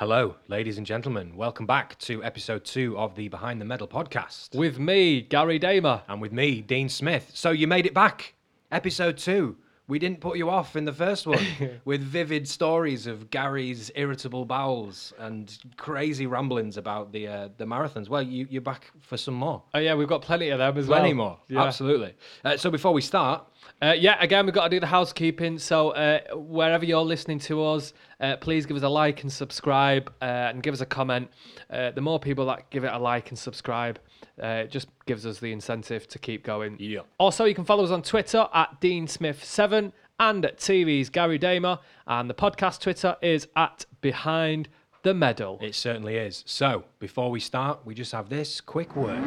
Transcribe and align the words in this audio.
Hello, 0.00 0.36
ladies 0.48 0.78
and 0.78 0.86
gentlemen. 0.86 1.36
Welcome 1.36 1.66
back 1.66 1.98
to 1.98 2.24
episode 2.24 2.64
two 2.64 2.96
of 2.96 3.16
the 3.16 3.28
Behind 3.28 3.60
the 3.60 3.66
Medal 3.66 3.86
podcast. 3.86 4.54
With 4.54 4.78
me, 4.78 5.20
Gary 5.20 5.58
Damer. 5.58 6.00
And 6.08 6.22
with 6.22 6.32
me, 6.32 6.62
Dean 6.62 6.88
Smith. 6.88 7.32
So 7.34 7.50
you 7.50 7.66
made 7.66 7.84
it 7.84 7.92
back. 7.92 8.32
Episode 8.72 9.18
two. 9.18 9.58
We 9.90 9.98
didn't 9.98 10.20
put 10.20 10.38
you 10.38 10.48
off 10.48 10.76
in 10.76 10.84
the 10.84 10.92
first 10.92 11.26
one 11.26 11.44
with 11.84 12.00
vivid 12.00 12.46
stories 12.48 13.06
of 13.08 13.28
Gary's 13.28 13.90
irritable 13.96 14.44
bowels 14.44 15.12
and 15.18 15.54
crazy 15.76 16.26
ramblings 16.26 16.76
about 16.76 17.10
the 17.12 17.26
uh, 17.26 17.48
the 17.58 17.64
marathons. 17.64 18.08
Well, 18.08 18.22
you, 18.22 18.46
you're 18.48 18.62
back 18.62 18.90
for 19.00 19.16
some 19.16 19.34
more. 19.34 19.62
Oh 19.74 19.78
yeah, 19.80 19.94
we've 19.94 20.08
got 20.08 20.22
plenty 20.22 20.48
of 20.50 20.58
them 20.58 20.78
as 20.78 20.86
Plenty 20.86 21.12
well. 21.12 21.26
more. 21.26 21.38
Yeah. 21.48 21.64
Absolutely. 21.64 22.14
Uh, 22.44 22.56
so 22.56 22.70
before 22.70 22.92
we 22.92 23.02
start, 23.02 23.44
Uh, 23.82 23.94
yeah, 23.98 24.16
again, 24.22 24.46
we've 24.46 24.54
got 24.54 24.64
to 24.64 24.70
do 24.70 24.80
the 24.80 24.86
housekeeping. 24.86 25.58
So 25.58 25.90
uh, 25.90 26.20
wherever 26.34 26.84
you're 26.84 27.02
listening 27.14 27.40
to 27.40 27.64
us, 27.64 27.92
uh, 28.20 28.36
please 28.36 28.66
give 28.66 28.76
us 28.76 28.82
a 28.84 28.88
like 28.88 29.22
and 29.22 29.32
subscribe, 29.32 30.12
uh, 30.22 30.50
and 30.50 30.62
give 30.62 30.72
us 30.74 30.80
a 30.80 30.86
comment. 30.86 31.28
Uh, 31.68 31.90
the 31.90 32.00
more 32.00 32.18
people 32.20 32.46
that 32.46 32.70
give 32.70 32.84
it 32.84 32.92
a 32.92 32.98
like 32.98 33.30
and 33.30 33.38
subscribe, 33.38 33.98
uh, 34.42 34.46
it 34.46 34.70
just 34.70 34.88
gives 35.06 35.26
us 35.26 35.38
the 35.38 35.52
incentive 35.52 36.08
to 36.08 36.18
keep 36.18 36.44
going. 36.44 36.76
Yeah. 36.78 37.00
Also, 37.18 37.44
you 37.44 37.54
can 37.54 37.64
follow 37.64 37.84
us 37.84 37.90
on 37.90 38.02
Twitter 38.02 38.48
at 38.54 38.80
Dean 38.80 39.06
Smith7 39.06 39.92
and 40.18 40.44
at 40.44 40.58
TV's 40.58 41.08
Gary 41.10 41.38
Damer, 41.38 41.78
and 42.06 42.28
the 42.28 42.34
podcast 42.34 42.80
Twitter 42.80 43.16
is 43.22 43.48
at 43.56 43.86
Behind 44.00 44.68
the 45.02 45.14
Medal. 45.14 45.58
it 45.62 45.74
certainly 45.74 46.16
is. 46.16 46.42
So 46.46 46.84
before 46.98 47.30
we 47.30 47.40
start, 47.40 47.80
we 47.86 47.94
just 47.94 48.12
have 48.12 48.28
this 48.28 48.60
quick 48.60 48.94
word. 48.94 49.22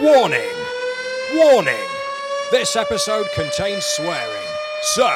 Warning! 0.00 0.50
Warning! 1.34 1.86
This 2.50 2.76
episode 2.76 3.26
contains 3.34 3.84
swearing. 3.84 4.48
So, 4.82 5.08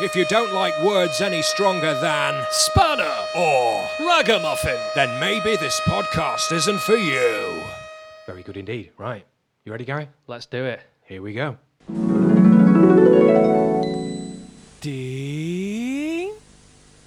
if 0.00 0.14
you 0.16 0.24
don't 0.26 0.52
like 0.52 0.80
words 0.82 1.20
any 1.20 1.42
stronger 1.42 1.94
than 2.00 2.44
Spanner, 2.50 3.16
or, 3.36 3.88
ragamuffin. 4.00 4.78
then 4.94 5.18
maybe 5.20 5.56
this 5.56 5.80
podcast 5.80 6.52
isn't 6.52 6.80
for 6.80 6.96
you. 6.96 7.62
Very 8.26 8.42
good 8.42 8.56
indeed. 8.56 8.90
Right. 8.98 9.24
You 9.64 9.72
ready, 9.72 9.84
Gary? 9.84 10.08
Let's 10.26 10.46
do 10.46 10.64
it. 10.64 10.80
Here 11.06 11.22
we 11.22 11.32
go. 11.34 11.58
Dean. 14.80 16.32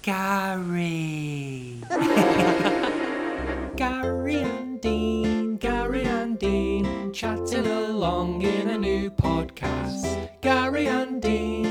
Gary. 0.02 1.80
Gary 3.76 4.36
and 4.36 4.80
Dean, 4.80 5.56
Gary 5.58 6.02
and 6.02 6.38
Dean, 6.38 7.12
chatting 7.12 7.66
along 7.66 8.42
in 8.42 8.68
a 8.70 8.78
new 8.78 9.10
podcast. 9.10 10.30
Gary 10.40 10.86
and 10.88 11.20
Dean, 11.22 11.67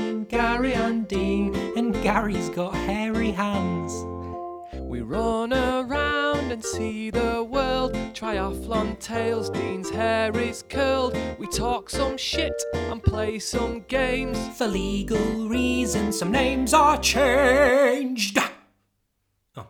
Gary 0.68 0.84
and 0.84 1.08
Dean, 1.08 1.54
and 1.78 1.94
Gary's 2.02 2.50
got 2.50 2.74
hairy 2.74 3.30
hands. 3.30 4.04
We 4.82 5.00
run 5.00 5.54
around 5.54 6.52
and 6.52 6.62
see 6.62 7.08
the 7.08 7.42
world. 7.42 7.94
Triathlon 8.12 8.98
tails, 8.98 9.48
Dean's 9.48 9.88
hair 9.88 10.36
is 10.38 10.62
curled. 10.68 11.16
We 11.38 11.46
talk 11.46 11.88
some 11.88 12.18
shit 12.18 12.52
and 12.74 13.02
play 13.02 13.38
some 13.38 13.80
games. 13.88 14.38
For 14.58 14.66
legal 14.66 15.48
reasons, 15.48 16.18
some 16.18 16.32
names 16.32 16.74
are 16.74 16.98
changed. 16.98 18.38
Oh, 19.56 19.68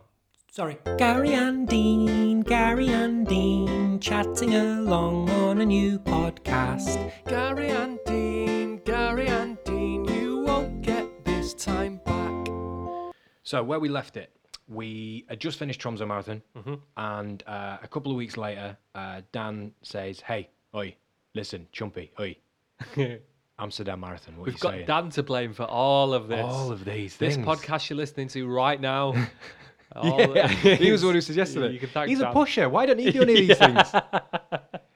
sorry. 0.51 0.79
Gary 0.97 1.33
and 1.33 1.65
Dean, 1.65 2.41
Gary 2.41 2.89
and 2.89 3.25
Dean, 3.25 4.01
chatting 4.01 4.53
along 4.53 5.29
on 5.29 5.61
a 5.61 5.65
new 5.65 5.97
podcast. 5.99 7.09
Gary 7.25 7.69
and 7.69 7.99
Dean, 8.05 8.81
Gary 8.83 9.27
and 9.27 9.48
So, 13.49 13.63
where 13.63 13.79
we 13.79 13.89
left 13.89 14.15
it, 14.15 14.29
we 14.67 15.25
had 15.27 15.39
just 15.39 15.57
finished 15.57 15.81
Tromso 15.81 16.05
Marathon, 16.05 16.43
Mm-hmm. 16.55 16.75
and 16.97 17.43
uh, 17.47 17.77
a 17.81 17.87
couple 17.87 18.11
of 18.11 18.15
weeks 18.17 18.37
later, 18.37 18.77
uh, 18.93 19.21
Dan 19.31 19.71
says, 19.81 20.21
Hey, 20.21 20.49
oi, 20.75 20.95
listen, 21.33 21.67
Chumpy, 21.73 22.11
oi, 22.19 22.35
Amsterdam 23.59 24.01
Marathon, 24.01 24.37
what 24.37 24.45
We've 24.45 24.59
got 24.59 24.73
saying? 24.73 24.85
Dan 24.85 25.09
to 25.09 25.23
blame 25.23 25.53
for 25.53 25.63
all 25.63 26.13
of 26.13 26.27
this. 26.27 26.45
All 26.45 26.71
of 26.71 26.85
these 26.85 27.15
things. 27.15 27.37
this 27.37 27.43
podcast 27.45 27.89
you're 27.89 27.97
listening 27.97 28.27
to 28.29 28.47
right 28.47 28.79
now. 28.79 29.15
Yeah, 30.03 30.47
he 30.83 30.91
was 30.91 31.01
the 31.01 31.07
one 31.07 31.15
who 31.15 31.21
suggested 31.21 31.63
it. 31.63 31.71
you 31.71 31.79
can 31.79 31.89
thank 31.89 32.09
He's 32.09 32.19
Dan. 32.19 32.27
a 32.27 32.33
pusher. 32.33 32.69
Why 32.69 32.85
don't 32.85 32.99
he 32.99 33.09
do 33.11 33.23
any 33.23 33.33
of 33.33 33.47
these 33.47 33.57
things? 33.57 33.87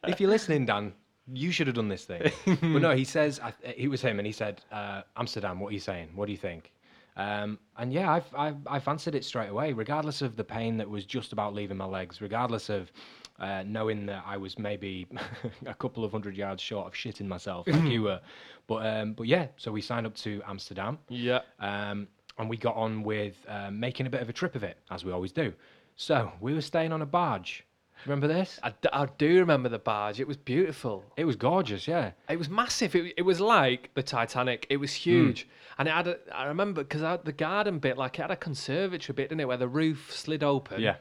if 0.08 0.22
you're 0.22 0.30
listening, 0.30 0.68
Dan, 0.68 0.94
you 1.34 1.50
should 1.50 1.66
have 1.66 1.76
done 1.76 1.88
this 1.88 2.06
thing. 2.06 2.32
but 2.46 2.62
no, 2.62 2.96
he 2.96 3.04
says 3.04 3.40
I, 3.40 3.54
it 3.64 3.90
was 3.90 4.02
him, 4.04 4.20
and 4.20 4.28
he 4.28 4.32
said, 4.32 4.62
uh, 4.72 5.02
"Amsterdam, 5.18 5.60
what 5.60 5.70
are 5.70 5.74
you 5.74 5.80
saying? 5.80 6.10
What 6.14 6.28
do 6.28 6.32
you 6.32 6.38
think?" 6.38 6.72
Um, 7.16 7.60
and 7.78 7.94
yeah, 7.94 8.12
I've, 8.12 8.36
I've 8.36 8.68
I 8.68 8.80
fancied 8.80 9.16
it 9.16 9.24
straight 9.24 9.50
away, 9.50 9.74
regardless 9.74 10.22
of 10.22 10.36
the 10.36 10.44
pain 10.44 10.78
that 10.78 10.90
was 10.90 11.06
just 11.06 11.34
about 11.34 11.54
leaving 11.54 11.78
my 11.78 11.86
legs, 11.86 12.22
regardless 12.22 12.70
of 12.70 12.92
uh, 13.40 13.64
knowing 13.66 14.06
that 14.08 14.24
I 14.26 14.38
was 14.38 14.58
maybe 14.58 15.08
a 15.66 15.74
couple 15.74 16.04
of 16.04 16.12
hundred 16.12 16.36
yards 16.36 16.62
short 16.62 16.88
of 16.88 16.94
shitting 16.94 17.28
myself, 17.28 17.68
like 17.68 17.84
you 17.84 18.02
were. 18.08 18.22
But 18.68 18.86
um, 18.86 19.14
but 19.14 19.28
yeah, 19.28 19.48
so 19.58 19.72
we 19.72 19.82
signed 19.82 20.06
up 20.06 20.16
to 20.18 20.42
Amsterdam. 20.48 20.98
Yeah. 21.10 21.42
Um, 21.60 22.08
and 22.40 22.50
we 22.50 22.58
got 22.58 22.76
on 22.76 23.04
with 23.04 23.36
um, 23.48 23.80
making 23.80 24.08
a 24.08 24.10
bit 24.10 24.22
of 24.22 24.30
a 24.30 24.34
trip 24.34 24.56
of 24.56 24.64
it, 24.64 24.78
as 24.90 25.06
we 25.06 25.12
always 25.12 25.32
do. 25.32 25.54
So 25.96 26.32
we 26.42 26.54
were 26.54 26.62
staying 26.62 26.92
on 26.92 27.04
a 27.04 27.06
barge. 27.06 27.64
Remember 28.06 28.28
this? 28.28 28.60
I, 28.64 28.70
d- 28.70 28.90
I 28.92 29.06
do 29.18 29.40
remember 29.40 29.70
the 29.70 29.80
barge. 29.80 30.20
It 30.20 30.28
was 30.28 30.38
beautiful. 30.38 31.04
It 31.18 31.26
was 31.26 31.36
gorgeous, 31.36 31.88
yeah. 31.88 32.12
It 32.30 32.38
was 32.38 32.50
massive. 32.50 32.96
It, 32.96 33.14
it 33.18 33.22
was 33.24 33.40
like 33.40 33.92
the 33.94 34.04
Titanic. 34.04 34.66
It 34.70 34.78
was 34.78 34.94
huge, 34.94 35.48
and 35.78 35.88
it 35.88 35.92
had. 35.92 36.08
A, 36.08 36.18
I 36.34 36.46
remember 36.46 36.84
because 36.84 37.20
the 37.24 37.32
garden 37.32 37.80
bit, 37.80 37.98
like 37.98 38.20
it 38.20 38.22
had 38.24 38.32
a 38.32 38.36
conservatory 38.36 39.14
bit, 39.16 39.30
didn't 39.30 39.42
it, 39.42 39.48
where 39.48 39.58
the 39.58 39.68
roof 39.68 40.12
slid 40.14 40.44
open. 40.44 40.82
Yeah. 40.82 40.96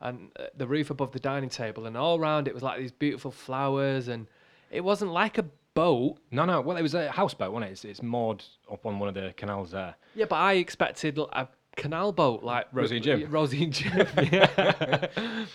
And 0.00 0.30
uh, 0.38 0.44
the 0.56 0.66
roof 0.66 0.90
above 0.90 1.12
the 1.12 1.18
dining 1.20 1.48
table, 1.48 1.86
and 1.86 1.96
all 1.96 2.18
round 2.18 2.48
it 2.48 2.54
was 2.54 2.62
like 2.62 2.78
these 2.78 2.92
beautiful 2.92 3.30
flowers, 3.30 4.08
and 4.08 4.26
it 4.70 4.82
wasn't 4.84 5.10
like 5.12 5.38
a 5.38 5.44
boat. 5.74 6.18
No, 6.30 6.44
no. 6.44 6.60
Well, 6.60 6.76
it 6.76 6.82
was 6.82 6.94
a 6.94 7.10
houseboat, 7.10 7.52
wasn't 7.52 7.70
it? 7.70 7.72
It's, 7.72 7.84
it's 7.84 8.02
moored 8.02 8.44
up 8.70 8.84
on 8.84 8.98
one 8.98 9.08
of 9.08 9.14
the 9.14 9.32
canals 9.36 9.70
there. 9.70 9.94
Yeah, 10.14 10.26
but 10.28 10.36
I 10.36 10.54
expected 10.54 11.18
l- 11.18 11.30
a 11.32 11.48
canal 11.76 12.12
boat 12.12 12.42
like 12.42 12.66
Rosie 12.72 12.96
and 12.96 13.04
Jim. 13.04 13.26
Rosie 13.30 13.64
and 13.64 13.72
Jim. 13.72 14.06
yeah. 14.32 15.06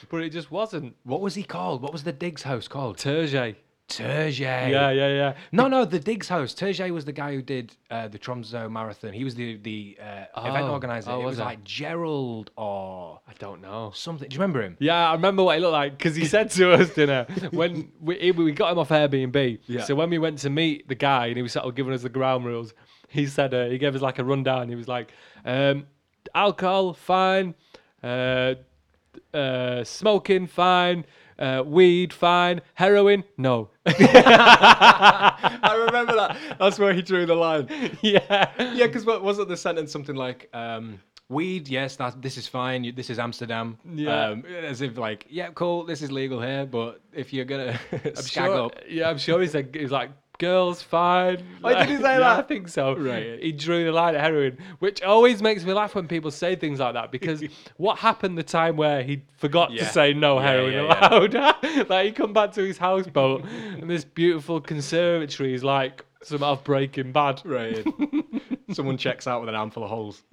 but 0.10 0.22
it 0.22 0.30
just 0.30 0.52
wasn't. 0.52 0.96
What 1.04 1.22
was 1.22 1.36
he 1.36 1.44
called? 1.44 1.82
What 1.82 1.92
was 1.92 2.04
the 2.04 2.14
digs 2.14 2.44
house 2.44 2.68
called? 2.68 2.98
Terje. 2.98 3.56
Terje. 3.90 4.40
Yeah, 4.40 4.90
yeah, 4.92 4.92
yeah. 4.92 5.34
No, 5.52 5.68
no, 5.68 5.84
the 5.84 6.00
digs 6.00 6.30
house. 6.30 6.54
Terje 6.54 6.92
was 6.92 7.04
the 7.04 7.12
guy 7.12 7.34
who 7.34 7.42
did 7.42 7.76
uh, 7.90 8.08
the 8.08 8.18
Tromso 8.18 8.70
Marathon. 8.70 9.12
He 9.12 9.26
was 9.26 9.36
the 9.36 9.58
the 9.58 9.98
uh, 10.02 10.48
event 10.48 10.66
Oh, 10.68 10.72
organizer. 10.72 11.12
oh, 11.12 11.16
it 11.16 11.18
was 11.26 11.32
was 11.32 11.40
it? 11.40 11.44
like 11.44 11.64
Gerald 11.66 12.52
or 12.56 13.20
I 13.28 13.34
don't 13.38 13.62
know. 13.62 13.92
something. 13.94 14.30
Do 14.30 14.34
you 14.34 14.40
remember 14.40 14.62
him? 14.62 14.78
Yeah, 14.80 15.10
I 15.10 15.14
remember 15.14 15.44
what 15.44 15.58
he 15.58 15.62
looked 15.62 15.74
like 15.74 15.98
because 15.98 16.16
he 16.16 16.24
said 16.26 16.52
to 16.52 16.72
us, 16.72 16.92
dinner 16.94 17.26
when 17.52 17.92
we 18.00 18.32
we 18.32 18.54
got 18.54 18.72
him 18.72 18.80
off 18.80 18.90
Airbnb. 18.90 19.60
Yeah. 19.66 19.84
So 19.84 19.96
when 19.96 20.10
we 20.10 20.20
went 20.20 20.38
to 20.40 20.50
meet 20.50 20.88
the 20.88 20.96
guy 20.96 21.28
and 21.28 21.36
he 21.36 21.44
was 21.44 21.52
sort 21.52 21.66
of 21.66 21.76
giving 21.76 21.92
us 21.92 22.02
the 22.02 22.10
ground 22.10 22.46
rules, 22.46 22.74
he 23.10 23.26
said 23.28 23.54
uh, 23.54 23.66
he 23.66 23.78
gave 23.78 23.94
us 23.94 24.02
like 24.02 24.20
a 24.20 24.24
rundown. 24.24 24.70
He 24.70 24.76
was 24.76 24.88
like, 24.88 25.12
um, 25.44 25.86
alcohol 26.34 26.94
fine, 26.94 27.56
uh, 28.04 28.56
uh, 29.34 29.84
smoking 29.84 30.48
fine, 30.48 31.06
uh, 31.40 31.64
weed 31.66 32.14
fine, 32.14 32.62
heroin 32.76 33.24
no. 33.38 33.70
I 33.86 35.86
remember 35.88 36.16
that. 36.16 36.38
That's 36.60 36.78
where 36.78 36.94
he 36.94 37.02
drew 37.02 37.26
the 37.26 37.36
line. 37.36 37.68
yeah. 38.02 38.52
yeah, 38.60 38.88
because 38.88 39.06
what 39.06 39.24
wasn't 39.24 39.50
the 39.50 39.58
sentence 39.58 39.92
something 39.92 40.16
like 40.16 40.50
um, 40.54 41.00
weed? 41.30 41.68
Yes, 41.68 41.96
that 41.96 42.22
this 42.22 42.38
is 42.38 42.48
fine. 42.48 42.84
You, 42.84 42.92
this 42.92 43.10
is 43.10 43.18
Amsterdam. 43.18 43.78
Yeah. 43.92 44.28
Um, 44.28 44.46
as 44.46 44.82
if 44.82 44.98
like, 44.98 45.26
yeah, 45.30 45.50
cool. 45.56 45.86
This 45.86 46.02
is 46.02 46.12
legal 46.12 46.42
here, 46.42 46.66
but 46.66 47.02
if 47.12 47.34
you're 47.34 47.46
gonna 47.46 47.80
I'm 47.92 48.24
sure, 48.24 48.66
up, 48.66 48.76
Yeah, 48.88 49.10
I'm 49.10 49.18
sure 49.18 49.42
he's 49.42 49.52
said 49.52 49.70
he 49.74 49.82
was 49.82 49.92
like 49.92 50.12
girls 50.42 50.82
fine. 50.82 51.46
Oh, 51.64 51.70
did 51.74 51.88
he 51.90 51.96
say 51.98 52.02
that? 52.18 52.22
I 52.24 52.42
think 52.42 52.68
so. 52.68 52.96
Right. 52.98 53.40
He 53.42 53.52
drew 53.52 53.86
the 53.86 53.92
line 53.92 54.16
at 54.16 54.22
heroin, 54.22 54.58
which 54.80 55.02
always 55.04 55.42
makes 55.42 55.64
me 55.64 55.72
laugh 55.74 55.94
when 55.96 56.08
people 56.08 56.32
say 56.32 56.56
things 56.56 56.80
like 56.80 56.96
that 56.96 57.12
because 57.12 57.44
what 57.78 58.00
happened 58.00 58.38
the 58.38 58.44
time 58.44 58.76
where 58.76 59.04
he 59.04 59.22
forgot 59.38 59.72
Yeah. 59.72 59.86
to 59.86 59.94
say 59.94 60.14
no 60.14 60.40
Yeah, 60.40 60.48
heroin 60.48 60.74
yeah, 60.74 60.82
yeah. 60.84 61.10
allowed? 61.10 61.90
like 61.90 62.06
he 62.08 62.12
come 62.12 62.34
back 62.34 62.52
to 62.54 62.62
his 62.66 62.78
houseboat 62.78 63.46
and 63.46 63.90
this 63.90 64.04
beautiful 64.04 64.60
conservatory 64.60 65.54
is 65.54 65.64
like 65.64 66.04
some 66.24 66.44
of 66.44 66.64
Breaking 66.64 67.12
Bad. 67.12 67.42
right? 67.46 67.86
Someone 68.72 68.98
checks 68.98 69.28
out 69.28 69.42
with 69.42 69.50
an 69.50 69.56
armful 69.56 69.84
of 69.84 69.90
holes. 69.90 70.24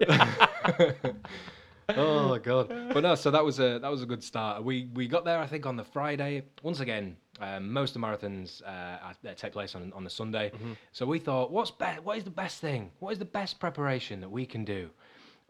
oh 1.91 2.39
god! 2.39 2.69
But 2.93 3.01
no, 3.03 3.15
so 3.15 3.31
that 3.31 3.45
was 3.45 3.59
a 3.61 3.79
that 3.79 3.91
was 3.91 4.03
a 4.03 4.07
good 4.07 4.23
start. 4.23 4.63
We 4.63 4.89
we 4.95 5.09
got 5.09 5.25
there, 5.25 5.39
I 5.39 5.47
think, 5.47 5.67
on 5.67 5.77
the 5.77 5.85
Friday. 5.85 6.43
Once 6.63 6.81
again, 6.81 7.17
um, 7.41 7.73
most 7.73 7.95
of 7.95 8.01
the 8.01 8.07
marathons 8.07 8.63
uh, 8.65 8.99
are- 9.29 9.35
take 9.35 9.53
place 9.53 9.75
on 9.75 9.93
on 9.95 10.05
the 10.05 10.11
Sunday. 10.11 10.51
So 10.93 11.07
we 11.07 11.19
thought, 11.19 11.51
what's 11.51 11.71
be- 11.71 11.85
What 12.03 12.19
is 12.19 12.25
the 12.25 12.31
best 12.31 12.61
thing? 12.61 12.91
What 13.01 13.13
is 13.13 13.19
the 13.19 13.25
best 13.25 13.59
preparation 13.61 14.21
that 14.21 14.31
we 14.31 14.45
can 14.47 14.65
do 14.65 14.91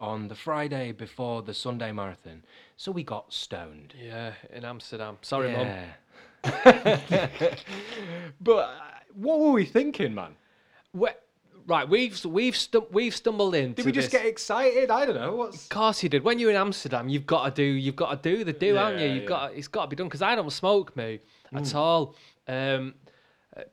on 0.00 0.29
the 0.29 0.35
Friday 0.35 0.93
before 0.93 1.43
the 1.43 1.55
Sunday 1.55 1.93
marathon? 1.93 2.44
So 2.76 2.93
we 2.93 3.02
got 3.02 3.32
stoned. 3.32 3.94
Yeah, 4.00 4.32
in 4.52 4.64
Amsterdam. 4.64 5.19
Sorry, 5.23 5.50
mum. 5.52 5.69
But 8.40 8.52
uh, 8.58 8.70
what 9.14 9.40
were 9.40 9.52
we 9.52 9.64
thinking, 9.64 10.14
man? 10.14 10.37
Wh- 10.99 11.17
right, 11.67 11.88
we've 11.88 12.25
we've 12.25 12.56
stu- 12.56 12.87
we've 12.93 13.14
stumbled 13.14 13.55
into. 13.55 13.75
Did 13.76 13.87
we 13.87 13.93
just 13.93 14.11
this- 14.11 14.20
get 14.20 14.26
excited? 14.29 14.90
I 14.90 15.05
don't 15.06 15.17
know. 15.17 15.35
What's 15.35 15.64
Of 15.64 15.69
course 15.70 16.02
you 16.02 16.08
did. 16.08 16.23
When 16.25 16.38
you're 16.38 16.50
in 16.50 16.56
Amsterdam, 16.56 17.08
you've 17.08 17.26
got 17.26 17.44
to 17.46 17.50
do 17.50 17.62
you've 17.64 17.96
got 17.96 18.23
to 18.23 18.31
do 18.37 18.44
the 18.44 18.52
do, 18.52 18.75
haven't 18.75 19.00
you? 19.00 19.08
You've 19.08 19.23
yeah. 19.25 19.29
got 19.29 19.55
it's 19.55 19.69
got 19.69 19.82
to 19.82 19.88
be 19.88 19.96
done 19.96 20.06
because 20.06 20.23
I 20.23 20.35
don't 20.35 20.50
smoke 20.52 20.94
me 21.53 21.61
at 21.61 21.75
all. 21.75 22.15
Um, 22.47 22.95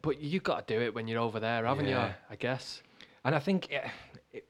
but 0.02 0.20
you've 0.22 0.44
got 0.44 0.68
to 0.68 0.74
do 0.74 0.82
it 0.82 0.94
when 0.94 1.08
you're 1.08 1.22
over 1.22 1.40
there, 1.40 1.66
haven't 1.66 1.88
Yeah. 1.88 2.08
you? 2.08 2.14
I 2.30 2.36
guess. 2.36 2.82
And 3.24 3.36
I 3.36 3.40
think, 3.40 3.72
eh, 3.72 3.88
it, 4.32 4.48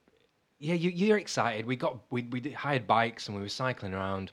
yeah, 0.59 0.75
you, 0.75 0.89
you're 0.89 1.17
excited. 1.17 1.65
We 1.65 1.75
got 1.75 1.97
we 2.09 2.23
we 2.23 2.51
hired 2.51 2.87
bikes 2.87 3.27
and 3.27 3.35
we 3.35 3.41
were 3.41 3.49
cycling 3.49 3.93
around. 3.93 4.31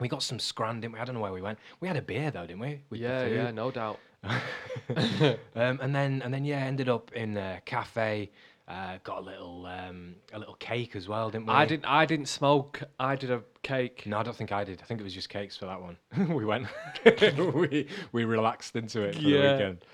We 0.00 0.08
got 0.08 0.22
some 0.22 0.38
scran, 0.40 0.80
didn't 0.80 0.94
we? 0.94 1.00
I 1.00 1.04
don't 1.04 1.14
know 1.14 1.20
where 1.20 1.32
we 1.32 1.42
went. 1.42 1.58
We 1.80 1.88
had 1.88 1.96
a 1.96 2.02
beer 2.02 2.30
though, 2.30 2.46
didn't 2.46 2.60
we? 2.60 2.80
with 2.90 3.00
Yeah, 3.00 3.26
yeah, 3.26 3.50
no 3.50 3.70
doubt. 3.70 4.00
um, 4.24 5.78
and 5.80 5.94
then 5.94 6.22
and 6.22 6.32
then 6.32 6.44
yeah, 6.44 6.58
ended 6.60 6.88
up 6.88 7.12
in 7.12 7.36
a 7.36 7.60
cafe. 7.64 8.30
Uh, 8.66 8.96
got 9.04 9.18
a 9.18 9.20
little 9.20 9.66
um, 9.66 10.14
a 10.32 10.38
little 10.38 10.54
cake 10.54 10.96
as 10.96 11.06
well, 11.06 11.28
didn't 11.28 11.46
we? 11.46 11.52
I 11.52 11.66
didn't. 11.66 11.84
I 11.84 12.06
didn't 12.06 12.28
smoke. 12.28 12.82
I 12.98 13.14
did 13.14 13.30
a 13.30 13.42
cake. 13.62 14.04
No, 14.06 14.18
I 14.18 14.22
don't 14.22 14.34
think 14.34 14.52
I 14.52 14.64
did. 14.64 14.80
I 14.80 14.86
think 14.86 15.00
it 15.00 15.04
was 15.04 15.12
just 15.12 15.28
cakes 15.28 15.54
for 15.54 15.66
that 15.66 15.82
one. 15.82 15.98
we 16.34 16.46
went, 16.46 16.66
we 17.04 17.86
we 18.12 18.24
relaxed 18.24 18.74
into 18.74 19.02
it 19.02 19.16
for 19.16 19.20
Yeah. 19.20 19.42
the 19.42 19.52
weekend. 19.52 19.84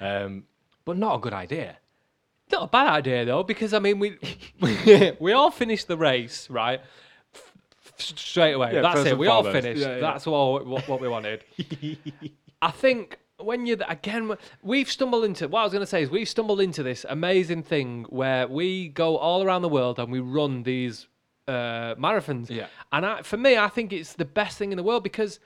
Um, 0.00 0.44
but 0.84 0.98
not 0.98 1.14
a 1.14 1.18
good 1.20 1.32
idea. 1.32 1.78
Not 2.52 2.64
a 2.64 2.66
bad 2.66 2.88
idea 2.88 3.24
though, 3.24 3.42
because 3.44 3.72
I 3.72 3.78
mean 3.78 3.98
we 3.98 4.18
we 5.20 5.32
all 5.32 5.50
finished 5.50 5.88
the 5.88 5.96
race 5.96 6.50
right 6.50 6.80
F- 7.34 7.52
f- 7.98 8.18
straight 8.18 8.52
away. 8.52 8.74
Yeah, 8.74 8.82
That's 8.82 8.94
first 8.96 9.06
it. 9.06 9.10
and 9.12 9.18
We 9.20 9.26
all 9.28 9.42
foremost. 9.42 9.64
finished. 9.64 9.82
Yeah, 9.82 9.94
yeah. 9.94 10.00
That's 10.00 10.26
all 10.26 10.52
what, 10.64 10.86
what 10.86 11.00
we 11.00 11.08
wanted. 11.08 11.44
I 12.60 12.70
think 12.72 13.18
when 13.40 13.66
you're 13.66 13.78
again 13.88 14.36
we've 14.62 14.90
stumbled 14.90 15.24
into 15.24 15.48
what 15.48 15.60
I 15.60 15.64
was 15.64 15.72
going 15.72 15.82
to 15.82 15.86
say 15.86 16.02
is 16.02 16.10
we've 16.10 16.28
stumbled 16.28 16.60
into 16.60 16.82
this 16.82 17.04
amazing 17.08 17.62
thing 17.62 18.04
where 18.08 18.48
we 18.48 18.88
go 18.88 19.16
all 19.16 19.42
around 19.44 19.62
the 19.62 19.68
world 19.68 19.98
and 19.98 20.10
we 20.10 20.20
run 20.20 20.62
these 20.64 21.06
uh, 21.46 21.94
marathons. 21.94 22.50
Yeah. 22.50 22.66
And 22.92 23.06
I, 23.06 23.22
for 23.22 23.36
me, 23.38 23.56
I 23.56 23.68
think 23.68 23.92
it's 23.92 24.12
the 24.14 24.24
best 24.24 24.58
thing 24.58 24.70
in 24.72 24.76
the 24.76 24.82
world 24.82 25.02
because 25.02 25.40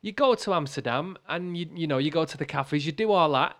you 0.00 0.10
go 0.12 0.34
to 0.34 0.52
Amsterdam 0.54 1.16
and 1.28 1.56
you 1.56 1.68
you 1.74 1.86
know 1.86 1.98
you 1.98 2.10
go 2.10 2.24
to 2.24 2.36
the 2.36 2.46
cafes, 2.46 2.84
you 2.86 2.92
do 2.92 3.12
all 3.12 3.30
that. 3.32 3.56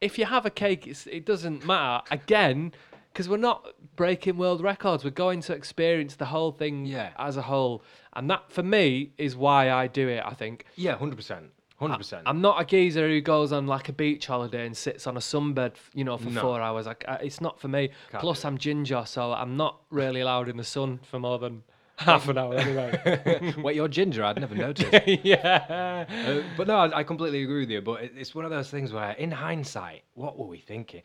If 0.00 0.18
you 0.18 0.26
have 0.26 0.46
a 0.46 0.50
cake, 0.50 0.86
it's, 0.86 1.06
it 1.08 1.24
doesn't 1.26 1.66
matter. 1.66 2.04
Again, 2.12 2.72
because 3.12 3.28
we're 3.28 3.36
not 3.38 3.66
breaking 3.96 4.36
world 4.36 4.60
records, 4.62 5.02
we're 5.02 5.10
going 5.10 5.40
to 5.42 5.54
experience 5.54 6.14
the 6.16 6.26
whole 6.26 6.52
thing 6.52 6.86
Yeah. 6.86 7.10
as 7.18 7.36
a 7.36 7.42
whole, 7.42 7.82
and 8.14 8.30
that 8.30 8.52
for 8.52 8.62
me 8.62 9.10
is 9.18 9.34
why 9.34 9.70
I 9.72 9.86
do 9.88 10.08
it. 10.08 10.22
I 10.24 10.34
think. 10.34 10.66
Yeah, 10.76 10.96
hundred 10.96 11.16
percent, 11.16 11.46
hundred 11.78 11.98
percent. 11.98 12.22
I'm 12.26 12.40
not 12.40 12.60
a 12.60 12.64
geezer 12.64 13.08
who 13.08 13.20
goes 13.20 13.52
on 13.52 13.66
like 13.66 13.88
a 13.88 13.92
beach 13.92 14.26
holiday 14.26 14.66
and 14.66 14.76
sits 14.76 15.06
on 15.06 15.16
a 15.16 15.20
sunbed, 15.20 15.76
you 15.94 16.04
know, 16.04 16.16
for 16.18 16.30
No. 16.30 16.40
four 16.40 16.60
hours. 16.60 16.86
Like, 16.86 17.04
uh, 17.08 17.18
it's 17.22 17.40
not 17.40 17.60
for 17.60 17.68
me. 17.68 17.90
Can't 18.10 18.20
Plus, 18.20 18.44
I'm 18.44 18.58
ginger, 18.58 19.04
so 19.06 19.32
I'm 19.32 19.56
not 19.56 19.80
really 19.90 20.20
allowed 20.20 20.48
in 20.48 20.56
the 20.56 20.64
sun 20.64 20.98
for 21.10 21.18
more 21.18 21.38
than 21.38 21.62
half 21.98 22.28
an 22.28 22.38
hour 22.38 22.54
anyway. 22.54 23.54
Wait, 23.62 23.74
you're 23.76 23.88
ginger. 23.88 24.22
I'd 24.24 24.38
never 24.40 24.54
noticed. 24.54 24.92
yeah. 25.24 26.06
Uh, 26.08 26.42
but 26.56 26.66
no, 26.68 26.76
I, 26.76 26.98
I 26.98 27.02
completely 27.02 27.42
agree 27.42 27.60
with 27.60 27.70
you. 27.70 27.80
But 27.80 28.02
it, 28.02 28.12
it's 28.16 28.34
one 28.34 28.44
of 28.44 28.50
those 28.50 28.70
things 28.70 28.92
where, 28.92 29.12
in 29.12 29.30
hindsight, 29.30 30.02
what 30.14 30.38
were 30.38 30.46
we 30.46 30.58
thinking? 30.58 31.02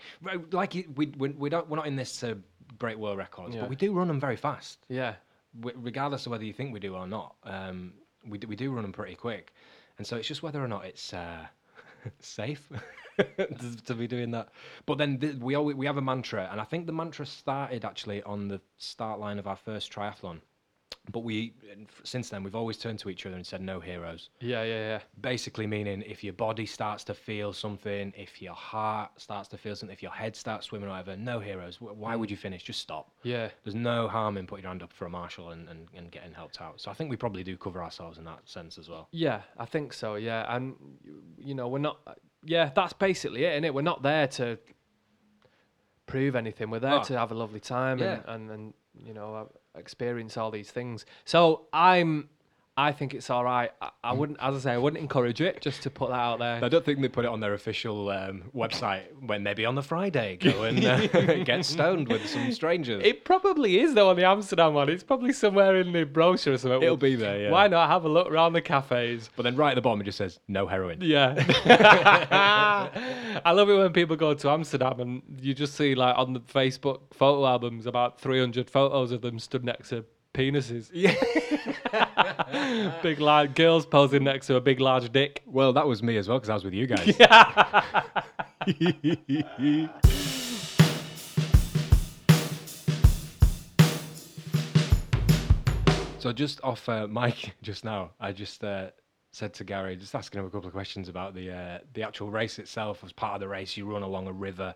Like 0.52 0.74
we, 0.96 1.08
we, 1.18 1.30
we 1.30 1.50
don't, 1.50 1.68
we're 1.70 1.78
not 1.78 1.88
in 1.88 1.96
this 1.96 2.20
to 2.22 2.38
break 2.80 2.98
world 2.98 3.18
records, 3.18 3.56
Yeah. 3.56 3.62
but 3.62 3.70
we 3.70 3.76
do 3.76 3.94
run 3.94 4.08
them 4.08 4.20
very 4.20 4.36
fast, 4.36 4.86
Yeah. 4.90 5.14
regardless 5.76 6.26
of 6.26 6.32
whether 6.32 6.44
you 6.46 6.54
think 6.54 6.74
we 6.74 6.80
do 6.80 6.96
or 6.96 7.08
not. 7.08 7.36
Um, 7.44 7.94
we 8.28 8.38
do, 8.38 8.48
we 8.48 8.56
do 8.56 8.72
run 8.72 8.84
them 8.84 8.92
pretty 8.94 9.16
quick, 9.16 9.54
and 10.04 10.08
so 10.10 10.18
it's 10.18 10.28
just 10.28 10.44
whether 10.44 10.62
or 10.62 10.68
not 10.68 10.84
it's 10.84 11.14
uh, 11.14 11.46
safe 12.20 12.68
to, 13.18 13.78
to 13.86 13.94
be 13.94 14.06
doing 14.06 14.32
that. 14.32 14.50
But 14.86 14.98
then 14.98 15.18
th- 15.18 15.36
we 15.36 15.56
we 15.56 15.86
have 15.86 15.96
a 15.96 16.02
mantra, 16.02 16.50
and 16.52 16.60
I 16.60 16.66
think 16.66 16.88
the 16.88 16.92
mantra 16.92 17.26
started 17.26 17.86
actually 17.86 18.22
on 18.24 18.50
the 18.50 18.60
start 18.78 19.22
line 19.22 19.40
of 19.40 19.48
our 19.48 19.56
first 19.56 19.94
triathlon. 19.94 20.42
But 21.12 21.20
we, 21.20 21.52
since 22.04 22.30
then, 22.30 22.44
we've 22.44 22.56
always 22.56 22.78
turned 22.78 22.98
to 23.00 23.10
each 23.10 23.26
other 23.26 23.36
and 23.36 23.46
said, 23.46 23.62
"No 23.62 23.82
heroes." 23.82 24.30
Yeah, 24.40 24.64
yeah, 24.64 24.80
yeah. 24.88 25.00
basically 25.20 25.68
meaning 25.68 26.02
if 26.04 26.24
your 26.24 26.32
body 26.32 26.66
starts 26.66 27.04
to 27.06 27.14
feel 27.14 27.52
something, 27.52 28.14
if 28.16 28.42
your 28.42 28.54
heart 28.54 29.12
starts 29.20 29.50
to 29.50 29.58
feel 29.58 29.76
something, 29.76 29.94
if 29.94 30.02
your 30.02 30.14
head 30.14 30.34
starts 30.34 30.68
swimming 30.68 30.88
or 30.88 30.92
whatever, 30.92 31.18
no 31.18 31.42
heroes. 31.42 31.76
Wh- 31.76 31.98
Why 31.98 32.16
would 32.16 32.32
you 32.32 32.38
finish? 32.38 32.64
Just 32.64 32.80
stop. 32.80 33.12
Yeah. 33.24 33.50
There's 33.66 33.76
no 33.76 34.08
harm 34.08 34.38
in 34.38 34.48
putting 34.48 34.64
your 34.64 34.70
hand 34.70 34.82
up 34.82 34.94
for 34.94 35.06
a 35.06 35.10
marshal 35.10 35.50
and, 35.50 35.68
and, 35.68 35.88
and 35.94 36.10
getting 36.10 36.32
helped 36.32 36.62
out. 36.62 36.80
So 36.80 36.90
I 36.90 36.94
think 36.94 37.10
we 37.10 37.18
probably 37.18 37.44
do 37.44 37.58
cover 37.58 37.84
ourselves 37.84 38.18
in 38.18 38.24
that 38.24 38.40
sense 38.46 38.78
as 38.78 38.88
well. 38.88 39.10
Yeah, 39.12 39.42
I 39.58 39.66
think 39.66 39.92
so. 39.92 40.16
Yeah, 40.16 40.56
and 40.56 40.74
you 41.38 41.54
know, 41.54 41.68
we're 41.68 41.80
not. 41.80 41.98
Yeah, 42.46 42.72
that's 42.74 42.94
basically 42.94 43.44
it, 43.44 43.62
innit? 43.62 43.74
We're 43.74 43.82
not 43.82 44.04
there 44.04 44.28
to 44.28 44.58
prove 46.06 46.36
anything. 46.36 46.70
We're 46.70 46.80
there 46.80 46.92
No. 46.92 47.04
to 47.04 47.18
have 47.20 47.32
a 47.32 47.36
lovely 47.36 47.60
time 47.60 48.00
Yeah. 48.00 48.22
and, 48.28 48.50
and 48.50 48.52
and 48.52 48.74
you 49.06 49.14
know 49.14 49.36
uh, 49.36 49.46
experience 49.76 50.38
all 50.38 50.52
these 50.52 50.72
things. 50.72 51.06
So 51.26 51.68
I'm. 51.74 52.30
I 52.76 52.92
think 52.92 53.14
it's 53.14 53.30
all 53.30 53.44
right. 53.44 53.70
I, 53.82 53.92
I 54.04 54.14
wouldn't, 54.14 54.40
as 54.42 54.56
I 54.56 54.60
say, 54.60 54.72
I 54.74 54.80
wouldn't 54.80 55.00
encourage 55.00 55.42
it. 55.42 55.62
Just 55.62 55.84
to 55.84 55.92
put 55.92 56.10
that 56.10 56.20
out 56.20 56.40
there. 56.40 56.64
I 56.64 56.70
don't 56.70 56.84
think 56.84 57.02
they 57.02 57.08
put 57.08 57.24
it 57.24 57.28
on 57.28 57.40
their 57.40 57.54
official 57.54 58.10
um, 58.10 58.46
website 58.56 59.04
when 59.20 59.44
maybe 59.44 59.64
on 59.64 59.76
the 59.76 59.84
Friday 59.84 60.38
go 60.38 60.64
and 60.64 60.84
uh, 60.84 61.08
get 61.44 61.66
stoned 61.66 62.08
with 62.08 62.28
some 62.28 62.52
strangers. 62.52 63.04
It 63.06 63.26
probably 63.26 63.80
is 63.80 63.94
though 63.94 64.10
on 64.10 64.16
the 64.16 64.26
Amsterdam 64.26 64.74
one. 64.74 64.90
It's 64.90 65.04
probably 65.04 65.34
somewhere 65.34 65.78
in 65.78 65.92
the 65.92 66.04
brochure 66.04 66.54
or 66.54 66.58
something. 66.58 66.82
It'll 66.82 66.98
be 66.98 67.16
there, 67.16 67.42
yeah. 67.42 67.52
Why 67.52 67.68
not 67.68 67.90
have 67.90 68.06
a 68.06 68.10
look 68.10 68.32
around 68.32 68.54
the 68.54 68.62
cafes? 68.62 69.30
but 69.36 69.44
then 69.44 69.56
right 69.56 69.72
at 69.72 69.76
the 69.76 69.82
bottom 69.82 70.02
it 70.02 70.06
just 70.06 70.18
says 70.18 70.40
no 70.48 70.66
heroin. 70.66 71.00
Yeah. 71.02 71.36
I 73.46 73.52
love 73.52 73.70
it 73.70 73.76
when 73.76 73.94
people 73.94 74.16
go 74.16 74.34
to 74.34 74.50
Amsterdam 74.50 75.00
and 75.00 75.22
you 75.40 75.54
just 75.54 75.76
see 75.76 75.94
like 75.94 76.18
on 76.18 76.34
the 76.34 76.40
Facebook 76.40 77.02
photo 77.14 77.46
albums 77.46 77.86
about 77.86 78.20
300 78.20 78.70
photos 78.70 79.12
of 79.12 79.22
them 79.22 79.38
stood 79.38 79.64
next 79.64 79.90
to 79.90 80.06
penises. 80.34 80.90
Yeah. 80.92 81.14
Big 83.04 83.20
large 83.20 83.56
girls 83.56 83.86
posing 83.86 84.24
next 84.24 84.48
to 84.48 84.56
a 84.56 84.62
big 84.62 84.80
large 84.80 85.12
dick. 85.12 85.42
Well, 85.46 85.74
that 85.74 85.88
was 85.88 86.02
me 86.04 86.18
as 86.18 86.28
well 86.28 86.40
because 86.40 86.50
I 86.50 86.54
was 86.54 86.64
with 86.64 86.74
you 86.74 86.88
guys. 86.88 87.16
So 96.24 96.32
just 96.32 96.64
off 96.64 96.88
uh, 96.88 97.06
mic 97.10 97.54
just 97.62 97.84
now, 97.84 98.12
I 98.18 98.32
just 98.32 98.64
uh, 98.64 98.92
said 99.34 99.54
to 99.56 99.66
Gary, 99.66 99.98
just 99.98 100.16
asking 100.16 100.40
him 100.40 100.46
a 100.46 100.50
couple 100.50 100.68
of 100.68 100.74
questions 100.74 101.10
about 101.10 101.36
the 101.36 101.52
uh, 101.52 101.80
the 101.96 102.04
actual 102.04 102.30
race 102.32 102.60
itself. 102.60 103.04
As 103.04 103.12
part 103.12 103.34
of 103.34 103.42
the 103.42 103.50
race, 103.50 103.76
you 103.76 103.86
run 103.86 104.04
along 104.04 104.28
a 104.28 104.32
river, 104.32 104.74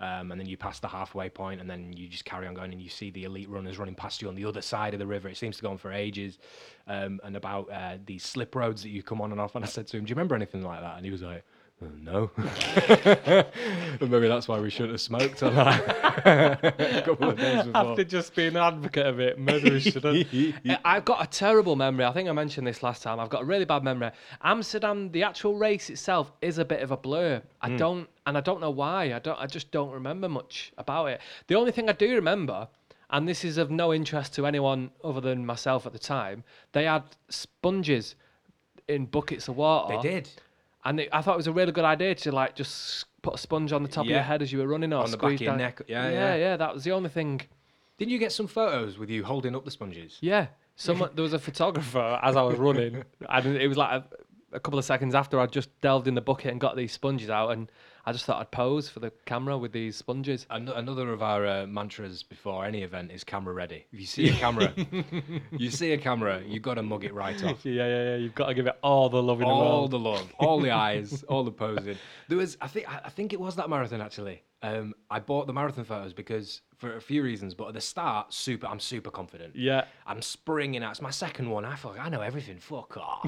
um, 0.00 0.32
and 0.32 0.40
then 0.40 0.46
you 0.46 0.56
pass 0.56 0.80
the 0.80 0.88
halfway 0.88 1.28
point, 1.28 1.60
and 1.60 1.70
then 1.70 1.92
you 1.92 2.08
just 2.08 2.24
carry 2.24 2.46
on 2.46 2.54
going, 2.54 2.72
and 2.72 2.80
you 2.80 2.88
see 2.88 3.10
the 3.10 3.24
elite 3.24 3.48
runners 3.48 3.78
running 3.78 3.94
past 3.94 4.20
you 4.22 4.28
on 4.28 4.34
the 4.34 4.44
other 4.44 4.62
side 4.62 4.92
of 4.92 4.98
the 5.00 5.06
river. 5.06 5.28
It 5.28 5.36
seems 5.36 5.56
to 5.56 5.62
go 5.62 5.70
on 5.70 5.78
for 5.78 5.92
ages, 5.92 6.38
um, 6.86 7.20
and 7.24 7.36
about 7.36 7.70
uh, 7.70 7.98
these 8.04 8.24
slip 8.24 8.54
roads 8.54 8.82
that 8.82 8.90
you 8.90 9.02
come 9.02 9.20
on 9.20 9.32
and 9.32 9.40
off. 9.40 9.54
And 9.54 9.64
I 9.64 9.68
said 9.68 9.86
to 9.88 9.96
him, 9.96 10.04
"Do 10.04 10.10
you 10.10 10.14
remember 10.16 10.34
anything 10.34 10.62
like 10.62 10.80
that?" 10.80 10.96
And 10.96 11.04
he 11.04 11.10
was 11.10 11.22
like. 11.22 11.44
"Uh, 11.84 12.10
No, 12.12 12.30
but 13.98 14.10
maybe 14.10 14.28
that's 14.28 14.48
why 14.48 14.58
we 14.60 14.70
shouldn't 14.70 14.92
have 14.92 15.00
smoked 15.00 15.42
on 15.42 15.54
that 15.54 16.64
a 16.78 17.02
couple 17.02 17.30
of 17.30 17.36
days 17.36 17.64
before. 17.64 17.76
After 17.90 18.04
just 18.04 18.34
being 18.34 18.50
an 18.50 18.56
advocate 18.58 19.06
of 19.06 19.20
it, 19.20 19.38
we 19.38 19.80
should 19.80 20.04
have. 20.04 20.14
I- 20.14 20.78
I've 20.84 21.04
got 21.04 21.22
a 21.22 21.26
terrible 21.26 21.76
memory. 21.76 22.04
I 22.04 22.12
think 22.12 22.28
I 22.28 22.32
mentioned 22.32 22.66
this 22.66 22.82
last 22.82 23.02
time. 23.02 23.18
I've 23.20 23.30
got 23.30 23.42
a 23.42 23.44
really 23.44 23.64
bad 23.64 23.82
memory. 23.84 24.10
Amsterdam, 24.42 25.10
the 25.12 25.22
actual 25.22 25.56
race 25.56 25.90
itself 25.90 26.32
is 26.42 26.58
a 26.58 26.64
bit 26.64 26.80
of 26.82 26.90
a 26.90 26.96
blur. 26.96 27.42
I 27.60 27.70
don't, 27.70 28.08
and 28.26 28.36
I 28.36 28.40
don't 28.40 28.60
know 28.60 28.70
why. 28.70 29.12
I 29.14 29.18
don't. 29.18 29.38
I 29.40 29.46
just 29.46 29.70
don't 29.70 29.90
remember 29.90 30.28
much 30.28 30.72
about 30.78 31.06
it. 31.06 31.20
The 31.46 31.54
only 31.54 31.72
thing 31.72 31.88
I 31.88 31.92
do 31.92 32.14
remember, 32.14 32.68
and 33.10 33.28
this 33.28 33.44
is 33.44 33.58
of 33.58 33.70
no 33.70 33.92
interest 33.92 34.34
to 34.34 34.46
anyone 34.46 34.90
other 35.02 35.20
than 35.20 35.44
myself 35.46 35.86
at 35.86 35.92
the 35.92 35.98
time, 35.98 36.44
they 36.72 36.84
had 36.84 37.02
sponges 37.28 38.14
in 38.88 39.06
buckets 39.06 39.48
of 39.48 39.56
water. 39.56 39.96
They 39.96 40.02
did. 40.10 40.28
And 40.84 41.00
it, 41.00 41.08
I 41.12 41.22
thought 41.22 41.34
it 41.34 41.36
was 41.38 41.46
a 41.46 41.52
really 41.52 41.72
good 41.72 41.84
idea 41.84 42.14
to 42.14 42.32
like 42.32 42.54
just 42.56 43.06
put 43.22 43.34
a 43.34 43.38
sponge 43.38 43.72
on 43.72 43.82
the 43.82 43.88
top 43.88 44.04
of 44.04 44.10
Yeah. 44.10 44.16
your 44.16 44.24
head 44.24 44.42
as 44.42 44.52
you 44.52 44.58
were 44.58 44.66
running, 44.66 44.92
or 44.92 45.02
On 45.02 45.10
the 45.10 45.16
back 45.16 45.20
squeeze 45.20 45.36
of 45.40 45.40
your 45.42 45.50
down. 45.52 45.58
neck. 45.58 45.82
Yeah, 45.88 46.10
yeah, 46.10 46.34
yeah. 46.36 46.56
That 46.56 46.74
was 46.74 46.84
the 46.84 46.92
only 46.92 47.08
thing. 47.08 47.40
Didn't 47.98 48.10
you 48.12 48.18
get 48.18 48.32
some 48.32 48.46
photos 48.46 48.98
with 48.98 49.08
you 49.10 49.24
holding 49.24 49.54
up 49.56 49.64
the 49.64 49.70
sponges? 49.70 50.18
Yeah, 50.20 50.48
someone 50.76 51.10
there 51.14 51.22
was 51.22 51.32
a 51.32 51.38
photographer 51.38 52.18
as 52.22 52.36
I 52.36 52.42
was 52.42 52.58
running, 52.58 53.04
and 53.28 53.46
it 53.56 53.68
was 53.68 53.76
like 53.76 53.92
a, 54.02 54.04
a 54.54 54.60
couple 54.60 54.78
of 54.78 54.84
seconds 54.84 55.14
after 55.14 55.38
I 55.40 55.46
just 55.46 55.68
delved 55.80 56.08
in 56.08 56.14
the 56.14 56.20
bucket 56.20 56.50
and 56.52 56.60
got 56.60 56.76
these 56.76 56.92
sponges 56.92 57.28
out, 57.28 57.50
and 57.50 57.70
I 58.06 58.12
just 58.12 58.24
thought 58.24 58.40
I'd 58.40 58.50
pose 58.50 58.88
for 58.88 59.00
the 59.00 59.10
camera 59.26 59.56
with 59.58 59.72
these 59.72 59.96
sponges. 59.96 60.46
An- 60.50 60.68
another 60.68 61.10
of 61.12 61.22
our 61.22 61.46
uh, 61.46 61.66
mantras 61.66 62.22
before 62.22 62.64
any 62.64 62.82
event 62.82 63.10
is 63.10 63.24
camera 63.24 63.52
ready. 63.54 63.86
If 63.92 64.00
you 64.00 64.06
see 64.06 64.28
a 64.28 64.32
camera, 64.44 64.72
you 65.52 65.70
see 65.70 65.92
a 65.92 65.98
camera, 65.98 66.42
you've 66.46 66.62
got 66.62 66.74
to 66.74 66.82
mug 66.82 67.04
it 67.04 67.14
right 67.14 67.42
off. 67.44 67.60
Yeah, 67.64 67.86
yeah, 67.88 68.04
yeah. 68.10 68.16
You've 68.16 68.34
got 68.34 68.46
to 68.48 68.54
give 68.54 68.66
it 68.66 68.76
all 68.82 69.08
the 69.08 69.22
love 69.22 69.40
in 69.40 69.48
the 69.48 69.52
All 69.54 69.60
world. 69.80 69.90
the 69.90 69.98
love, 69.98 70.32
all 70.38 70.60
the 70.60 70.70
eyes, 70.86 71.24
all 71.24 71.44
the 71.44 71.50
posing. 71.52 71.96
There 72.28 72.38
was, 72.38 72.56
I 72.60 72.68
think, 72.68 72.88
I 72.88 73.00
I 73.06 73.08
think 73.10 73.32
it 73.32 73.40
was 73.40 73.56
that 73.56 73.68
marathon 73.70 74.00
actually. 74.00 74.42
Um, 74.62 74.94
I 75.10 75.18
bought 75.20 75.46
the 75.46 75.52
marathon 75.52 75.84
photos 75.84 76.14
because 76.14 76.62
for 76.78 76.96
a 76.96 77.00
few 77.00 77.22
reasons, 77.22 77.52
but 77.54 77.68
at 77.68 77.74
the 77.74 77.80
start, 77.82 78.32
super, 78.32 78.66
I'm 78.66 78.80
super 78.80 79.10
confident. 79.10 79.56
Yeah, 79.56 79.84
I'm 80.06 80.22
springing 80.22 80.82
out. 80.82 80.92
It's 80.92 81.02
my 81.02 81.10
second 81.10 81.50
one. 81.50 81.64
I 81.66 81.74
thought 81.74 81.98
I 81.98 82.08
know 82.08 82.22
everything. 82.22 82.58
Fuck 82.60 82.96
off. 82.96 83.24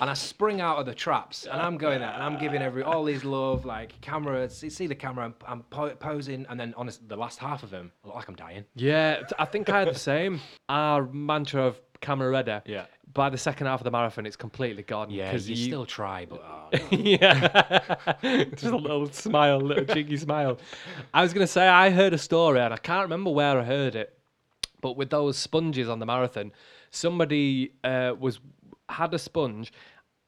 And 0.00 0.08
I 0.08 0.14
spring 0.14 0.60
out 0.60 0.78
of 0.78 0.86
the 0.86 0.94
traps, 0.94 1.46
and 1.50 1.60
I'm 1.60 1.76
going 1.76 2.00
there, 2.00 2.10
and 2.10 2.22
I'm 2.22 2.38
giving 2.38 2.62
every 2.62 2.82
all 2.82 3.04
these 3.04 3.24
love, 3.24 3.64
like 3.64 4.00
camera. 4.00 4.48
See 4.48 4.70
see 4.70 4.86
the 4.86 4.94
camera, 4.94 5.24
I'm, 5.24 5.34
I'm 5.46 5.62
po- 5.64 5.94
posing, 5.96 6.46
and 6.48 6.58
then 6.58 6.72
honestly, 6.76 7.06
the 7.08 7.16
last 7.16 7.40
half 7.40 7.62
of 7.64 7.72
him, 7.72 7.90
I 8.04 8.06
look 8.06 8.16
like 8.16 8.28
I'm 8.28 8.36
dying. 8.36 8.64
Yeah, 8.76 9.22
I 9.38 9.44
think 9.44 9.68
I 9.68 9.80
had 9.80 9.88
the 9.88 9.98
same. 9.98 10.40
Our 10.68 11.06
mantra 11.06 11.64
of 11.64 11.80
camera 12.00 12.30
ready. 12.30 12.60
Yeah. 12.64 12.86
By 13.12 13.30
the 13.30 13.38
second 13.38 13.66
half 13.66 13.80
of 13.80 13.84
the 13.84 13.90
marathon, 13.90 14.26
it's 14.26 14.36
completely 14.36 14.82
gone. 14.82 15.10
Yeah, 15.10 15.30
because 15.30 15.48
you, 15.48 15.56
still 15.56 15.86
try, 15.86 16.26
but 16.26 16.44
oh, 16.44 16.68
no. 16.92 16.98
yeah, 16.98 17.96
just 18.50 18.64
a 18.64 18.76
little 18.76 19.10
smile, 19.10 19.60
little 19.60 19.84
cheeky 19.84 20.16
smile. 20.16 20.58
I 21.12 21.22
was 21.22 21.32
gonna 21.32 21.46
say 21.46 21.66
I 21.66 21.90
heard 21.90 22.12
a 22.12 22.18
story, 22.18 22.60
and 22.60 22.72
I 22.72 22.76
can't 22.76 23.02
remember 23.02 23.30
where 23.30 23.58
I 23.58 23.64
heard 23.64 23.96
it, 23.96 24.16
but 24.80 24.96
with 24.96 25.10
those 25.10 25.36
sponges 25.36 25.88
on 25.88 25.98
the 25.98 26.06
marathon, 26.06 26.52
somebody 26.90 27.72
uh, 27.82 28.14
was 28.18 28.40
had 28.88 29.14
a 29.14 29.18
sponge, 29.18 29.72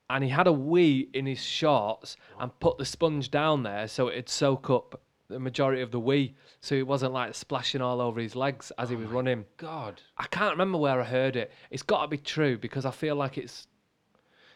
and 0.08 0.24
he 0.24 0.30
had 0.30 0.46
a 0.46 0.52
wee 0.52 1.08
in 1.14 1.26
his 1.26 1.42
shorts 1.42 2.16
and 2.38 2.58
put 2.60 2.78
the 2.78 2.84
sponge 2.84 3.30
down 3.30 3.62
there 3.62 3.86
so 3.86 4.08
it'd 4.08 4.28
soak 4.28 4.68
up 4.68 5.00
the 5.28 5.38
majority 5.38 5.80
of 5.80 5.92
the 5.92 6.00
wee, 6.00 6.34
so 6.60 6.74
it 6.74 6.86
wasn't 6.86 7.12
like 7.12 7.34
splashing 7.34 7.80
all 7.80 8.00
over 8.00 8.20
his 8.20 8.34
legs 8.34 8.72
as 8.78 8.90
he 8.90 8.96
oh 8.96 8.98
was 8.98 9.08
running. 9.08 9.46
God, 9.56 10.00
I 10.18 10.26
can't 10.26 10.50
remember 10.52 10.76
where 10.78 11.00
I 11.00 11.04
heard 11.04 11.36
it. 11.36 11.52
It's 11.70 11.82
got 11.82 12.02
to 12.02 12.08
be 12.08 12.18
true 12.18 12.58
because 12.58 12.84
I 12.84 12.90
feel 12.90 13.14
like 13.14 13.38
it's 13.38 13.68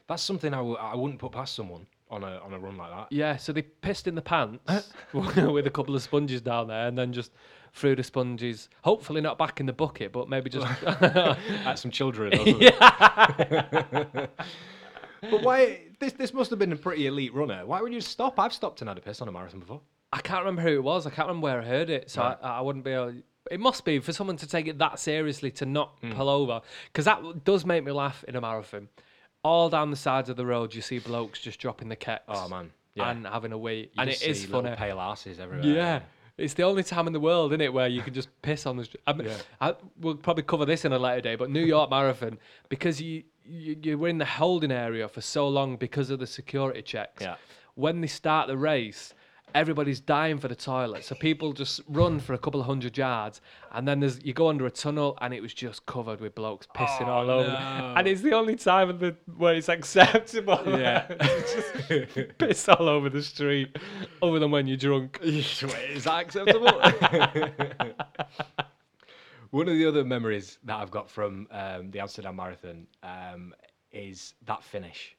that's 0.08 0.22
something 0.22 0.52
I 0.52 0.58
w- 0.58 0.76
I 0.76 0.94
wouldn't 0.94 1.20
put 1.20 1.32
past 1.32 1.54
someone 1.54 1.86
on 2.10 2.24
a 2.24 2.38
on 2.38 2.52
a 2.52 2.58
run 2.58 2.76
like 2.76 2.90
that. 2.90 3.06
Yeah, 3.10 3.36
so 3.36 3.52
they 3.52 3.62
pissed 3.62 4.06
in 4.06 4.14
the 4.14 4.22
pants 4.22 4.92
with 5.12 5.66
a 5.66 5.70
couple 5.70 5.94
of 5.94 6.02
sponges 6.02 6.40
down 6.40 6.68
there 6.68 6.88
and 6.88 6.98
then 6.98 7.12
just 7.12 7.32
threw 7.74 7.94
the 7.96 8.02
sponges, 8.02 8.68
hopefully 8.82 9.20
not 9.20 9.36
back 9.36 9.60
in 9.60 9.66
the 9.66 9.72
bucket, 9.72 10.12
but 10.12 10.28
maybe 10.28 10.48
just. 10.48 10.66
At 10.84 11.74
some 11.74 11.90
children. 11.90 12.32
Something. 12.36 12.70
but 15.30 15.42
why? 15.42 15.80
This 16.00 16.12
this 16.14 16.32
must 16.34 16.50
have 16.50 16.58
been 16.58 16.72
a 16.72 16.76
pretty 16.76 17.06
elite 17.06 17.34
runner. 17.34 17.64
Why 17.66 17.80
would 17.80 17.92
you 17.92 18.00
stop? 18.00 18.38
I've 18.38 18.52
stopped 18.52 18.80
and 18.82 18.88
had 18.88 18.98
a 18.98 19.00
piss 19.00 19.20
on 19.20 19.28
a 19.28 19.32
marathon 19.32 19.60
before. 19.60 19.80
I 20.12 20.20
can't 20.20 20.40
remember 20.44 20.62
who 20.62 20.74
it 20.76 20.82
was. 20.82 21.06
I 21.06 21.10
can't 21.10 21.28
remember 21.28 21.44
where 21.46 21.60
I 21.60 21.64
heard 21.64 21.90
it. 21.90 22.10
So 22.10 22.22
Right. 22.22 22.36
I, 22.42 22.58
I 22.58 22.60
wouldn't 22.60 22.84
be 22.84 22.92
able. 22.92 23.14
It 23.50 23.60
must 23.60 23.84
be 23.84 23.98
for 23.98 24.12
someone 24.12 24.36
to 24.38 24.46
take 24.46 24.66
it 24.68 24.78
that 24.78 24.98
seriously 24.98 25.50
to 25.52 25.66
not 25.66 25.96
Hmm. 26.00 26.12
pull 26.12 26.28
over. 26.28 26.60
Because 26.92 27.04
that 27.06 27.44
does 27.44 27.64
make 27.66 27.84
me 27.84 27.92
laugh 27.92 28.24
in 28.28 28.36
a 28.36 28.40
marathon. 28.40 28.88
All 29.42 29.68
down 29.68 29.90
the 29.90 29.96
sides 29.96 30.30
of 30.30 30.36
the 30.36 30.46
road, 30.46 30.74
you 30.74 30.80
see 30.80 30.98
blokes 30.98 31.40
just 31.40 31.58
dropping 31.60 31.88
the 31.88 31.96
kecks. 31.96 32.20
Oh 32.28 32.48
man, 32.48 32.70
yeah. 32.94 33.10
And 33.10 33.26
having 33.26 33.52
a 33.52 33.58
wee. 33.58 33.90
You 33.92 34.00
and 34.02 34.08
it 34.10 34.22
is 34.22 34.46
funny. 34.46 34.74
Pale 34.76 34.98
asses 35.00 35.38
everywhere. 35.40 35.66
Yeah. 35.66 36.00
It's 36.36 36.54
the 36.54 36.64
only 36.64 36.82
time 36.82 37.06
in 37.06 37.12
the 37.12 37.20
world, 37.20 37.52
isn't 37.52 37.60
it, 37.60 37.72
where 37.72 37.86
you 37.86 38.02
can 38.02 38.12
just 38.12 38.28
piss 38.42 38.66
on 38.66 38.76
the 38.76 38.84
street. 38.84 39.02
I 39.06 39.12
mean, 39.12 39.28
Yeah. 39.28 39.36
I, 39.60 39.74
we'll 40.00 40.16
probably 40.16 40.42
cover 40.42 40.64
this 40.64 40.84
in 40.84 40.92
a 40.92 40.98
later 40.98 41.20
day, 41.20 41.36
but 41.36 41.48
New 41.50 41.64
York 41.64 41.90
Marathon, 41.90 42.38
because 42.68 43.00
you, 43.00 43.22
you 43.44 43.76
you 43.80 43.98
were 43.98 44.08
in 44.08 44.18
the 44.18 44.24
holding 44.24 44.72
area 44.72 45.06
for 45.08 45.20
so 45.20 45.46
long 45.48 45.76
because 45.76 46.10
of 46.10 46.18
the 46.18 46.26
security 46.26 46.82
checks. 46.82 47.22
Yeah. 47.22 47.36
When 47.76 48.00
they 48.00 48.06
start 48.08 48.48
the 48.48 48.56
race, 48.56 49.14
everybody's 49.54 50.00
dying 50.00 50.38
for 50.38 50.48
the 50.48 50.54
toilet, 50.54 51.04
so 51.04 51.14
people 51.14 51.52
just 51.52 51.80
run 51.88 52.18
for 52.20 52.34
a 52.34 52.38
couple 52.38 52.60
of 52.60 52.66
hundred 52.66 52.98
yards, 52.98 53.40
and 53.72 53.86
then 53.86 54.00
there's 54.00 54.22
you 54.24 54.32
go 54.32 54.48
under 54.48 54.66
a 54.66 54.70
tunnel, 54.70 55.16
and 55.20 55.32
it 55.32 55.40
was 55.40 55.54
just 55.54 55.86
covered 55.86 56.20
with 56.20 56.34
blokes 56.34 56.66
pissing 56.74 57.06
all 57.06 57.30
over, 57.30 57.48
no. 57.48 57.94
and 57.96 58.08
it's 58.08 58.20
the 58.22 58.32
only 58.32 58.56
time 58.56 58.90
of 58.90 58.98
the 59.00 59.16
where 59.36 59.54
it's 59.54 59.68
acceptable. 59.68 60.60
Yeah. 60.66 61.06
just 61.20 62.38
piss 62.38 62.68
all 62.68 62.88
over 62.88 63.08
the 63.08 63.22
street, 63.22 63.76
other 64.22 64.38
than 64.38 64.50
when 64.50 64.66
you're 64.66 64.76
drunk. 64.76 65.18
Is 65.22 66.04
that 66.04 66.20
acceptable? 66.20 66.80
One 69.50 69.68
of 69.68 69.74
the 69.74 69.86
other 69.86 70.04
memories 70.04 70.58
that 70.64 70.76
I've 70.76 70.90
got 70.90 71.08
from 71.08 71.46
um, 71.52 71.92
the 71.92 72.00
Amsterdam 72.00 72.34
Marathon 72.36 72.88
um, 73.04 73.54
is 73.92 74.34
that 74.46 74.64
finish. 74.64 75.16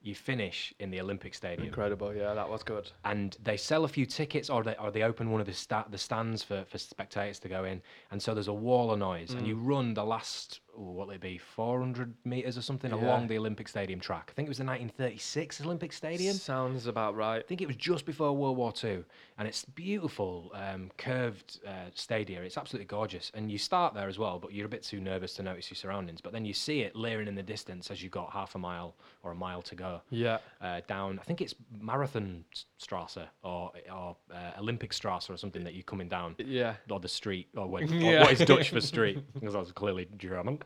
You 0.00 0.14
finish 0.14 0.72
in 0.78 0.90
the 0.90 1.00
Olympic 1.00 1.34
Stadium, 1.34 1.66
Incredible, 1.66 2.14
yeah, 2.14 2.32
that 2.32 2.48
was 2.48 2.62
good. 2.62 2.90
and 3.04 3.36
they 3.42 3.56
sell 3.56 3.84
a 3.84 3.88
few 3.88 4.06
tickets, 4.06 4.48
or 4.48 4.62
they 4.62 4.76
or 4.76 4.90
they 4.90 5.02
open 5.02 5.30
one 5.30 5.40
of 5.40 5.46
the 5.46 5.52
sta- 5.52 5.86
the 5.90 5.98
stands 5.98 6.42
for, 6.42 6.64
for 6.64 6.78
spectators 6.78 7.38
to 7.40 7.48
go 7.48 7.64
in, 7.64 7.82
and 8.10 8.22
so 8.22 8.32
there's 8.32 8.48
a 8.48 8.52
wall 8.52 8.92
of 8.92 8.98
noise, 8.98 9.32
and 9.32 9.42
mm. 9.42 9.48
you 9.48 9.56
run 9.56 9.94
the 9.94 10.04
last 10.04 10.60
what 10.78 11.08
it 11.10 11.20
be 11.20 11.38
400 11.38 12.14
meters 12.24 12.56
or 12.56 12.62
something 12.62 12.90
Yeah. 12.90 12.96
along 12.98 13.26
the 13.28 13.36
Olympic 13.38 13.68
Stadium 13.68 14.00
track. 14.00 14.28
I 14.30 14.32
think 14.34 14.46
it 14.46 14.50
was 14.50 14.58
the 14.58 14.64
1936 14.64 15.60
Olympic 15.60 15.92
Stadium. 15.92 16.34
Sounds 16.36 16.86
about 16.86 17.16
right. 17.16 17.38
I 17.38 17.42
think 17.42 17.60
it 17.60 17.66
was 17.66 17.76
just 17.76 18.06
before 18.06 18.34
World 18.36 18.56
War 18.56 18.72
Two, 18.72 19.04
and 19.38 19.46
it's 19.48 19.64
beautiful, 19.64 20.50
um, 20.54 20.90
curved 20.96 21.60
uh, 21.66 21.90
stadium. 21.94 22.42
It's 22.44 22.56
absolutely 22.56 22.86
gorgeous, 22.86 23.30
and 23.34 23.50
you 23.50 23.58
start 23.58 23.94
there 23.94 24.08
as 24.08 24.18
well, 24.18 24.38
but 24.38 24.52
you're 24.52 24.66
a 24.66 24.68
bit 24.68 24.82
too 24.82 25.00
nervous 25.00 25.34
to 25.34 25.42
notice 25.42 25.70
your 25.70 25.76
surroundings. 25.76 26.20
But 26.20 26.32
then 26.32 26.44
you 26.44 26.54
see 26.54 26.80
it 26.82 26.94
layering 26.94 27.28
in 27.28 27.34
the 27.34 27.42
distance 27.42 27.90
as 27.90 28.02
you've 28.02 28.12
got 28.12 28.30
half 28.32 28.54
a 28.54 28.58
mile 28.58 28.94
or 29.22 29.32
a 29.32 29.34
mile 29.34 29.62
to 29.62 29.74
go 29.74 30.00
Yeah. 30.10 30.38
uh, 30.60 30.80
down. 30.86 31.18
I 31.18 31.24
think 31.24 31.40
it's 31.40 31.54
Marathon 31.80 32.44
Strasse 32.78 33.18
or 33.42 33.72
or 33.92 34.16
uh, 34.32 34.52
Olympic 34.58 34.92
Strasse 34.92 35.30
or 35.30 35.36
something 35.36 35.64
that 35.64 35.74
you're 35.74 35.82
coming 35.82 36.08
down 36.08 36.36
Yeah. 36.38 36.74
or 36.90 37.00
the 37.00 37.08
street 37.08 37.48
or 37.56 37.66
what, 37.66 37.82
or 37.90 38.20
what 38.20 38.32
is 38.32 38.40
Dutch 38.40 38.70
for 38.70 38.80
street 38.80 39.22
because 39.34 39.54
I 39.54 39.58
was 39.58 39.72
clearly 39.72 40.08
German. 40.16 40.60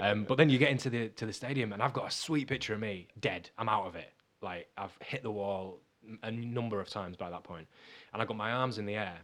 Um, 0.00 0.24
but 0.24 0.36
then 0.36 0.50
you 0.50 0.58
get 0.58 0.70
into 0.70 0.90
the 0.90 1.08
to 1.10 1.26
the 1.26 1.32
stadium 1.32 1.72
and 1.72 1.82
I've 1.82 1.92
got 1.92 2.08
a 2.08 2.10
sweet 2.10 2.48
picture 2.48 2.74
of 2.74 2.80
me 2.80 3.08
dead. 3.20 3.50
I'm 3.56 3.68
out 3.68 3.86
of 3.86 3.94
it. 3.96 4.12
Like 4.42 4.68
I've 4.76 4.96
hit 5.00 5.22
the 5.22 5.30
wall 5.30 5.80
a 6.22 6.30
number 6.30 6.80
of 6.80 6.88
times 6.88 7.16
by 7.16 7.30
that 7.30 7.44
point, 7.44 7.66
and 8.12 8.22
I 8.22 8.24
got 8.24 8.36
my 8.36 8.52
arms 8.52 8.78
in 8.78 8.86
the 8.86 8.94
air, 8.94 9.18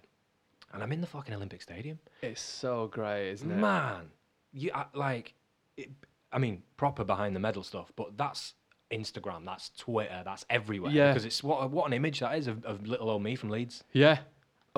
and 0.73 0.83
I'm 0.83 0.93
in 0.93 1.01
the 1.01 1.07
fucking 1.07 1.35
Olympic 1.35 1.63
Stadium. 1.63 1.99
It's 2.23 2.41
so 2.41 2.89
great, 2.89 3.31
isn't 3.31 3.51
it? 3.51 3.57
Man, 3.57 4.11
you 4.53 4.71
I, 4.75 4.85
like, 4.93 5.35
it, 5.77 5.91
I 6.33 6.39
mean, 6.39 6.63
proper 6.77 7.03
behind 7.03 7.35
the 7.35 7.41
medal 7.41 7.63
stuff, 7.63 7.93
but 7.97 8.17
that's. 8.17 8.55
Instagram, 8.93 9.45
that's 9.45 9.71
Twitter, 9.77 10.23
that's 10.25 10.47
everywhere. 10.49 10.93
Yeah. 10.93 11.09
because 11.09 11.25
it's 11.25 11.43
what 11.43 11.73
what 11.73 11.89
an 11.89 11.93
image 11.93 12.21
that 12.21 12.39
is 12.39 12.47
of, 12.47 12.65
of 12.65 12.87
little 12.87 13.11
old 13.11 13.21
me 13.21 13.35
from 13.35 13.51
Leeds. 13.51 13.83
Yeah. 13.93 14.19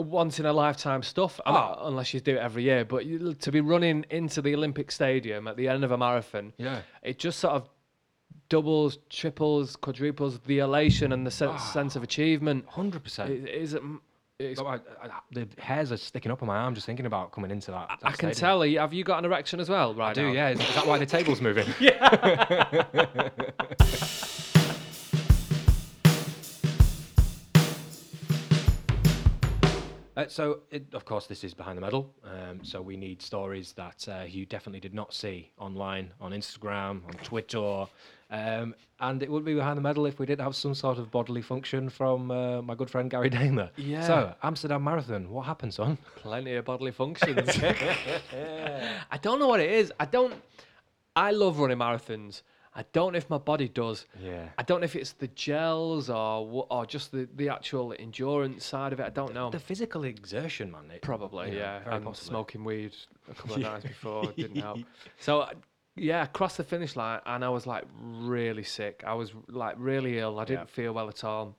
Once 0.02 0.38
in 0.40 0.47
a 0.47 0.52
lifetime 0.52 1.02
stuff, 1.02 1.40
Oh. 1.47 1.76
unless 1.83 2.12
you 2.14 2.21
do 2.21 2.37
it 2.37 2.40
every 2.40 2.62
year. 2.64 2.85
But 2.85 3.07
you, 3.07 3.35
to 3.35 3.52
be 3.52 3.61
running 3.61 4.05
into 4.11 4.40
the 4.43 4.55
Olympic 4.55 4.90
Stadium 4.93 5.47
at 5.49 5.57
the 5.57 5.69
end 5.69 5.85
of 5.85 5.90
a 5.93 5.99
marathon, 5.99 6.52
Yeah, 6.59 6.81
it 7.02 7.19
just 7.19 7.38
sort 7.38 7.55
of 7.55 7.69
doubles, 8.49 8.99
triples, 9.11 9.76
quadruples 9.76 10.38
the 10.47 10.59
elation 10.61 11.12
and 11.12 11.26
the 11.26 11.31
sense, 11.31 11.52
ah. 11.57 11.73
sense 11.73 11.97
of 11.97 12.02
achievement. 12.02 12.64
hundred 12.69 13.02
percent. 13.05 13.31
It 13.31 13.49
is. 13.49 13.76
It's, 14.40 14.61
I, 14.61 14.75
I, 14.75 14.78
the 15.33 15.49
hairs 15.59 15.90
are 15.90 15.97
sticking 15.97 16.31
up 16.31 16.43
on 16.43 16.47
my 16.47 16.57
arm 16.59 16.73
just 16.76 16.87
thinking 16.87 17.07
about 17.07 17.33
coming 17.33 17.50
into 17.50 17.73
that. 17.73 17.88
that 17.88 17.99
I 18.07 18.11
can 18.12 18.33
stadium. 18.33 18.35
tell. 18.35 18.64
you- 18.64 18.78
Have 18.78 18.95
you 18.95 19.02
got 19.02 19.19
an 19.19 19.25
erection 19.25 19.59
as 19.59 19.69
well? 19.69 19.95
Right 19.95 20.11
I 20.11 20.12
do, 20.12 20.26
now? 20.28 20.33
yeah. 20.33 20.49
Is, 20.50 20.61
is 20.61 20.75
that 20.76 20.87
why 20.87 20.97
the 20.99 21.07
table's 21.07 21.40
moving? 21.40 21.67
Uh, 30.19 30.27
so, 30.27 30.59
it, 30.73 30.85
of 30.95 31.05
course, 31.05 31.29
this 31.29 31.45
is 31.45 31.55
behind 31.55 31.79
the 31.79 31.81
medal. 31.81 32.13
Um, 32.25 32.65
so 32.65 32.83
we 32.83 32.97
need 32.97 33.23
stories 33.23 33.73
that 33.75 34.05
uh, 34.09 34.25
you 34.27 34.47
definitely 34.47 34.81
did 34.81 34.93
not 34.93 35.15
see 35.15 35.53
online, 35.59 36.13
on 36.21 36.33
Instagram, 36.33 37.05
on 37.07 37.13
Twitter, 37.23 37.87
um, 38.31 38.75
and 38.99 39.23
it 39.23 39.31
would 39.31 39.45
be 39.45 39.55
behind 39.55 39.79
the 39.79 39.81
medal 39.81 40.07
if 40.07 40.19
we 40.19 40.27
did 40.27 40.41
have 40.41 40.57
some 40.57 40.75
sort 40.75 40.99
of 40.99 41.13
bodily 41.13 41.41
function 41.41 41.89
from 41.89 42.33
uh, 42.33 42.61
my 42.63 42.75
good 42.75 42.91
friend 42.91 43.09
Gary 43.09 43.31
Damer. 43.31 43.71
Yeah. 43.77 44.05
So 44.05 44.35
Amsterdam 44.43 44.83
Marathon, 44.83 45.31
what 45.31 45.47
happened, 45.47 45.73
son? 45.73 45.97
Plenty 46.17 46.57
of 46.57 46.65
bodily 46.65 46.91
functions. 46.91 47.49
I 47.63 49.19
don't 49.23 49.39
know 49.39 49.47
what 49.47 49.61
it 49.61 49.71
is. 49.71 49.93
I 50.01 50.05
don't. 50.05 50.35
I 51.15 51.31
love 51.31 51.61
running 51.61 51.79
marathons. 51.79 52.43
I 52.81 52.85
don't 52.93 53.13
know 53.13 53.17
if 53.19 53.29
my 53.29 53.39
body 53.39 53.69
does. 53.69 54.07
Yeah. 54.23 54.49
I 54.57 54.63
don't 54.63 54.81
know 54.81 54.85
if 54.85 54.95
it's 54.95 55.13
the 55.13 55.27
gels 55.29 56.09
or 56.09 56.67
or 56.71 56.87
just 56.87 57.11
the, 57.13 57.29
the 57.35 57.49
actual 57.49 57.93
endurance 57.99 58.65
side 58.65 58.93
of 58.93 59.01
it. 59.01 59.07
I 59.07 59.11
don't 59.21 59.35
know. 59.35 59.51
The 59.51 59.59
physical 59.59 60.05
exertion, 60.05 60.71
man. 60.71 60.91
It, 60.95 61.03
Probably, 61.03 61.57
yeah. 61.57 61.81
very 61.83 61.97
And 61.97 62.05
possibly. 62.05 62.29
smoking 62.31 62.63
weed 62.65 62.93
a 63.31 63.35
couple 63.35 63.57
of 63.57 63.63
nights 63.63 63.85
before 63.85 64.27
didn't 64.37 64.61
help. 64.63 64.79
So, 65.19 65.41
uh, 65.41 65.51
yeah, 65.97 66.23
across 66.23 66.57
the 66.57 66.65
finish 66.65 66.95
line, 66.95 67.21
and 67.27 67.45
I 67.45 67.49
was 67.49 67.67
like 67.67 67.85
really 68.03 68.63
sick. 68.63 69.03
I 69.05 69.15
was 69.15 69.33
like 69.49 69.75
really 69.79 70.19
ill. 70.21 70.39
I 70.39 70.45
didn't 70.45 70.69
Yeah. 70.69 70.77
feel 70.79 70.93
well 70.93 71.09
at 71.09 71.25
all. 71.25 71.57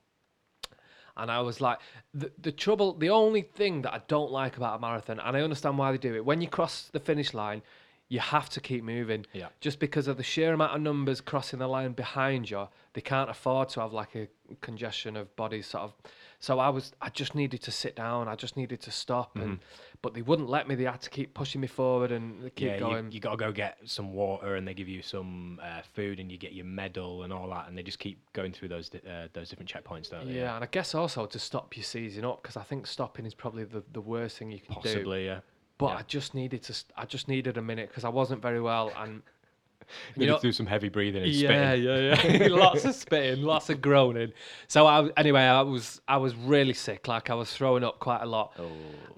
And 1.17 1.29
I 1.29 1.41
was 1.41 1.59
like, 1.59 1.79
the, 2.13 2.31
the 2.41 2.51
trouble, 2.53 2.93
the 2.93 3.09
only 3.09 3.41
thing 3.41 3.81
that 3.81 3.93
I 3.93 4.01
don't 4.07 4.31
like 4.31 4.55
about 4.55 4.77
a 4.77 4.81
marathon, 4.81 5.19
and 5.19 5.35
I 5.35 5.41
understand 5.41 5.77
why 5.77 5.91
they 5.91 5.97
do 5.97 6.15
it, 6.15 6.23
when 6.23 6.39
you 6.39 6.47
cross 6.47 6.89
the 6.93 6.99
finish 7.01 7.33
line, 7.33 7.61
you 8.09 8.19
have 8.19 8.49
to 8.49 8.59
keep 8.59 8.83
moving. 8.83 9.25
Yeah. 9.33 9.49
Just 9.61 9.79
because 9.79 10.07
of 10.07 10.17
the 10.17 10.23
sheer 10.23 10.51
amount 10.53 10.75
of 10.75 10.81
numbers 10.81 11.21
crossing 11.21 11.59
the 11.59 11.67
line 11.67 11.93
behind 11.93 12.49
you, 12.49 12.67
they 12.93 13.01
can't 13.01 13.29
afford 13.29 13.69
to 13.69 13.81
have 13.81 13.93
like 13.93 14.15
a 14.15 14.27
congestion 14.61 15.15
of 15.15 15.33
bodies 15.35 15.67
sort 15.67 15.83
of. 15.83 15.93
So 16.39 16.57
I 16.57 16.69
was, 16.69 16.93
I 17.01 17.09
just 17.09 17.35
needed 17.35 17.61
to 17.63 17.71
sit 17.71 17.95
down. 17.95 18.27
I 18.27 18.35
just 18.35 18.57
needed 18.57 18.81
to 18.81 18.91
stop, 18.91 19.37
and 19.37 19.59
but 20.01 20.13
they 20.13 20.21
wouldn't 20.21 20.49
let 20.49 20.69
me. 20.69 20.75
They 20.75 20.85
had 20.85 21.01
to 21.01 21.09
keep 21.09 21.33
pushing 21.33 21.59
me 21.59 21.67
forward 21.67 22.13
and 22.13 22.43
keep 22.55 22.69
yeah, 22.69 22.79
going. 22.79 23.07
You, 23.07 23.15
you 23.15 23.19
got 23.19 23.31
to 23.31 23.37
go 23.37 23.51
get 23.51 23.77
some 23.83 24.13
water, 24.13 24.55
and 24.55 24.65
they 24.65 24.73
give 24.73 24.87
you 24.87 25.01
some 25.01 25.59
uh, 25.61 25.81
food, 25.93 26.17
and 26.17 26.31
you 26.31 26.37
get 26.37 26.53
your 26.53 26.65
medal 26.65 27.23
and 27.23 27.33
all 27.33 27.49
that, 27.49 27.67
and 27.67 27.77
they 27.77 27.83
just 27.83 27.99
keep 27.99 28.21
going 28.31 28.53
through 28.53 28.69
those 28.69 28.89
uh, 28.95 29.27
those 29.33 29.49
different 29.49 29.69
checkpoints, 29.69 30.09
don't 30.09 30.27
they? 30.27 30.35
yeah, 30.35 30.55
and 30.55 30.63
I 30.63 30.67
guess 30.71 30.95
also 30.95 31.25
to 31.25 31.37
stop 31.37 31.75
you 31.75 31.83
seizing 31.83 32.23
up 32.23 32.41
because 32.41 32.55
I 32.55 32.63
think 32.63 32.87
stopping 32.87 33.25
is 33.25 33.33
probably 33.33 33.65
the, 33.65 33.83
the 33.91 34.01
worst 34.01 34.37
thing 34.37 34.49
you 34.49 34.59
can 34.59 34.75
do. 34.75 34.81
possibly. 34.81 35.25
Yeah. 35.25 35.41
But 35.79 35.87
yeah. 35.87 35.95
I 35.97 36.01
just 36.03 36.35
needed 36.35 36.61
to. 36.63 36.75
I 36.95 37.05
just 37.05 37.27
needed 37.27 37.57
a 37.57 37.61
minute 37.63 37.87
because 37.89 38.03
I 38.05 38.09
wasn't 38.09 38.41
very 38.43 38.61
well, 38.61 38.91
and 38.97 39.23
Need 40.15 40.27
know- 40.27 40.35
to 40.35 40.41
do 40.41 40.51
some 40.51 40.67
heavy 40.67 40.89
breathing 40.89 41.23
and 41.23 41.31
Yeah, 41.31 41.71
spitting. 41.71 41.83
yeah, 41.85 42.39
yeah. 42.47 42.47
lots 42.55 42.85
of 42.85 42.93
spitting, 42.93 43.43
lots 43.43 43.69
of 43.71 43.81
groaning. 43.81 44.31
So 44.67 44.85
I 44.85 45.09
anyway, 45.17 45.41
I 45.41 45.61
was 45.61 45.99
I 46.07 46.17
was 46.17 46.35
really 46.35 46.73
sick. 46.75 47.07
Like 47.07 47.31
I 47.31 47.33
was 47.33 47.51
throwing 47.51 47.83
up 47.83 47.97
quite 47.99 48.21
a 48.21 48.25
lot, 48.27 48.53
Oh. 48.59 48.69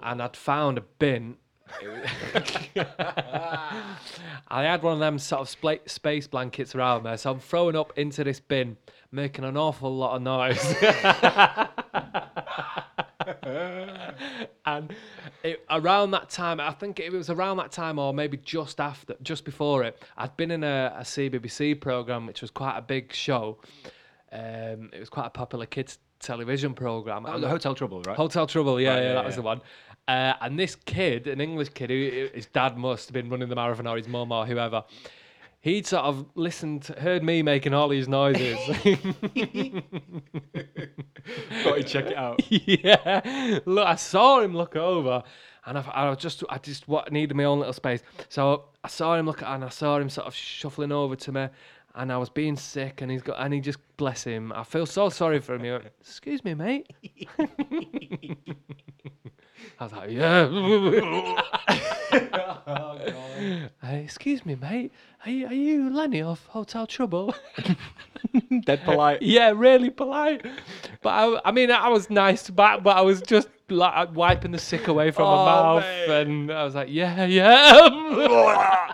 and 0.02 0.22
I'd 0.22 0.36
found 0.36 0.78
a 0.78 0.82
bin. 0.82 1.36
I 4.50 4.62
had 4.62 4.82
one 4.82 4.92
of 4.94 4.98
them 4.98 5.18
sort 5.18 5.40
of 5.40 5.48
spla- 5.48 5.88
space 5.88 6.26
blankets 6.26 6.74
around 6.74 7.04
there, 7.04 7.16
so 7.16 7.30
I'm 7.32 7.40
throwing 7.40 7.76
up 7.76 7.92
into 7.98 8.22
this 8.24 8.40
bin, 8.40 8.76
making 9.10 9.44
an 9.46 9.56
awful 9.56 9.94
lot 9.96 10.14
of 10.16 10.22
noise. 10.22 10.74
and 14.66 14.94
it, 15.44 15.64
around 15.70 16.12
that 16.12 16.30
time, 16.30 16.60
I 16.60 16.72
think 16.72 17.00
it 17.00 17.12
was 17.12 17.30
around 17.30 17.56
that 17.58 17.72
time, 17.72 17.98
or 17.98 18.12
maybe 18.14 18.36
just 18.36 18.80
after, 18.80 19.16
just 19.22 19.44
before 19.44 19.82
it, 19.84 20.02
I'd 20.16 20.36
been 20.36 20.50
in 20.50 20.64
a, 20.64 20.94
a 20.98 21.02
CBBC 21.02 21.80
program, 21.80 22.26
which 22.26 22.40
was 22.42 22.50
quite 22.50 22.76
a 22.76 22.82
big 22.82 23.12
show. 23.12 23.58
Um, 24.32 24.90
it 24.92 25.00
was 25.00 25.08
quite 25.08 25.26
a 25.26 25.30
popular 25.30 25.66
kids 25.66 25.98
television 26.20 26.74
program. 26.74 27.26
Oh, 27.26 27.38
the 27.38 27.48
Hotel 27.48 27.74
Trubble, 27.74 28.06
right? 28.06 28.16
Hotel 28.16 28.46
Trubble, 28.46 28.80
yeah, 28.80 28.90
Right, 28.90 29.02
yeah, 29.02 29.08
yeah, 29.08 29.14
that 29.14 29.24
was 29.24 29.36
the 29.36 29.42
one. 29.42 29.60
Uh, 30.08 30.34
and 30.40 30.58
this 30.58 30.74
kid, 30.74 31.26
an 31.26 31.40
English 31.40 31.70
kid, 31.70 31.90
who 31.90 32.28
his 32.34 32.46
dad 32.46 32.76
must 32.76 33.08
have 33.08 33.14
been 33.14 33.28
running 33.28 33.48
the 33.48 33.54
marathon 33.54 33.86
or 33.86 33.96
his 33.96 34.08
mum 34.08 34.32
or 34.32 34.46
whoever, 34.46 34.84
he'd 35.62 35.86
sort 35.86 36.04
of 36.04 36.26
listened, 36.34 36.84
heard 36.98 37.22
me 37.22 37.42
making 37.42 37.72
all 37.72 37.88
these 37.88 38.08
noises. 38.08 38.58
Got 41.64 41.76
to 41.76 41.82
check 41.84 42.06
it 42.06 42.16
out. 42.16 42.42
yeah, 42.50 43.60
look, 43.64 43.86
I 43.86 43.94
saw 43.94 44.40
him 44.40 44.54
look 44.54 44.76
over, 44.76 45.22
and 45.64 45.78
I, 45.78 45.82
I 45.82 46.10
was 46.10 46.18
just, 46.18 46.42
I 46.50 46.58
just 46.58 46.86
what 46.88 47.10
needed 47.10 47.34
my 47.36 47.44
own 47.44 47.60
little 47.60 47.72
space. 47.72 48.02
So 48.28 48.64
I 48.84 48.88
saw 48.88 49.14
him 49.14 49.24
look, 49.26 49.42
at, 49.42 49.54
and 49.54 49.64
I 49.64 49.68
saw 49.70 49.98
him 49.98 50.10
sort 50.10 50.26
of 50.26 50.34
shuffling 50.34 50.92
over 50.92 51.16
to 51.16 51.32
me, 51.32 51.48
and 51.94 52.12
I 52.12 52.16
was 52.18 52.28
being 52.30 52.56
sick, 52.56 53.00
and 53.02 53.10
he's 53.10 53.22
got, 53.22 53.36
and 53.38 53.52
he 53.54 53.60
just 53.60 53.78
bless 53.96 54.24
him. 54.24 54.52
I 54.54 54.64
feel 54.64 54.86
so 54.86 55.08
sorry 55.08 55.40
for 55.40 55.54
him. 55.54 55.64
He 55.64 55.70
went, 55.70 55.84
"Excuse 56.00 56.42
me, 56.44 56.54
mate." 56.54 56.90
I 59.78 59.84
was 59.84 59.92
like, 59.92 60.10
"Yeah." 60.10 60.48
Uh, 63.82 63.86
excuse 63.88 64.44
me, 64.46 64.54
mate. 64.54 64.92
Are 65.24 65.30
you, 65.30 65.46
are 65.46 65.52
you 65.54 65.90
Lenny 65.90 66.22
off 66.22 66.46
Hotel 66.46 66.86
Trubble? 66.86 67.34
Dead 68.64 68.84
polite. 68.84 69.22
yeah, 69.22 69.52
really 69.54 69.90
polite. 69.90 70.46
But 71.02 71.08
I, 71.10 71.40
I 71.46 71.52
mean, 71.52 71.70
I 71.70 71.88
was 71.88 72.08
nice 72.10 72.48
back, 72.50 72.82
but 72.84 72.96
I 72.96 73.00
was 73.00 73.20
just 73.22 73.48
like 73.68 74.14
wiping 74.14 74.52
the 74.52 74.58
sick 74.58 74.86
away 74.88 75.10
from 75.10 75.24
Oh, 75.26 75.36
my 75.36 75.44
mouth, 75.44 75.84
mate. 76.06 76.26
and 76.26 76.52
I 76.52 76.62
was 76.64 76.74
like, 76.76 76.88
yeah, 76.90 77.24
yeah. 77.24 78.92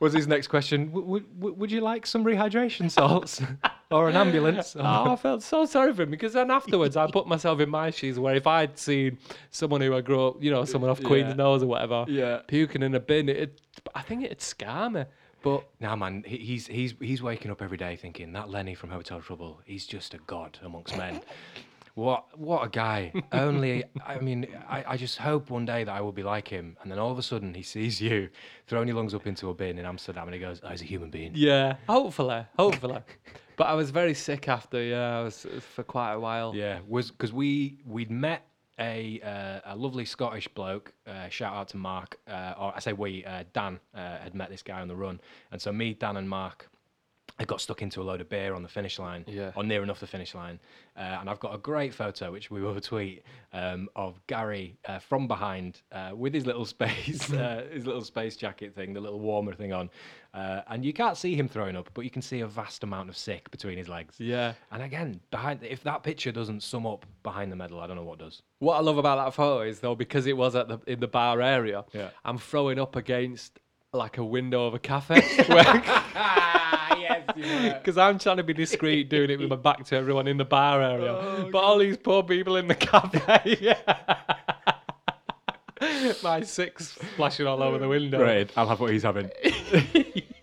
Was 0.00 0.12
his 0.12 0.26
next 0.26 0.48
question? 0.48 0.90
"W- 0.92 1.20
w- 1.20 1.54
would 1.54 1.70
you 1.72 1.80
like 1.80 2.06
some 2.06 2.24
rehydration 2.24 2.90
salts 2.98 3.42
or 3.90 4.08
an 4.08 4.16
ambulance? 4.16 4.76
oh, 4.78 5.12
I 5.12 5.16
felt 5.16 5.42
so 5.42 5.64
sorry 5.66 5.92
for 5.92 6.02
him 6.02 6.10
because 6.10 6.32
then 6.34 6.50
afterwards 6.50 6.96
I 6.96 7.10
put 7.10 7.26
myself 7.26 7.60
in 7.60 7.68
my 7.70 7.90
shoes 7.90 8.18
where 8.18 8.34
if 8.36 8.46
I'd 8.46 8.78
seen 8.78 9.18
someone 9.50 9.80
who 9.80 9.94
I 9.96 10.00
grew 10.00 10.28
up, 10.28 10.42
you 10.42 10.50
know, 10.50 10.64
someone 10.64 10.90
off 10.90 11.02
Queen's 11.02 11.30
Yeah. 11.30 11.34
nose 11.34 11.62
or 11.62 11.66
whatever, 11.66 12.04
Yeah. 12.08 12.40
puking 12.46 12.82
in 12.82 12.94
a 12.94 13.00
bin, 13.00 13.28
it, 13.28 13.60
I 13.94 14.02
think 14.02 14.24
it'd 14.24 14.40
scar 14.40 14.90
me. 14.90 15.04
But 15.40 15.64
Nah, 15.80 15.94
man, 15.94 16.24
he's 16.26 16.66
he's 16.66 16.94
he's 17.00 17.22
waking 17.22 17.50
up 17.52 17.62
every 17.62 17.76
day 17.78 17.94
thinking 17.96 18.32
that 18.32 18.50
Lenny 18.50 18.74
from 18.74 18.90
Hotel 18.90 19.20
Trubble, 19.20 19.58
he's 19.64 19.86
just 19.86 20.12
a 20.14 20.18
god 20.26 20.58
amongst 20.64 20.96
men. 20.96 21.20
What 21.98 22.38
what 22.38 22.64
a 22.64 22.68
guy! 22.68 23.12
Only, 23.32 23.82
I 24.06 24.20
mean, 24.20 24.46
I, 24.68 24.84
I 24.90 24.96
just 24.96 25.18
hope 25.18 25.50
one 25.50 25.64
day 25.64 25.82
that 25.82 25.90
I 25.90 26.00
will 26.00 26.12
be 26.12 26.22
like 26.22 26.46
him, 26.46 26.76
and 26.80 26.92
then 26.92 26.96
all 27.00 27.10
of 27.10 27.18
a 27.18 27.24
sudden 27.24 27.52
he 27.52 27.64
sees 27.64 28.00
you 28.00 28.28
throwing 28.68 28.86
your 28.86 28.96
lungs 28.96 29.14
up 29.14 29.26
into 29.26 29.50
a 29.50 29.54
bin 29.54 29.78
in 29.78 29.84
Amsterdam, 29.84 30.28
and 30.28 30.34
he 30.34 30.38
goes, 30.38 30.60
"Oh, 30.62 30.68
he's 30.68 30.80
a 30.80 30.84
human 30.84 31.10
being." 31.10 31.32
yeah, 31.34 31.74
hopefully, 31.88 32.46
hopefully. 32.56 33.00
but 33.56 33.64
I 33.66 33.74
was 33.74 33.90
very 33.90 34.14
sick 34.14 34.46
after, 34.46 34.80
yeah, 34.80 35.18
I 35.18 35.22
was 35.24 35.44
for 35.74 35.82
quite 35.82 36.12
a 36.12 36.20
while. 36.20 36.54
Yeah, 36.54 36.78
was 36.86 37.10
because 37.10 37.32
we 37.32 37.80
we'd 37.84 38.12
met 38.12 38.46
a 38.78 39.20
uh, 39.20 39.72
a 39.72 39.76
lovely 39.76 40.04
Scottish 40.04 40.46
bloke. 40.46 40.92
Uh, 41.04 41.28
shout 41.30 41.52
out 41.52 41.66
to 41.70 41.78
Mark, 41.78 42.20
uh, 42.28 42.54
or 42.60 42.72
I 42.76 42.78
say 42.78 42.92
we. 42.92 43.24
Uh, 43.24 43.42
Dan 43.52 43.80
uh, 43.92 44.18
had 44.18 44.36
met 44.36 44.50
this 44.50 44.62
guy 44.62 44.80
on 44.80 44.86
the 44.86 44.94
run, 44.94 45.20
and 45.50 45.60
so 45.60 45.72
me, 45.72 45.94
Dan, 45.94 46.16
and 46.16 46.30
Mark. 46.30 46.70
I 47.40 47.44
got 47.44 47.60
stuck 47.60 47.82
into 47.82 48.02
a 48.02 48.04
load 48.04 48.20
of 48.20 48.28
beer 48.28 48.52
on 48.54 48.62
the 48.64 48.68
finish 48.68 48.98
line, 48.98 49.24
Yeah. 49.28 49.52
or 49.54 49.62
near 49.62 49.82
enough 49.84 50.00
the 50.00 50.06
finish 50.08 50.34
line, 50.34 50.58
uh, 50.96 51.18
and 51.20 51.30
I've 51.30 51.38
got 51.38 51.54
a 51.54 51.58
great 51.58 51.94
photo 51.94 52.32
which 52.32 52.50
we 52.50 52.60
will 52.60 52.80
tweet 52.80 53.22
um, 53.52 53.88
of 53.94 54.20
Gary 54.26 54.76
uh, 54.88 54.98
from 54.98 55.28
behind 55.28 55.80
uh, 55.92 56.10
with 56.14 56.34
his 56.34 56.46
little 56.46 56.64
space, 56.76 57.32
uh, 57.32 57.64
his 57.72 57.86
little 57.86 58.02
space 58.02 58.36
jacket 58.36 58.74
thing, 58.74 58.92
the 58.92 59.00
little 59.00 59.20
warmer 59.20 59.52
thing 59.54 59.72
on, 59.72 59.88
uh, 60.34 60.62
and 60.68 60.84
you 60.84 60.92
can't 60.92 61.16
see 61.16 61.36
him 61.36 61.48
throwing 61.48 61.76
up, 61.76 61.88
but 61.94 62.02
you 62.02 62.10
can 62.10 62.22
see 62.22 62.40
a 62.40 62.46
vast 62.48 62.82
amount 62.82 63.08
of 63.08 63.16
sick 63.16 63.48
between 63.52 63.78
his 63.78 63.88
legs. 63.88 64.16
Yeah. 64.18 64.54
And 64.72 64.82
again, 64.82 65.20
behind 65.30 65.62
if 65.62 65.84
that 65.84 66.02
picture 66.02 66.32
doesn't 66.32 66.62
sum 66.64 66.86
up 66.86 67.06
behind 67.22 67.52
the 67.52 67.56
medal, 67.56 67.78
I 67.80 67.86
don't 67.86 67.96
know 67.96 68.02
what 68.02 68.18
does. 68.18 68.42
What 68.58 68.74
I 68.76 68.80
love 68.80 68.98
about 68.98 69.24
that 69.24 69.32
photo 69.34 69.62
is 69.62 69.78
though 69.78 69.94
because 69.94 70.26
it 70.26 70.36
was 70.36 70.56
at 70.56 70.66
the 70.66 70.78
in 70.88 70.98
the 70.98 71.06
bar 71.08 71.40
area, 71.40 71.84
Yeah. 71.92 72.10
I'm 72.24 72.38
throwing 72.38 72.80
up 72.80 72.96
against 72.96 73.60
like 73.92 74.18
a 74.18 74.24
window 74.24 74.66
of 74.66 74.74
a 74.74 74.78
cafe. 74.78 75.22
Because 77.34 77.98
I'm 77.98 78.18
trying 78.18 78.38
to 78.38 78.42
be 78.42 78.54
discreet, 78.54 79.08
doing 79.08 79.30
it 79.30 79.38
with 79.38 79.48
my 79.48 79.56
back 79.56 79.84
to 79.86 79.96
everyone 79.96 80.26
in 80.26 80.36
the 80.36 80.44
bar 80.44 80.82
area, 80.82 81.12
oh, 81.12 81.48
but 81.52 81.58
all 81.58 81.78
these 81.78 81.96
poor 81.96 82.22
people 82.22 82.56
in 82.56 82.68
the 82.68 82.74
cafe. 82.74 83.76
my 86.22 86.42
six 86.42 86.98
splashing 87.14 87.46
all 87.46 87.62
over 87.62 87.78
the 87.78 87.88
window. 87.88 88.22
Right, 88.22 88.50
I'll 88.56 88.68
have 88.68 88.80
what 88.80 88.92
he's 88.92 89.02
having. 89.02 89.30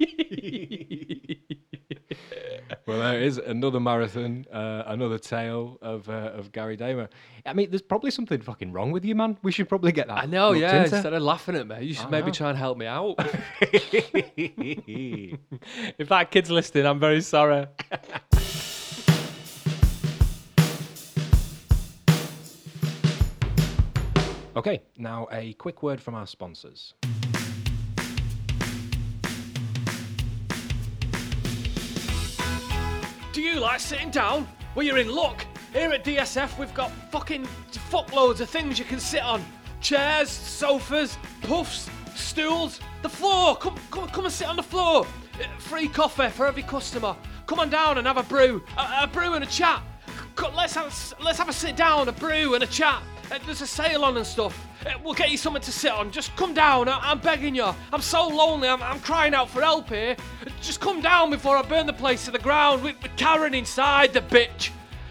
well, 2.87 2.99
there 2.99 3.19
is 3.19 3.39
another 3.39 3.79
marathon, 3.79 4.45
uh, 4.53 4.83
another 4.85 5.17
tale 5.17 5.79
of 5.81 6.07
uh, 6.07 6.33
of 6.35 6.51
Gary 6.51 6.77
Damer. 6.77 7.09
I 7.43 7.53
mean, 7.53 7.71
there's 7.71 7.81
probably 7.81 8.11
something 8.11 8.41
fucking 8.41 8.71
wrong 8.71 8.91
with 8.91 9.03
you, 9.03 9.15
man. 9.15 9.39
We 9.41 9.51
should 9.51 9.67
probably 9.67 9.91
get 9.91 10.07
that. 10.07 10.23
I 10.23 10.27
know, 10.27 10.51
yeah. 10.51 10.83
into. 10.83 10.95
Instead 10.95 11.13
of 11.13 11.23
laughing 11.23 11.55
at 11.55 11.67
me, 11.67 11.83
you 11.83 11.95
should 11.95 12.11
maybe 12.11 12.27
know. 12.27 12.33
try 12.33 12.49
and 12.49 12.57
help 12.57 12.77
me 12.77 12.85
out. 12.85 13.15
if 15.97 16.09
that 16.09 16.29
kid's 16.29 16.51
listening, 16.51 16.85
I'm 16.85 16.99
very 16.99 17.21
sorry. 17.21 17.65
okay, 24.55 24.83
now 24.95 25.27
a 25.31 25.53
quick 25.53 25.81
word 25.81 25.99
from 25.99 26.13
our 26.13 26.27
sponsors. 26.27 26.93
You 33.45 33.59
like 33.59 33.79
sitting 33.79 34.09
down? 34.09 34.47
Well, 34.73 34.85
you're 34.85 34.97
in 34.97 35.13
luck. 35.13 35.45
Here 35.71 35.91
at 35.91 36.03
DSF, 36.03 36.57
we've 36.57 36.73
got 36.73 36.91
fucking 37.11 37.45
fuckloads 37.91 38.39
of 38.39 38.49
things 38.49 38.79
you 38.79 38.85
can 38.85 38.99
sit 38.99 39.21
on 39.21 39.43
chairs, 39.81 40.29
sofas, 40.29 41.17
puffs, 41.43 41.89
stools, 42.15 42.79
the 43.03 43.09
floor. 43.09 43.55
Come, 43.57 43.75
come, 43.91 44.07
come 44.09 44.25
and 44.25 44.33
sit 44.33 44.47
on 44.47 44.55
the 44.55 44.63
floor. 44.63 45.05
Free 45.59 45.87
coffee 45.87 46.29
for 46.29 46.47
every 46.47 46.63
customer. 46.63 47.15
Come 47.45 47.59
on 47.59 47.69
down 47.69 47.99
and 47.99 48.07
have 48.07 48.17
a 48.17 48.23
brew, 48.23 48.63
a, 48.77 49.03
a 49.03 49.07
brew 49.07 49.33
and 49.35 49.43
a 49.43 49.47
chat. 49.47 49.83
Let's 50.55 50.73
have, 50.73 51.15
let's 51.23 51.37
have 51.37 51.49
a 51.49 51.53
sit 51.53 51.75
down, 51.75 52.09
a 52.09 52.11
brew 52.11 52.55
and 52.55 52.63
a 52.63 52.67
chat. 52.67 53.01
Uh, 53.31 53.39
There's 53.45 53.61
a 53.61 53.67
sale 53.67 54.03
on 54.05 54.17
and 54.17 54.25
stuff. 54.25 54.67
Uh, 54.85 54.91
We'll 55.03 55.13
get 55.13 55.31
you 55.31 55.37
something 55.37 55.61
to 55.61 55.71
sit 55.71 55.91
on. 55.91 56.11
Just 56.11 56.35
come 56.35 56.53
down. 56.53 56.87
I- 56.87 56.99
I'm 57.11 57.19
begging 57.19 57.55
you. 57.55 57.69
I'm 57.91 58.01
so 58.01 58.27
lonely. 58.27 58.67
I'm, 58.69 58.81
I'm 58.83 58.99
crying 58.99 59.33
out 59.33 59.49
for 59.49 59.61
help 59.61 59.89
here. 59.89 60.15
Just 60.61 60.79
come 60.79 61.01
down 61.01 61.29
before 61.29 61.57
I 61.57 61.61
burn 61.63 61.85
the 61.87 61.93
place 61.93 62.25
to 62.25 62.31
the 62.31 62.39
ground 62.39 62.83
with, 62.83 63.01
with 63.01 63.15
Karen 63.17 63.53
inside 63.53 64.13
the 64.13 64.21
bitch. 64.21 64.69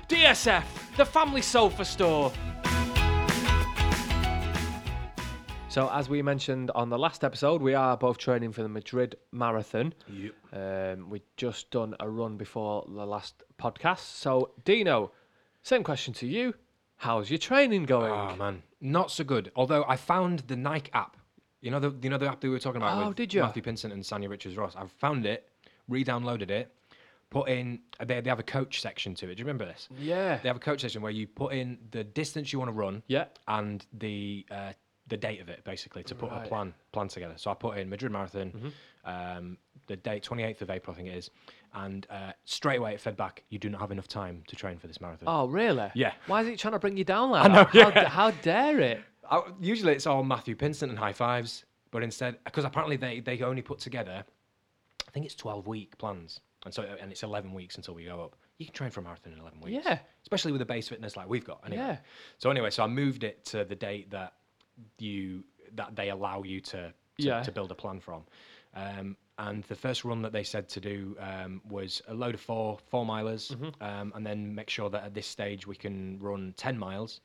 DSF, 0.08 0.64
the 0.96 1.04
family 1.04 1.42
sofa 1.42 1.84
store. 1.84 2.32
So, 5.68 5.90
as 5.92 6.08
we 6.08 6.22
mentioned 6.22 6.70
on 6.76 6.88
the 6.88 6.98
last 6.98 7.24
episode, 7.24 7.60
we 7.60 7.74
are 7.74 7.96
both 7.96 8.16
training 8.16 8.52
for 8.52 8.62
the 8.62 8.68
Madrid 8.68 9.16
Marathon. 9.32 9.92
Yep. 10.08 10.32
Um, 10.52 11.10
we 11.10 11.22
just 11.36 11.68
done 11.72 11.96
a 11.98 12.08
run 12.08 12.36
before 12.36 12.84
the 12.86 13.04
last 13.04 13.42
podcast. 13.60 13.98
So, 13.98 14.52
Dino, 14.64 15.10
same 15.62 15.82
question 15.82 16.14
to 16.14 16.28
you. 16.28 16.54
How's 17.04 17.28
your 17.30 17.38
training 17.38 17.84
going? 17.84 18.10
Oh 18.12 18.34
man, 18.36 18.62
not 18.80 19.10
so 19.10 19.24
good. 19.24 19.52
Although 19.56 19.84
I 19.86 19.96
found 19.96 20.38
the 20.46 20.56
Nike 20.56 20.90
app. 20.94 21.16
You 21.60 21.70
know 21.70 21.78
the 21.80 21.94
you 22.02 22.08
know 22.08 22.16
the 22.18 22.28
app 22.28 22.40
that 22.40 22.46
we 22.48 22.52
were 22.52 22.58
talking 22.58 22.80
about 22.80 23.02
Oh, 23.02 23.08
with 23.08 23.16
did 23.16 23.34
you? 23.34 23.42
Matthew 23.42 23.62
Pinsent 23.62 23.92
and 23.92 24.02
Sanya 24.02 24.28
Richards 24.30 24.56
Ross. 24.56 24.74
I 24.74 24.86
found 24.86 25.26
it, 25.26 25.48
re-downloaded 25.88 26.50
it, 26.50 26.72
put 27.28 27.48
in. 27.50 27.80
They, 28.02 28.20
they 28.22 28.30
have 28.30 28.38
a 28.38 28.42
coach 28.58 28.80
section 28.80 29.14
to 29.16 29.28
it. 29.30 29.34
Do 29.34 29.40
you 29.40 29.44
remember 29.44 29.66
this? 29.66 29.88
yeah. 29.98 30.38
They 30.42 30.48
have 30.48 30.56
a 30.56 30.60
coach 30.60 30.80
section 30.80 31.02
where 31.02 31.12
you 31.12 31.26
put 31.26 31.52
in 31.52 31.78
the 31.90 32.04
distance 32.04 32.52
you 32.54 32.58
want 32.58 32.70
to 32.70 32.72
run 32.74 33.02
Yeah. 33.06 33.26
and 33.48 33.84
the 33.92 34.46
uh, 34.50 34.72
the 35.08 35.16
date 35.18 35.42
of 35.42 35.50
it 35.50 35.62
basically 35.64 36.02
to 36.04 36.14
put 36.14 36.30
Right. 36.30 36.36
Mm-hmm. 36.38 36.46
a 36.46 36.48
plan 36.48 36.74
plan 36.92 37.08
together. 37.08 37.34
So 37.36 37.50
I 37.50 37.54
put 37.54 37.76
in 37.76 37.90
Madrid 37.90 38.12
Marathon, 38.12 38.72
um, 39.04 39.58
the 39.88 39.96
date 39.96 40.22
28th 40.24 40.62
of 40.62 40.70
April 40.70 40.94
I 40.94 40.96
think 40.96 41.08
it 41.08 41.16
is, 41.16 41.30
and 41.74 42.06
uh, 42.10 42.32
straight 42.44 42.78
away 42.78 42.94
it 42.94 43.00
fed 43.00 43.16
back. 43.16 43.42
You 43.50 43.58
do 43.58 43.68
not 43.68 43.80
have 43.80 43.90
enough 43.90 44.08
time 44.08 44.42
to 44.48 44.56
train 44.56 44.78
for 44.78 44.86
this 44.86 45.00
marathon. 45.00 45.24
Oh, 45.28 45.46
really? 45.48 45.90
Yeah. 45.94 46.12
Why 46.26 46.42
is 46.42 46.48
it 46.48 46.58
trying 46.58 46.72
to 46.72 46.78
bring 46.78 46.96
you 46.96 47.04
down 47.04 47.30
like 47.30 47.44
I 47.44 47.48
know, 47.48 47.54
that? 47.54 47.68
How, 47.72 47.78
yeah. 47.78 48.02
d- 48.02 48.08
how 48.08 48.30
dare 48.30 48.80
it? 48.80 49.00
I, 49.30 49.42
usually 49.60 49.92
it's 49.94 50.06
all 50.06 50.22
Matthew 50.22 50.54
Pinsent 50.54 50.90
and 50.90 50.98
high 50.98 51.12
fives, 51.12 51.64
but 51.90 52.02
instead, 52.02 52.36
because 52.44 52.64
apparently 52.64 52.96
they, 52.96 53.20
they 53.20 53.40
only 53.42 53.62
put 53.62 53.78
together 53.80 54.24
I 55.06 55.10
think 55.10 55.26
it's 55.26 55.34
12 55.36 55.66
week 55.68 55.96
plans, 55.98 56.40
and 56.64 56.74
so 56.74 56.82
and 57.00 57.12
it's 57.12 57.22
11 57.22 57.52
weeks 57.52 57.76
until 57.76 57.94
we 57.94 58.04
go 58.04 58.20
up. 58.22 58.34
You 58.58 58.66
can 58.66 58.74
train 58.74 58.90
for 58.90 59.00
a 59.00 59.02
marathon 59.04 59.32
in 59.32 59.38
11 59.38 59.60
weeks. 59.60 59.84
Yeah. 59.84 59.98
especially 60.22 60.50
with 60.52 60.58
the 60.60 60.64
base 60.64 60.88
fitness 60.88 61.16
like 61.16 61.28
we've 61.28 61.44
got. 61.44 61.60
Anyway. 61.66 61.82
Yeah. 61.82 61.98
So 62.38 62.50
anyway, 62.50 62.70
so 62.70 62.82
I 62.82 62.86
moved 62.88 63.22
it 63.24 63.44
to 63.46 63.64
the 63.64 63.74
date 63.76 64.10
that 64.10 64.32
you 64.98 65.44
that 65.74 65.94
they 65.94 66.10
allow 66.10 66.42
you 66.42 66.60
to 66.60 66.92
to, 66.92 66.92
Yeah. 67.18 67.42
to 67.42 67.52
build 67.52 67.70
a 67.70 67.74
plan 67.76 68.00
from. 68.00 68.24
Um, 68.74 69.16
and 69.38 69.64
the 69.64 69.74
first 69.74 70.04
run 70.04 70.22
that 70.22 70.32
they 70.32 70.44
said 70.44 70.68
to 70.70 70.80
do 70.80 71.16
um, 71.20 71.60
was 71.68 72.02
a 72.08 72.14
load 72.14 72.34
of 72.34 72.40
four 72.40 72.78
four 72.88 73.04
milers, 73.04 73.50
Mm-hmm. 73.54 73.82
um, 73.82 74.12
and 74.14 74.24
then 74.26 74.54
make 74.54 74.70
sure 74.70 74.88
that 74.90 75.04
at 75.04 75.14
this 75.14 75.26
stage 75.26 75.66
we 75.66 75.76
can 75.76 76.18
run 76.20 76.54
10 76.56 76.78
miles, 76.78 77.20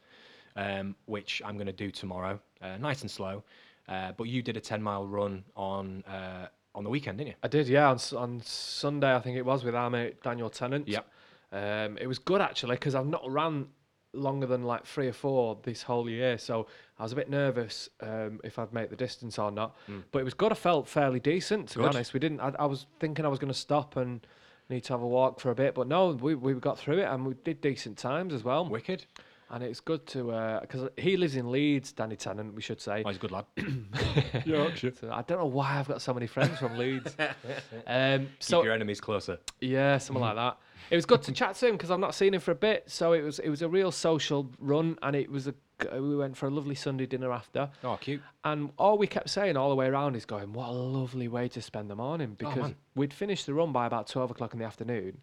um, 0.55 0.95
which 1.05 1.41
I'm 1.45 1.55
going 1.55 1.67
to 1.67 1.73
do 1.73 1.91
tomorrow, 1.91 2.39
uh, 2.61 2.77
nice 2.77 3.01
and 3.01 3.11
slow. 3.11 3.43
Uh, 3.87 4.11
but 4.17 4.25
you 4.25 4.41
did 4.41 4.55
a 4.57 4.61
10 4.61 4.81
mile 4.81 5.07
run 5.07 5.43
on 5.55 6.03
uh, 6.03 6.47
on 6.75 6.83
the 6.83 6.89
weekend, 6.89 7.17
didn't 7.17 7.29
you? 7.29 7.35
I 7.41 7.47
did, 7.47 7.67
yeah. 7.67 7.89
On, 7.89 7.97
on 8.15 8.41
Sunday, 8.43 9.13
I 9.15 9.19
think 9.19 9.37
it 9.37 9.45
was 9.45 9.63
with 9.63 9.75
our 9.75 9.89
mate 9.89 10.21
Daniel 10.21 10.49
Tennant. 10.49 10.87
Yep. 10.87 11.07
Um, 11.51 11.97
it 11.97 12.05
was 12.05 12.19
good 12.19 12.41
actually 12.41 12.75
because 12.75 12.93
I've 12.93 13.07
not 13.07 13.23
ran 13.29 13.67
longer 14.13 14.45
than 14.47 14.63
like 14.63 14.85
three 14.85 15.07
or 15.07 15.13
four 15.13 15.57
this 15.63 15.83
whole 15.83 16.09
year, 16.09 16.37
so 16.37 16.67
I 16.97 17.03
was 17.03 17.11
a 17.11 17.15
bit 17.15 17.29
nervous 17.29 17.89
um, 18.01 18.39
if 18.43 18.57
I'd 18.59 18.73
make 18.73 18.89
the 18.89 18.95
distance 18.95 19.37
or 19.37 19.51
not. 19.51 19.75
But 20.11 20.19
it 20.19 20.23
was 20.25 20.33
good. 20.33 20.51
I 20.51 20.55
felt 20.55 20.87
fairly 20.87 21.19
decent 21.19 21.69
to 21.69 21.79
be 21.79 21.85
honest. 21.85 22.13
We 22.13 22.19
didn't. 22.19 22.39
I, 22.39 22.53
I 22.59 22.65
was 22.65 22.85
thinking 22.99 23.25
I 23.25 23.27
was 23.29 23.39
going 23.39 23.53
to 23.53 23.59
stop 23.59 23.95
and 23.95 24.25
need 24.69 24.83
to 24.85 24.93
have 24.93 25.01
a 25.01 25.07
walk 25.07 25.39
for 25.39 25.51
a 25.51 25.55
bit, 25.55 25.75
but 25.75 25.87
no, 25.87 26.09
we 26.11 26.35
we 26.35 26.53
got 26.53 26.77
through 26.77 26.99
it 26.99 27.05
and 27.05 27.25
we 27.25 27.33
did 27.43 27.61
decent 27.61 27.97
times 27.97 28.33
as 28.33 28.43
well. 28.43 28.65
Wicked. 28.67 29.05
And 29.51 29.63
it's 29.63 29.79
good 29.79 30.05
to 30.07 30.59
because 30.61 30.89
he 30.95 31.17
lives 31.17 31.35
in 31.35 31.51
Leeds, 31.51 31.91
Danny 31.91 32.15
Tennant, 32.15 32.53
we 32.53 32.61
should 32.61 32.79
say. 32.79 33.01
Oh, 33.03 33.09
he's 33.09 33.17
a 33.17 33.19
good 33.19 33.31
lad. 33.31 33.45
Yorkshire. 34.45 34.93
So 35.01 35.09
I 35.11 35.23
don't 35.23 35.39
know 35.39 35.47
why 35.47 35.79
I've 35.79 35.87
got 35.87 36.03
so 36.03 36.13
many 36.13 36.27
friends 36.27 36.59
from 36.59 36.77
Leeds. 36.77 37.15
um, 37.87 38.19
Keep 38.19 38.29
so 38.39 38.63
your 38.63 38.73
enemies 38.73 39.01
closer. 39.01 39.39
yeah, 39.59 39.97
something 39.97 40.21
like 40.21 40.35
that. 40.35 40.57
It 40.89 40.95
was 40.95 41.05
good 41.05 41.21
to 41.23 41.31
chat 41.31 41.55
to 41.55 41.67
him 41.67 41.73
because 41.73 41.91
I've 41.91 41.99
not 41.99 42.15
seen 42.15 42.33
him 42.33 42.41
for 42.41 42.51
a 42.51 42.55
bit. 42.55 42.89
So 42.89 43.13
it 43.13 43.21
was 43.21 43.39
it 43.39 43.49
was 43.49 43.61
a 43.61 43.69
real 43.69 43.91
social 43.91 44.49
run, 44.59 44.97
and 45.01 45.15
it 45.15 45.29
was 45.29 45.47
a 45.47 45.53
we 45.93 46.15
went 46.15 46.35
for 46.35 46.47
a 46.47 46.49
lovely 46.49 46.75
Sunday 46.75 47.05
dinner 47.05 47.31
after. 47.31 47.69
Oh, 47.83 47.97
cute. 48.01 48.21
And 48.43 48.71
all 48.77 48.97
we 48.97 49.07
kept 49.07 49.29
saying 49.29 49.55
all 49.55 49.69
the 49.69 49.75
way 49.75 49.87
around 49.87 50.15
is 50.15 50.25
going, 50.25 50.51
what 50.51 50.67
a 50.69 50.71
lovely 50.71 51.27
way 51.27 51.47
to 51.49 51.61
spend 51.61 51.89
the 51.89 51.95
morning 51.95 52.31
oh, 52.31 52.35
because 52.37 52.63
man. 52.63 52.75
we'd 52.95 53.13
finished 53.13 53.45
the 53.45 53.53
run 53.53 53.71
by 53.71 53.85
about 53.85 54.07
twelve 54.07 54.31
o'clock 54.31 54.53
in 54.53 54.59
the 54.59 54.65
afternoon. 54.65 55.19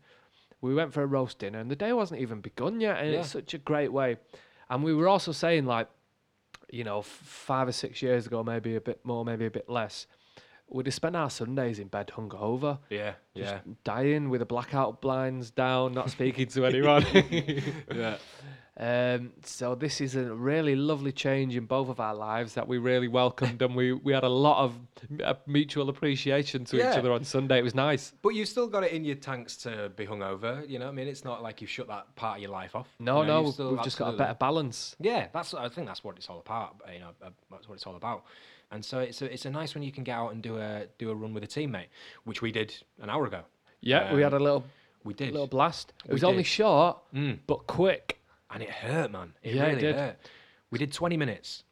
We 0.61 0.75
went 0.75 0.93
for 0.93 1.03
a 1.03 1.07
roast 1.07 1.39
dinner, 1.39 1.59
and 1.59 1.71
the 1.71 1.77
day 1.77 1.93
wasn't 1.93 2.21
even 2.21 2.41
begun 2.41 2.81
yet, 2.81 2.99
and 2.99 3.15
it's 3.15 3.31
such 3.31 3.55
a 3.55 3.59
great 3.59 3.93
way. 3.93 4.17
And 4.71 4.83
we 4.83 4.95
were 4.95 5.09
also 5.09 5.33
saying 5.33 5.67
like, 5.67 5.89
you 6.71 6.83
know, 6.83 7.01
f- 7.01 7.07
five 7.07 7.69
or 7.69 7.73
six 7.73 8.03
years 8.03 8.27
ago, 8.27 8.43
maybe 8.43 8.75
a 8.75 8.81
bit 8.81 9.01
more, 9.05 9.25
maybe 9.25 9.47
a 9.47 9.51
bit 9.51 9.69
less. 9.69 10.07
We'd 10.69 10.87
have 10.87 10.95
spent 10.95 11.15
our 11.17 11.31
Sundays 11.31 11.79
in 11.79 11.89
bed 11.89 12.11
hungover 12.15 12.79
Yeah, 12.91 13.13
just 13.37 13.53
yeah. 13.53 13.61
dying 13.85 14.31
with 14.31 14.41
the 14.41 14.47
blackout 14.47 15.01
blinds 15.01 15.51
down, 15.51 15.93
not 15.93 16.11
speaking 16.11 16.47
to 16.49 16.67
anyone. 16.71 17.05
yeah. 17.95 18.17
um, 18.79 19.33
so 19.45 19.75
this 19.75 20.01
is 20.01 20.17
a 20.17 20.35
really 20.35 20.77
lovely 20.77 21.13
change 21.13 21.57
in 21.57 21.65
both 21.67 21.89
of 21.89 21.99
our 22.01 22.15
lives 22.15 22.55
that 22.55 22.67
we 22.69 22.77
really 22.79 23.09
welcomed, 23.09 23.63
and 23.63 23.75
we 23.75 23.93
we 23.93 24.13
had 24.13 24.25
a 24.25 24.29
lot 24.29 24.65
of 24.65 24.79
uh, 25.25 25.35
mutual 25.47 25.89
appreciation 25.89 26.65
to 26.67 26.77
Yeah. 26.77 26.93
each 26.93 26.99
other 26.99 27.13
on 27.13 27.25
Sunday. 27.25 27.59
It 27.59 27.65
was 27.65 27.75
nice. 27.75 28.13
But 28.21 28.31
you've 28.31 28.49
still 28.49 28.67
got 28.67 28.85
it 28.85 28.93
in 28.93 29.05
your 29.05 29.17
tanks 29.17 29.57
to 29.59 29.91
be 29.97 30.05
hungover. 30.07 30.69
You 30.69 30.79
know, 30.79 30.89
I 30.89 30.93
mean, 30.93 31.09
it's 31.09 31.25
not 31.25 31.43
like 31.43 31.61
you've 31.61 31.71
shut 31.71 31.87
that 31.89 32.15
part 32.17 32.37
of 32.39 32.43
your 32.43 32.51
life 32.51 32.75
off. 32.77 32.89
No, 32.99 33.21
You 33.23 33.29
know, 33.29 33.43
no, 33.43 33.43
we've, 33.57 33.71
we've 33.73 33.85
just 33.85 33.99
got 33.99 34.13
a 34.15 34.17
better 34.17 34.35
balance. 34.35 34.95
Yeah, 35.01 35.29
that's. 35.33 35.55
I 35.55 35.69
think 35.69 35.87
that's 35.87 36.03
what 36.05 36.17
it's 36.17 36.29
all 36.29 36.41
about. 36.41 36.77
You 36.93 36.99
know, 37.01 37.11
uh, 37.25 37.31
that's 37.51 37.69
what 37.69 37.77
it's 37.77 37.87
all 37.87 37.97
about. 37.97 38.25
And 38.73 38.85
so 38.85 38.99
it's 38.99 39.23
a, 39.23 39.33
it's 39.33 39.45
a 39.47 39.51
nice 39.51 39.75
when 39.75 39.83
you 39.85 39.93
can 39.93 40.03
get 40.05 40.17
out 40.17 40.33
and 40.33 40.43
do 40.43 40.59
a 40.59 40.87
do 40.99 41.11
a 41.11 41.15
run 41.15 41.33
with 41.33 41.45
a 41.45 41.47
teammate, 41.47 41.87
which 42.25 42.43
we 42.43 42.51
did 42.53 42.75
an 43.01 43.09
hour 43.11 43.25
ago. 43.27 43.43
Yeah, 43.81 44.13
we 44.15 44.23
had 44.23 44.33
a 44.33 44.39
little 44.41 44.65
We 45.05 45.15
did, 45.15 45.33
little 45.33 45.47
blast. 45.47 45.93
It 46.05 46.09
We 46.11 46.15
was 46.15 46.25
only 46.25 46.43
short, 46.43 46.99
Mm. 47.15 47.39
but 47.47 47.67
quick. 47.67 48.21
and 48.51 48.63
it 48.63 48.71
hurt, 48.71 49.11
man. 49.13 49.33
It 49.43 49.55
Yeah, 49.55 49.65
it 49.65 49.69
really 49.69 49.81
did. 49.81 49.95
hurt. 49.97 50.17
We 50.71 50.79
did 50.79 50.93
20 50.93 51.17
minutes, 51.17 51.63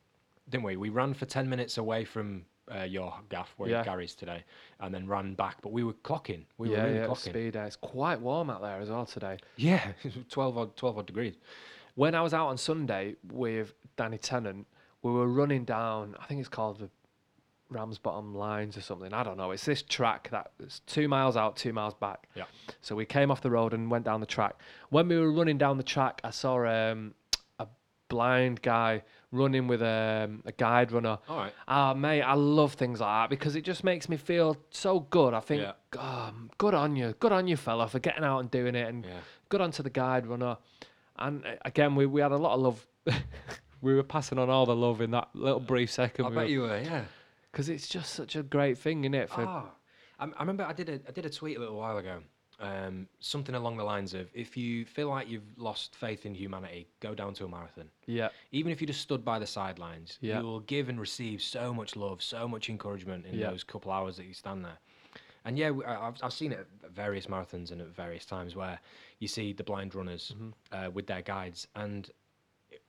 didn't 0.49 0.65
we? 0.65 0.77
We 0.77 0.89
ran 0.89 1.15
for 1.15 1.25
10 1.27 1.49
minutes 1.49 1.79
away 1.79 2.05
from 2.05 2.45
uh, 2.75 2.83
your 2.83 3.13
gaff 3.29 3.53
where 3.59 3.69
Yeah. 3.69 3.85
Gary's 3.85 4.15
today, 4.15 4.43
and 4.81 4.95
then 4.95 5.07
ran 5.07 5.35
back. 5.35 5.61
But 5.63 5.73
we 5.73 5.83
were 5.85 5.93
clocking. 5.95 6.45
We 6.59 6.71
yeah, 6.71 6.77
were 6.79 6.85
really 6.89 6.99
yeah, 7.01 7.07
clocking. 7.07 7.17
speed. 7.31 7.57
uh, 7.57 7.61
It's 7.61 7.77
quite 7.77 8.21
warm 8.21 8.49
out 8.51 8.63
there 8.63 8.79
as 8.81 8.89
well 8.89 9.05
today. 9.05 9.37
Yeah, 9.57 9.93
12 10.31 10.57
odd, 10.59 10.77
12 10.77 10.99
odd 10.99 11.07
degrees. 11.07 11.35
when 11.97 12.15
I 12.15 12.23
was 12.23 12.33
out 12.35 12.47
on 12.49 12.57
Sunday 12.57 13.17
with 13.33 13.75
Danny 13.97 14.17
Tennant, 14.19 14.67
we 15.05 15.13
were 15.13 15.29
running 15.29 15.65
down. 15.65 16.17
I 16.19 16.25
think 16.25 16.41
it's 16.41 16.49
called 16.49 16.79
the 16.81 16.89
Ramsbottom 17.71 18.35
Lines 18.35 18.77
or 18.77 18.81
something. 18.81 19.13
I 19.13 19.23
don't 19.23 19.37
know. 19.37 19.51
It's 19.51 19.65
this 19.65 19.83
track 19.83 20.29
that's 20.31 20.81
two 20.81 21.09
miles 21.09 21.37
out, 21.37 21.57
two 21.57 21.73
miles 21.75 21.95
back. 21.95 22.29
Yeah. 22.35 22.45
So 22.81 22.97
we 22.97 23.05
came 23.05 23.31
off 23.31 23.43
the 23.43 23.51
road 23.51 23.75
and 23.75 23.91
went 23.91 24.05
down 24.07 24.21
the 24.21 24.27
track. 24.27 24.57
When 24.89 25.07
we 25.09 25.19
were 25.19 25.31
running 25.31 25.59
down 25.59 25.77
the 25.77 25.83
track, 25.83 26.21
I 26.25 26.31
saw 26.31 26.67
um, 26.67 27.15
a 27.59 27.67
blind 28.09 28.63
guy 28.63 29.03
running 29.31 29.67
with 29.67 29.83
um, 29.83 30.43
a 30.47 30.53
guide 30.57 30.91
runner. 30.91 31.19
All 31.29 31.37
right. 31.37 31.53
Ah, 31.69 31.93
mate, 31.93 32.23
I 32.23 32.33
love 32.35 32.73
things 32.73 33.01
like 33.01 33.09
that 33.25 33.31
because 33.31 33.57
it 33.57 33.63
just 33.65 33.85
makes 33.85 34.09
me 34.09 34.17
feel 34.17 34.57
so 34.71 35.01
good. 35.01 35.35
I 35.35 35.41
think, 35.41 35.63
Yeah. 35.63 36.01
um, 36.01 36.51
good 36.57 36.73
on 36.73 36.97
you, 36.97 37.15
good 37.21 37.33
on 37.33 37.47
you, 37.47 37.57
fella, 37.59 37.89
for 37.89 37.99
getting 37.99 38.25
out 38.25 38.39
and 38.39 38.51
doing 38.51 38.75
it, 38.75 38.89
and 38.89 39.05
Yeah. 39.05 39.11
good 39.51 39.61
on 39.61 39.71
to 39.73 39.83
the 39.83 39.91
guide 39.91 40.27
runner. 40.27 40.57
And 41.19 41.45
uh, 41.45 41.57
again, 41.65 41.95
we, 41.95 42.07
we 42.07 42.23
had 42.23 42.33
a 42.33 42.37
lot 42.39 42.55
of 42.55 42.61
love. 42.61 42.87
we 43.85 43.95
were 43.95 44.03
passing 44.03 44.39
on 44.39 44.49
all 44.51 44.67
the 44.67 44.75
love 44.75 45.01
in 45.01 45.11
that 45.13 45.29
little 45.35 45.61
brief 45.61 45.91
second. 45.91 46.25
I 46.27 46.31
bet 46.31 46.49
you 46.49 46.63
were, 46.63 46.81
yeah. 46.81 47.05
because 47.53 47.69
it's 47.69 47.87
just 47.89 48.15
such 48.15 48.35
a 48.35 48.43
great 48.43 48.79
thing, 48.79 49.05
isn't 49.05 49.15
it? 49.15 49.29
For 49.31 49.45
Ah, 49.47 49.71
I, 50.19 50.25
I 50.25 50.41
remember 50.41 50.65
I 50.65 50.73
did 50.73 50.89
a 50.89 51.01
I 51.09 51.13
did 51.13 51.27
a 51.27 51.31
tweet 51.31 51.57
a 51.57 51.61
little 51.61 51.77
while 51.77 51.99
ago, 51.99 52.19
um, 52.61 53.07
something 53.21 53.55
along 53.55 53.77
the 53.77 53.85
lines 53.85 54.15
of 54.15 54.29
if 54.35 54.57
you 54.57 54.85
feel 54.85 55.09
like 55.11 55.29
you've 55.29 55.51
lost 55.57 55.95
faith 55.95 56.25
in 56.25 56.35
humanity, 56.35 56.87
go 57.01 57.15
down 57.15 57.35
to 57.35 57.45
a 57.45 57.49
marathon. 57.49 57.89
yeah, 58.07 58.29
Even 58.53 58.73
if 58.73 58.81
you 58.81 58.87
just 58.87 59.01
stood 59.03 59.25
by 59.25 59.39
the 59.39 59.47
sidelines, 59.47 60.19
Yeah. 60.21 60.39
you 60.41 60.45
will 60.47 60.61
give 60.61 60.89
and 60.89 60.99
receive 60.99 61.43
so 61.43 61.75
much 61.75 61.95
love, 61.97 62.23
so 62.23 62.49
much 62.49 62.71
encouragement 62.71 63.27
in 63.27 63.35
Yeah. 63.39 63.51
those 63.51 63.65
couple 63.65 63.93
hours 63.93 64.17
that 64.17 64.25
you 64.27 64.35
stand 64.35 64.65
there. 64.65 64.79
And 65.47 65.59
yeah, 65.59 65.71
I- 65.87 66.07
I've, 66.09 66.17
I've 66.23 66.33
seen 66.33 66.53
it 66.53 66.67
at 66.83 66.91
various 66.91 67.27
marathons 67.27 67.71
and 67.71 67.81
at 67.83 67.89
various 67.89 68.25
times 68.25 68.57
where 68.57 68.79
you 69.19 69.29
see 69.29 69.53
the 69.53 69.65
blind 69.65 69.95
runners 69.95 70.33
Mm-hmm. 70.35 70.51
uh, 70.87 70.91
with 70.91 71.07
their 71.07 71.21
guides, 71.23 71.67
and 71.75 72.11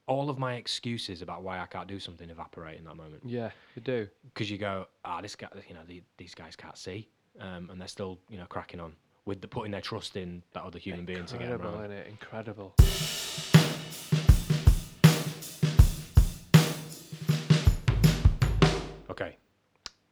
all 0.07 0.29
of 0.29 0.37
my 0.37 0.55
excuses 0.55 1.21
about 1.21 1.41
why 1.43 1.59
I 1.59 1.65
can't 1.65 1.87
do 1.87 1.99
something 1.99 2.29
evaporate 2.29 2.77
in 2.77 2.85
that 2.85 2.95
moment 2.95 3.23
yeah, 3.25 3.49
you 3.75 3.81
do. 3.81 4.07
because 4.25 4.51
you 4.51 4.57
go, 4.57 4.85
ah, 5.03 5.21
this 5.21 5.35
guy, 5.35 5.47
you 5.67 5.73
know, 5.73 5.81
the, 5.87 6.03
these 6.17 6.35
guys 6.35 6.55
can't 6.55 6.77
see, 6.77 7.09
um, 7.39 7.69
and 7.71 7.79
they're 7.81 7.87
still, 7.87 8.19
you 8.29 8.37
know, 8.37 8.45
cracking 8.45 8.79
on 8.79 8.93
with 9.25 9.41
the 9.41 9.47
putting 9.47 9.71
their 9.71 9.81
trust 9.81 10.15
in 10.15 10.43
that 10.53 10.63
other 10.63 10.77
human 10.77 11.05
being 11.05 11.25
to 11.25 11.37
get 11.37 11.47
'em 11.47 11.53
Incredible, 11.53 11.79
isn't 11.79 11.91
it? 11.91 12.07
Incredible. 12.07 12.75
Okay, 19.09 19.37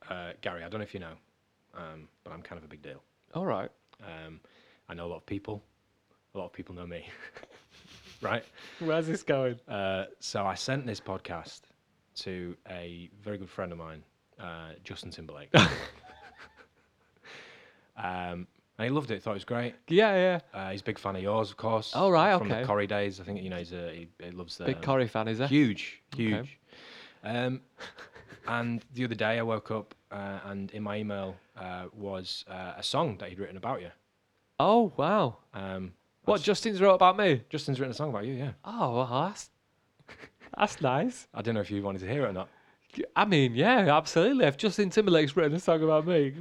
uh, 0.10 0.32
Gary, 0.42 0.64
I 0.64 0.70
don't 0.70 0.80
know 0.80 0.84
if 0.84 0.94
you 0.94 1.00
know, 1.00 1.14
um, 1.76 2.08
but 2.24 2.32
I'm 2.32 2.42
kind 2.42 2.58
of 2.58 2.64
a 2.64 2.68
big 2.68 2.82
deal. 2.82 3.02
All 3.34 3.46
right. 3.46 3.70
Um, 4.02 4.40
I 4.88 4.94
know 4.94 5.06
a 5.06 5.10
lot 5.10 5.18
of 5.18 5.26
people. 5.26 5.62
A 6.36 6.38
lot 6.38 6.46
of 6.46 6.54
people 6.54 6.74
know 6.74 6.88
me, 6.88 7.06
right? 8.24 8.44
Where's 8.80 9.08
this 9.08 9.24
going? 9.24 9.60
Uh, 9.68 10.06
so 10.20 10.46
I 10.46 10.56
sent 10.56 10.86
this 10.86 11.00
podcast 11.00 11.62
to 12.16 12.56
a 12.70 13.10
very 13.22 13.38
good 13.38 13.50
friend 13.50 13.72
of 13.72 13.78
mine, 13.78 14.04
uh, 14.40 14.70
Justin 14.84 15.12
Timberlake. 15.12 15.50
um, 17.98 18.48
and 18.78 18.86
he 18.86 18.90
loved 18.90 19.12
it. 19.12 19.22
Thought 19.22 19.32
it 19.32 19.36
was 19.36 19.46
great. 19.46 19.76
Yeah, 19.88 20.16
yeah. 20.16 20.40
Uh, 20.54 20.72
he's 20.72 20.82
a 20.82 20.84
big 20.84 20.98
fan 20.98 21.16
of 21.16 21.22
yours, 21.22 21.52
of 21.52 21.58
course. 21.58 21.92
Oh, 21.96 22.10
right, 22.10 22.38
From 22.38 22.52
okay. 22.52 22.62
the 22.62 22.68
Corrie 22.68 22.88
days, 22.88 23.20
I 23.20 23.24
think 23.24 23.42
you 23.42 23.50
know 23.50 23.58
he's 23.58 23.74
a, 23.74 23.92
he, 23.94 24.08
he 24.24 24.32
loves 24.32 24.58
the 24.58 24.66
Big 24.66 24.82
Corrie 24.82 25.08
fan, 25.08 25.28
is 25.28 25.40
he? 25.40 25.46
Huge, 25.46 26.02
Okay. 26.14 26.24
huge. 26.24 26.60
Um, 27.24 27.62
and 28.48 28.84
the 28.94 29.06
other 29.06 29.16
day 29.16 29.40
I 29.40 29.42
woke 29.44 29.72
up 29.72 29.96
uh, 30.12 30.40
and 30.46 30.70
in 30.72 30.84
my 30.84 30.98
email 30.98 31.36
uh, 31.58 31.86
was 31.94 32.44
uh, 32.50 32.74
a 32.78 32.84
song 32.84 33.18
that 33.20 33.30
he'd 33.30 33.40
written 33.40 33.58
about 33.58 33.82
you. 33.82 33.90
Oh 34.60 34.92
wow. 34.98 35.38
Um, 35.54 35.94
What 36.26 36.36
that's- 36.36 36.46
Justin's 36.46 36.82
wrote 36.82 36.96
about 36.96 37.18
me? 37.18 37.44
Justin's 37.50 37.80
written 37.80 37.92
a 37.92 37.96
song 37.96 38.10
about 38.10 38.26
you, 38.26 38.34
yeah. 38.34 38.52
Oh, 38.64 38.96
well, 38.96 39.24
that's 39.28 39.50
that's 40.58 40.82
nice. 40.82 41.28
I 41.34 41.42
don't 41.42 41.54
know 41.56 41.62
if 41.62 41.70
you 41.72 41.82
wanted 41.82 42.00
to 42.00 42.08
hear 42.10 42.26
it 42.26 42.30
or 42.30 42.34
not. 42.34 42.50
I 43.16 43.26
mean, 43.26 43.56
yeah, 43.56 43.96
absolutely. 43.98 44.46
If 44.46 44.56
Justin 44.58 44.90
Timberlake's 44.92 45.36
written 45.36 45.56
a 45.56 45.60
song 45.60 45.82
about 45.84 46.06
me, 46.06 46.34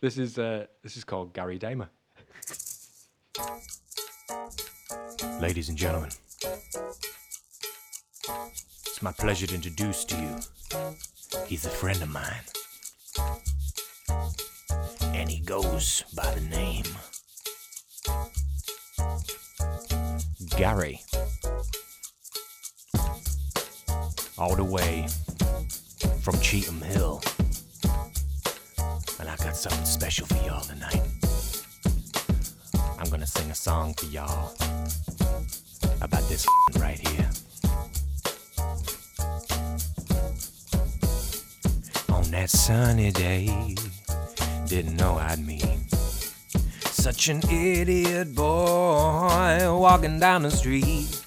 This 0.00 0.16
is 0.16 0.38
uh, 0.38 0.66
this 0.82 0.96
is 0.96 1.04
called 1.04 1.32
Gary 1.34 1.58
Damer. 1.58 1.88
Ladies 5.40 5.68
and 5.68 5.76
gentlemen, 5.78 6.10
it's 8.86 9.02
my 9.02 9.12
pleasure 9.12 9.46
to 9.46 9.54
introduce 9.54 10.04
to 10.06 10.16
you. 10.16 10.36
He's 11.46 11.64
a 11.66 11.70
friend 11.70 12.00
of 12.02 12.08
mine, 12.10 12.44
and 15.14 15.28
he 15.30 15.40
goes 15.40 16.02
by 16.14 16.32
the 16.34 16.40
name 16.42 16.84
Gary. 20.58 21.00
All 24.36 24.56
the 24.56 24.64
way 24.64 25.06
from 26.20 26.34
Cheetham 26.42 26.82
Hill. 26.82 27.22
And 29.20 29.28
I 29.28 29.36
got 29.36 29.56
something 29.56 29.84
special 29.84 30.26
for 30.26 30.34
y'all 30.44 30.62
tonight. 30.62 31.00
I'm 32.98 33.08
gonna 33.08 33.24
sing 33.24 33.48
a 33.52 33.54
song 33.54 33.94
for 33.94 34.06
y'all 34.06 34.52
about 36.00 36.28
this 36.28 36.44
right 36.80 36.98
here. 36.98 37.30
On 42.08 42.24
that 42.32 42.50
sunny 42.50 43.12
day, 43.12 43.76
didn't 44.66 44.96
know 44.96 45.18
I'd 45.18 45.38
meet 45.38 45.77
such 46.98 47.28
an 47.28 47.40
idiot 47.48 48.34
boy 48.34 49.58
walking 49.78 50.18
down 50.18 50.42
the 50.42 50.50
street 50.50 51.22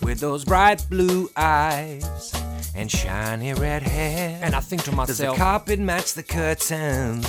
with 0.00 0.20
those 0.20 0.42
bright 0.42 0.84
blue 0.88 1.28
eyes 1.36 2.32
and 2.74 2.90
shiny 2.90 3.52
red 3.52 3.82
hair. 3.82 4.38
And 4.42 4.54
I 4.54 4.60
think 4.60 4.84
to 4.84 4.90
myself, 4.92 5.08
does 5.08 5.18
the 5.18 5.34
carpet 5.34 5.78
match 5.78 6.14
the 6.14 6.22
curtains? 6.22 7.26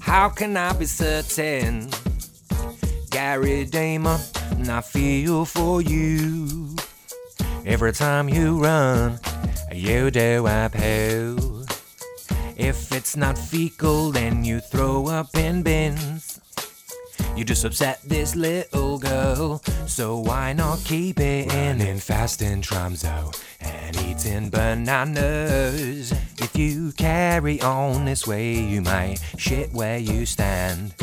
How 0.00 0.30
can 0.30 0.56
I 0.56 0.72
be 0.72 0.86
certain? 0.86 1.90
Gary 3.10 3.66
Damon, 3.66 4.18
I 4.68 4.80
feel 4.80 5.44
for 5.44 5.82
you. 5.82 6.74
Every 7.66 7.92
time 7.92 8.30
you 8.30 8.58
run, 8.58 9.20
you 9.72 10.10
do 10.10 10.46
a 10.46 10.70
poo. 10.72 11.66
If 12.56 12.92
it's 12.92 13.14
not 13.14 13.36
fecal, 13.36 14.10
then 14.10 14.42
you 14.42 14.60
throw 14.60 15.08
up 15.08 15.36
in 15.36 15.62
bins. 15.62 16.40
You 17.36 17.44
just 17.44 17.64
upset 17.64 18.00
this 18.02 18.34
little 18.34 18.98
girl, 18.98 19.62
so 19.86 20.18
why 20.20 20.54
not 20.54 20.78
keep 20.84 21.20
it 21.20 21.52
in? 21.52 21.78
Running 21.78 21.98
fast 21.98 22.40
in 22.40 22.62
Tromso 22.62 23.30
and 23.60 23.94
eating 24.02 24.48
bananas. 24.48 26.12
If 26.38 26.56
you 26.56 26.92
carry 26.92 27.60
on 27.60 28.06
this 28.06 28.26
way, 28.26 28.54
you 28.54 28.80
might 28.80 29.18
shit 29.36 29.70
where 29.74 29.98
you 29.98 30.24
stand. 30.24 30.94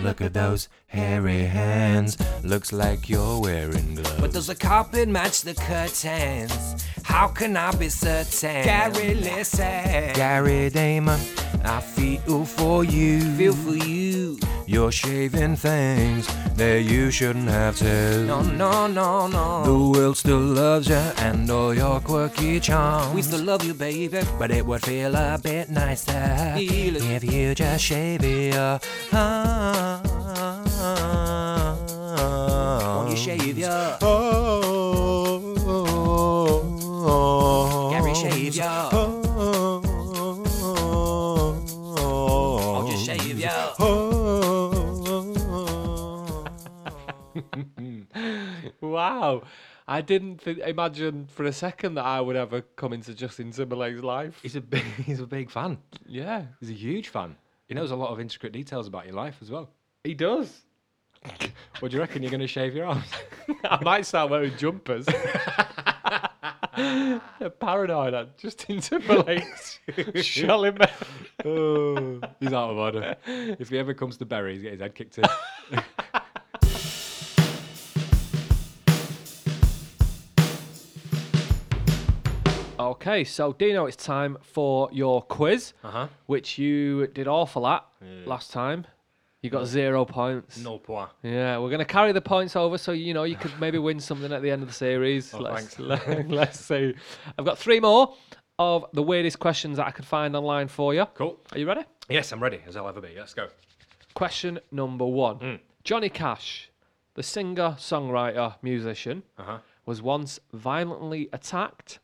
Look 0.00 0.22
at 0.22 0.32
those 0.32 0.68
hairy 0.90 1.44
hands. 1.44 2.18
Looks 2.42 2.72
like 2.72 3.08
you're 3.08 3.40
wearing 3.40 3.94
gloves. 3.94 4.20
But 4.20 4.32
does 4.32 4.48
the 4.48 4.54
carpet 4.54 5.08
match 5.08 5.42
the 5.42 5.54
curtains? 5.54 6.84
How 7.04 7.28
can 7.28 7.56
I 7.56 7.72
be 7.72 7.88
certain? 7.88 8.64
Gary, 8.64 9.14
listen. 9.14 10.12
Gary 10.14 10.70
Damon, 10.70 11.20
I 11.64 11.80
feel 11.80 12.44
for 12.44 12.84
you. 12.84 13.20
Feel 13.36 13.54
for 13.54 13.76
you. 13.76 14.38
You're 14.66 14.92
shaving 14.92 15.56
things 15.56 16.28
that 16.54 16.82
you 16.82 17.10
shouldn't 17.10 17.48
have 17.48 17.76
to. 17.78 18.24
No, 18.24 18.42
no, 18.42 18.86
no, 18.86 19.26
no. 19.26 19.64
The 19.64 19.98
world 19.98 20.16
still 20.16 20.38
loves 20.38 20.88
you 20.88 20.94
and 20.94 21.50
all 21.50 21.74
your 21.74 22.00
quirky 22.00 22.60
charms. 22.60 23.12
We 23.14 23.22
still 23.22 23.42
love 23.42 23.64
you, 23.64 23.74
baby. 23.74 24.20
But 24.38 24.52
it 24.52 24.64
would 24.64 24.82
feel 24.82 25.16
a 25.16 25.38
bit 25.42 25.70
nicer 25.70 26.54
if 26.56 27.24
you 27.24 27.54
just 27.54 27.84
shave 27.84 28.22
your 28.24 28.78
arms. 29.12 30.79
Won't 32.96 33.10
you 33.10 33.16
shave 33.16 33.58
your 33.58 33.98
Gary, 37.90 38.14
shave 38.14 38.54
your 38.54 38.90
Won't 42.72 42.90
you 42.90 42.98
shave 42.98 43.38
your 43.38 43.50
Wow. 48.80 49.42
I 49.86 50.00
didn't 50.02 50.38
th- 50.44 50.58
imagine 50.58 51.26
for 51.26 51.44
a 51.44 51.52
second 51.52 51.94
that 51.94 52.04
I 52.04 52.20
would 52.20 52.36
ever 52.36 52.62
come 52.62 52.92
into 52.92 53.12
Justin 53.14 53.50
Timberlake's 53.50 54.02
life. 54.02 54.38
He's 54.42 54.54
a 54.56 54.60
big, 54.60 54.82
he's 55.04 55.20
a 55.20 55.26
big 55.26 55.50
fan. 55.50 55.78
Yeah, 56.06 56.44
He's 56.60 56.70
a 56.70 56.74
huge 56.74 57.08
fan. 57.08 57.36
He 57.66 57.74
knows 57.74 57.90
a 57.90 57.96
lot 57.96 58.10
of 58.10 58.20
intricate 58.20 58.52
details 58.52 58.86
about 58.86 59.06
your 59.06 59.14
life 59.14 59.38
as 59.42 59.50
well. 59.50 59.68
he 60.04 60.14
does. 60.14 60.62
What 61.80 61.90
do 61.90 61.96
you 61.96 62.00
reckon? 62.00 62.22
You're 62.22 62.30
going 62.30 62.40
to 62.40 62.46
shave 62.46 62.74
your 62.74 62.86
arms? 62.86 63.04
I 63.64 63.82
might 63.82 64.06
start 64.06 64.30
wearing 64.30 64.56
jumpers. 64.56 65.06
Paranoid 67.60 68.14
at 68.14 68.38
Justin 68.38 68.80
Timberlake's 68.80 69.78
shelling 70.22 70.74
me. 70.78 70.86
oh, 71.44 72.20
he's 72.38 72.52
out 72.52 72.70
of 72.70 72.76
order. 72.78 73.16
If 73.26 73.68
he 73.70 73.78
ever 73.78 73.92
comes 73.94 74.16
to 74.18 74.24
Bury, 74.24 74.54
he's 74.54 74.62
get 74.62 74.72
his 74.72 74.80
head 74.80 74.94
kicked 74.94 75.18
in. 75.18 75.24
Okay, 82.78 83.24
so 83.24 83.52
Dino, 83.52 83.84
it's 83.86 83.96
time 83.96 84.38
for 84.40 84.88
your 84.90 85.20
quiz, 85.22 85.74
Uh 85.84 85.90
huh. 85.90 86.08
which 86.26 86.56
you 86.58 87.06
did 87.08 87.28
awful 87.28 87.66
at 87.66 87.84
last 88.24 88.52
time. 88.52 88.86
You 89.42 89.48
got 89.48 89.66
zero 89.66 90.04
points. 90.04 90.58
No 90.58 90.78
point. 90.78 91.08
Yeah, 91.22 91.58
we're 91.58 91.70
gonna 91.70 91.84
carry 91.86 92.12
the 92.12 92.20
points 92.20 92.56
over, 92.56 92.76
so 92.76 92.92
you 92.92 93.14
know 93.14 93.22
you 93.24 93.36
could 93.36 93.58
maybe 93.58 93.78
win 93.78 93.98
something 93.98 94.32
at 94.32 94.42
the 94.42 94.50
end 94.50 94.62
of 94.62 94.68
the 94.68 94.74
series. 94.74 95.32
Oh, 95.32 95.38
let's, 95.38 95.74
thanks. 95.76 95.78
let, 95.78 96.28
let's 96.30 96.60
see. 96.60 96.94
I've 97.38 97.44
got 97.46 97.56
three 97.58 97.80
more 97.80 98.14
of 98.58 98.84
the 98.92 99.02
weirdest 99.02 99.38
questions 99.38 99.78
that 99.78 99.86
I 99.86 99.90
could 99.92 100.04
find 100.04 100.36
online 100.36 100.68
for 100.68 100.92
you. 100.92 101.06
Cool. 101.14 101.40
Are 101.52 101.58
you 101.58 101.66
ready? 101.66 101.82
Yes, 102.10 102.32
I'm 102.32 102.42
ready, 102.42 102.60
as 102.66 102.76
I'll 102.76 102.86
ever 102.88 103.00
be. 103.00 103.14
Let's 103.16 103.32
go. 103.32 103.48
Question 104.12 104.58
number 104.70 105.06
one: 105.06 105.36
Hmm. 105.36 105.54
Johnny 105.84 106.10
Cash, 106.10 106.70
the 107.14 107.22
singer, 107.22 107.76
songwriter, 107.78 108.56
musician, 108.60 109.22
Uh 109.38 109.42
huh. 109.44 109.58
was 109.86 110.02
once 110.02 110.38
violently 110.52 111.30
attacked 111.32 111.98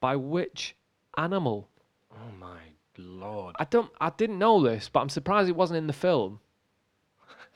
by 0.00 0.16
which 0.16 0.74
animal? 1.16 1.68
Oh 2.10 2.32
my 2.40 2.58
lord. 2.98 3.54
I 3.60 3.64
don't. 3.66 3.92
I 4.00 4.10
didn't 4.10 4.38
know 4.40 4.60
this, 4.60 4.88
but 4.88 4.98
I'm 5.00 5.08
surprised 5.08 5.48
it 5.48 5.54
wasn't 5.54 5.76
in 5.78 5.86
the 5.86 5.92
film. 5.92 6.40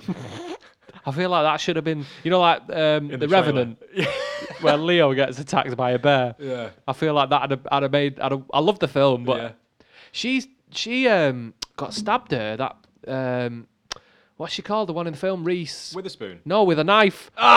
I 1.06 1.12
feel 1.12 1.30
like 1.30 1.44
that 1.44 1.60
should 1.60 1.76
have 1.76 1.84
been, 1.84 2.04
you 2.24 2.30
know, 2.32 2.40
like 2.40 2.62
um, 2.70 3.06
the, 3.08 3.16
the. 3.18 3.28
Revenant, 3.28 3.80
where 4.60 4.76
Leo 4.76 5.14
gets 5.14 5.38
attacked 5.38 5.76
by 5.76 5.92
a 5.92 5.98
bear. 5.98 6.34
Yeah. 6.38 6.70
I 6.88 6.92
feel 6.94 7.14
like 7.14 7.30
that. 7.30 7.42
I'd 7.42 7.50
have, 7.52 7.66
I'd 7.70 7.82
have 7.84 7.92
made. 7.92 8.18
I'd 8.18 8.32
have, 8.32 8.42
I 8.52 8.58
love 8.60 8.78
the 8.80 8.88
film, 8.88 9.24
but 9.24 9.36
Yeah. 9.40 9.52
she's 10.10 10.48
she 10.70 11.06
um 11.08 11.54
got 11.76 11.94
stabbed 11.94 12.32
her. 12.32 12.56
That 12.56 12.76
um, 13.06 13.68
what's 14.36 14.52
she 14.54 14.62
called? 14.62 14.88
The 14.88 14.92
one 14.94 15.06
in 15.06 15.12
the 15.12 15.18
film, 15.18 15.44
Reese. 15.44 15.94
With 15.94 16.06
a 16.06 16.10
spoon. 16.10 16.40
no, 16.44 16.64
with 16.64 16.80
a 16.80 16.84
knife. 16.84 17.30
Why 17.36 17.52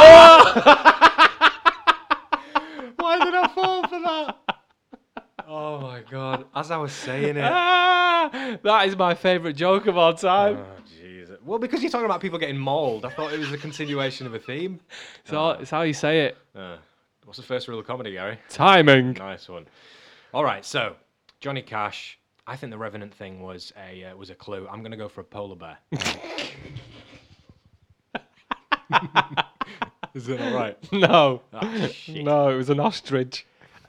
did 3.24 3.34
I 3.34 3.48
fall 3.56 3.88
for 3.88 4.00
that? 4.00 4.36
Oh 5.48 5.80
my 5.80 6.02
god. 6.10 6.46
As 6.54 6.70
I 6.70 6.78
was 6.78 6.92
saying 6.94 7.38
it. 7.38 7.44
Ah, 7.44 8.58
that 8.62 8.88
is 8.88 8.96
my 8.96 9.16
favourite 9.16 9.56
joke 9.56 9.88
of 9.88 9.98
all 9.98 10.14
time. 10.14 10.58
Oh. 10.60 10.66
Well, 11.50 11.58
because 11.58 11.82
you're 11.82 11.90
talking 11.90 12.06
about 12.06 12.22
people 12.22 12.38
getting 12.38 12.60
mauled, 12.60 13.06
I 13.06 13.10
thought 13.10 13.34
it 13.34 13.40
was 13.40 13.52
a 13.52 13.58
continuation 13.58 14.28
of 14.28 14.36
a 14.36 14.40
theme. 14.40 14.80
so 15.24 15.50
it's 15.50 15.72
how 15.72 15.82
you 15.82 15.94
say 15.94 16.26
it. 16.26 16.38
Uh, 16.56 16.78
what's 17.26 17.38
the 17.38 17.44
first 17.44 17.68
rule 17.68 17.80
of 17.80 17.88
comedy, 17.88 18.12
Gary? 18.12 18.38
Timing. 18.50 19.14
Nice 19.14 19.50
one. 19.50 19.66
All 20.32 20.44
right, 20.44 20.64
so 20.64 20.96
Johnny 21.40 21.64
Cash. 21.64 22.20
I 22.46 22.56
think 22.56 22.72
the 22.72 22.78
Revenant 22.78 23.12
thing 23.16 23.42
was 23.42 23.74
a 23.76 24.04
uh, 24.04 24.16
was 24.16 24.30
a 24.30 24.36
clue. 24.36 24.68
I'm 24.72 24.84
gonna 24.84 24.96
go 24.96 25.10
for 25.10 25.22
a 25.22 25.24
polar 25.24 25.56
bear. 25.56 25.80
Is 30.14 30.30
it 30.30 30.40
all 30.40 30.54
right? 30.54 30.78
No. 30.92 31.42
Ah, 31.52 31.88
shit. 31.92 32.24
No, 32.24 32.50
it 32.50 32.58
was 32.58 32.70
an 32.70 32.80
ostrich. 32.80 33.48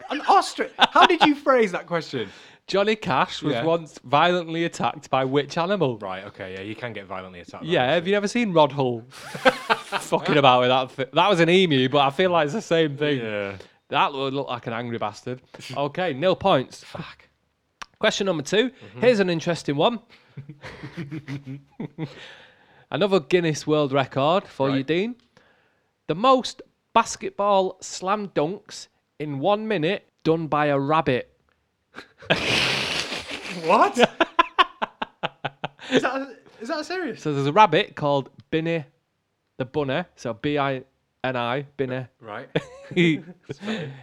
An 0.08 0.22
ostrich. 0.22 0.72
How 0.78 1.04
did 1.04 1.20
you 1.24 1.34
phrase 1.34 1.72
that 1.72 1.86
question? 1.86 2.30
Johnny 2.66 2.94
Cash 2.96 3.42
was 3.42 3.54
Yeah. 3.54 3.64
once 3.64 3.98
violently 4.04 4.64
attacked 4.64 5.10
by 5.10 5.24
which 5.24 5.58
animal? 5.58 5.98
Right. 5.98 6.24
Okay. 6.26 6.54
Yeah, 6.54 6.60
you 6.60 6.74
can 6.76 6.92
get 6.92 7.06
violently 7.06 7.40
attacked. 7.40 7.64
by 7.64 7.70
Yeah, 7.70 7.92
have 7.94 8.06
you 8.06 8.12
never 8.12 8.28
seen 8.28 8.52
Rod 8.52 8.72
Hull 8.72 9.02
fucking 9.10 10.36
about 10.36 10.60
with 10.60 10.68
that? 10.68 10.90
Thi- 10.92 11.10
that 11.16 11.28
was 11.28 11.40
an 11.40 11.50
emu, 11.50 11.88
but 11.88 11.98
I 11.98 12.10
feel 12.10 12.30
like 12.30 12.44
it's 12.44 12.54
the 12.54 12.62
same 12.62 12.96
thing. 12.96 13.18
Yeah. 13.18 13.56
That 13.88 14.12
would 14.12 14.32
look 14.34 14.48
like 14.48 14.66
an 14.68 14.72
angry 14.72 14.98
bastard. 14.98 15.40
Okay, 15.76 16.12
nil 16.12 16.36
points. 16.36 16.84
Fuck. 16.84 17.28
Question 17.98 18.26
number 18.26 18.42
2 18.44 18.70
Mm-hmm. 18.70 19.00
Here's 19.00 19.18
an 19.20 19.28
interesting 19.30 19.74
one. 19.76 19.98
Another 22.90 23.20
Guinness 23.20 23.66
World 23.66 23.92
Record 23.92 24.44
for 24.44 24.68
you, 24.70 24.76
Right. 24.76 24.86
Dean. 24.86 25.16
The 26.08 26.14
most 26.14 26.60
basketball 26.92 27.78
slam 27.80 28.28
dunks 28.28 28.88
in 29.18 29.38
one 29.38 29.68
minute 29.68 30.08
done 30.24 30.46
by 30.48 30.66
a 30.66 30.78
rabbit. 30.78 31.32
What? 33.64 33.98
is 35.90 36.02
that 36.02 36.36
is 36.60 36.68
that 36.68 36.86
serious? 36.86 37.20
So 37.22 37.34
there's 37.34 37.46
a 37.46 37.52
rabbit 37.52 37.96
called 37.96 38.30
Bini 38.50 38.84
the 39.58 39.64
Bunny. 39.64 40.04
So 40.16 40.34
B 40.34 40.56
I 40.56 40.84
N 41.24 41.36
I, 41.36 41.62
Bini. 41.76 42.06
Right. 42.20 42.48
he, 42.94 43.22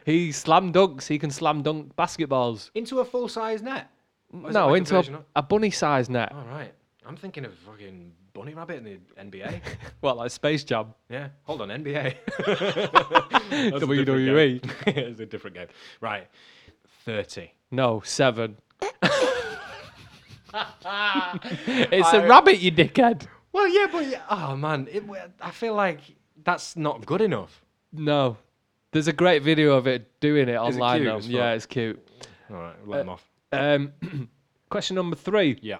he 0.06 0.32
slam 0.32 0.72
dunks. 0.74 1.08
He 1.08 1.18
can 1.18 1.32
slam 1.32 1.64
dunk 1.64 1.96
basketballs. 1.96 2.70
Into 2.76 3.00
a 3.00 3.06
full 3.06 3.28
size 3.30 3.62
net. 3.64 3.90
Or 4.34 4.50
is 4.50 4.56
it 4.56 4.60
No, 4.60 4.68
like 4.68 4.78
into 4.80 4.94
a, 4.96 4.98
version 5.00 5.16
of- 5.16 5.24
a 5.36 5.42
bunny 5.42 5.72
sized 5.72 6.12
net. 6.12 6.32
All 6.34 6.44
right. 6.46 6.74
I'm 7.06 7.16
thinking 7.16 7.46
of 7.46 7.54
fucking 7.60 8.12
bunny 8.34 8.54
rabbit 8.54 8.78
in 8.78 8.84
the 8.84 9.00
NBA. 9.24 9.62
Well, 10.02 10.16
like 10.16 10.30
Space 10.32 10.64
Jam. 10.66 10.94
yeah. 11.10 11.30
Hold 11.44 11.62
on, 11.62 11.70
NBA. 11.70 12.16
That's 12.38 12.52
a 13.50 13.80
different 13.80 14.08
WWE. 14.08 14.62
game. 14.86 14.94
it's 14.98 15.20
a 15.22 15.26
different 15.26 15.56
game. 15.56 15.68
Right. 16.02 16.28
Thirty. 17.06 17.54
No, 17.72 18.02
seven. 18.04 18.58
It's 21.70 22.14
a 22.14 22.28
rabbit, 22.28 22.60
you 22.60 22.72
dickhead. 22.72 23.28
Well, 23.52 23.68
yeah, 23.68 23.88
but 23.92 24.08
yeah, 24.08 24.22
oh 24.30 24.56
man, 24.56 24.88
it, 24.92 25.04
I 25.42 25.52
feel 25.52 25.76
like 25.76 26.00
that's 26.44 26.76
not 26.76 27.06
good 27.06 27.22
enough. 27.22 27.62
No. 27.92 28.38
There's 28.92 29.08
a 29.08 29.14
great 29.14 29.44
video 29.44 29.76
of 29.76 29.86
it 29.88 30.20
doing 30.20 30.48
it 30.50 30.54
it 30.54 30.58
online 30.58 31.02
cute 31.02 31.08
though. 31.12 31.18
as 31.18 31.30
Yeah, 31.30 31.50
fuck? 31.50 31.56
it's 31.58 31.66
cute. 31.66 32.08
All 32.50 32.56
right, 32.58 32.76
let 32.88 33.02
him 33.02 33.10
off. 33.10 33.30
Um, 33.52 33.94
question 34.70 34.96
number 34.96 35.16
three. 35.16 35.60
Yeah. 35.62 35.78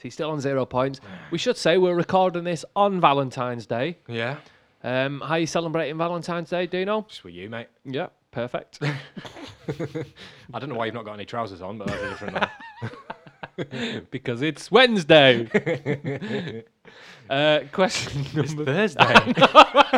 He's 0.00 0.14
still 0.14 0.30
on 0.30 0.40
zero 0.40 0.66
points. 0.66 1.00
We 1.30 1.38
should 1.38 1.56
say 1.56 1.78
we're 1.78 1.94
recording 1.94 2.44
this 2.44 2.64
on 2.76 3.00
Valentine's 3.00 3.66
Day. 3.66 3.98
Yeah. 4.06 4.36
Um, 4.84 5.22
how 5.22 5.34
are 5.34 5.38
you 5.38 5.46
celebrating 5.46 5.96
Valentine's 5.96 6.50
Day? 6.50 6.66
Do 6.66 6.76
you 6.76 6.84
know? 6.84 7.06
Just 7.08 7.24
with 7.24 7.32
you, 7.32 7.48
mate. 7.48 7.68
Yeah, 7.86 8.08
perfect. 8.30 8.80
I 8.82 10.58
don't 10.58 10.68
know 10.68 10.74
why 10.74 10.84
you've 10.84 10.94
not 10.94 11.06
got 11.06 11.14
any 11.14 11.24
trousers 11.24 11.62
on, 11.62 11.78
but 11.78 11.86
that's 11.86 12.02
a 12.02 12.08
different 12.10 12.34
matter. 12.34 14.06
because 14.10 14.42
it's 14.42 14.70
Wednesday. 14.70 16.62
uh, 17.30 17.60
question 17.72 18.26
number. 18.34 18.66
Thursday. 18.66 19.94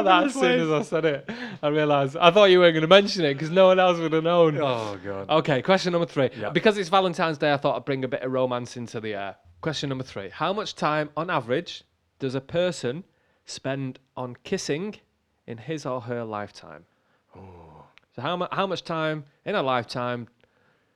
I 0.00 0.02
that 0.02 0.24
as 0.24 0.34
soon 0.34 0.60
as 0.60 0.70
I 0.70 0.82
said 0.82 1.04
it. 1.04 1.30
I 1.62 1.68
realised. 1.68 2.16
I 2.16 2.30
thought 2.30 2.44
you 2.50 2.58
weren't 2.60 2.74
going 2.74 2.82
to 2.82 2.88
mention 2.88 3.24
it 3.24 3.34
because 3.34 3.50
no 3.50 3.66
one 3.66 3.78
else 3.78 3.98
would 3.98 4.12
have 4.12 4.24
known. 4.24 4.58
oh 4.60 4.98
god. 5.04 5.28
Okay, 5.30 5.62
question 5.62 5.92
number 5.92 6.06
three. 6.06 6.30
Yeah. 6.38 6.50
Because 6.50 6.78
it's 6.78 6.88
Valentine's 6.88 7.38
Day, 7.38 7.52
I 7.52 7.56
thought 7.56 7.76
I'd 7.76 7.84
bring 7.84 8.04
a 8.04 8.08
bit 8.08 8.22
of 8.22 8.32
romance 8.32 8.76
into 8.76 9.00
the 9.00 9.14
air. 9.14 9.36
Question 9.60 9.88
number 9.88 10.04
three. 10.04 10.28
How 10.30 10.52
much 10.52 10.74
time, 10.74 11.10
on 11.16 11.30
average, 11.30 11.84
does 12.18 12.34
a 12.34 12.40
person 12.40 13.04
spend 13.46 13.98
on 14.16 14.36
kissing 14.44 14.96
in 15.46 15.58
his 15.58 15.86
or 15.86 16.02
her 16.02 16.24
lifetime? 16.24 16.84
So, 17.34 18.22
how, 18.22 18.36
mu- 18.36 18.46
how 18.52 18.66
much 18.66 18.84
time 18.84 19.24
in 19.44 19.54
a 19.54 19.62
lifetime 19.62 20.28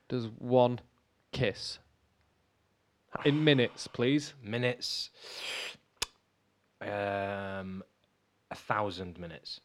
does 0.07 0.27
one 0.37 0.79
kiss? 1.31 1.79
In 3.25 3.43
minutes, 3.43 3.87
please. 3.87 4.33
Minutes. 4.43 5.09
Um, 6.81 7.83
a 8.51 8.55
thousand 8.55 9.19
minutes. 9.19 9.61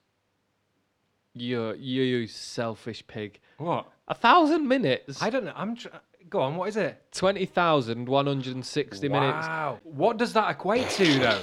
You, 1.34 1.74
you, 1.74 2.02
you 2.02 2.26
selfish 2.26 3.04
pig. 3.06 3.40
What? 3.58 3.86
A 4.08 4.14
thousand 4.14 4.68
minutes? 4.68 5.22
I 5.22 5.30
don't 5.30 5.44
know. 5.44 5.52
I'm. 5.56 5.76
Tr- 5.76 5.88
Go 6.30 6.40
on. 6.40 6.56
What 6.56 6.68
is 6.70 6.76
it? 6.76 7.02
20,160 7.12 9.08
minutes. 9.08 9.46
Wow. 9.46 9.78
What 9.84 10.16
does 10.16 10.32
that 10.32 10.50
equate 10.50 10.88
to, 10.90 11.18
though? 11.18 11.40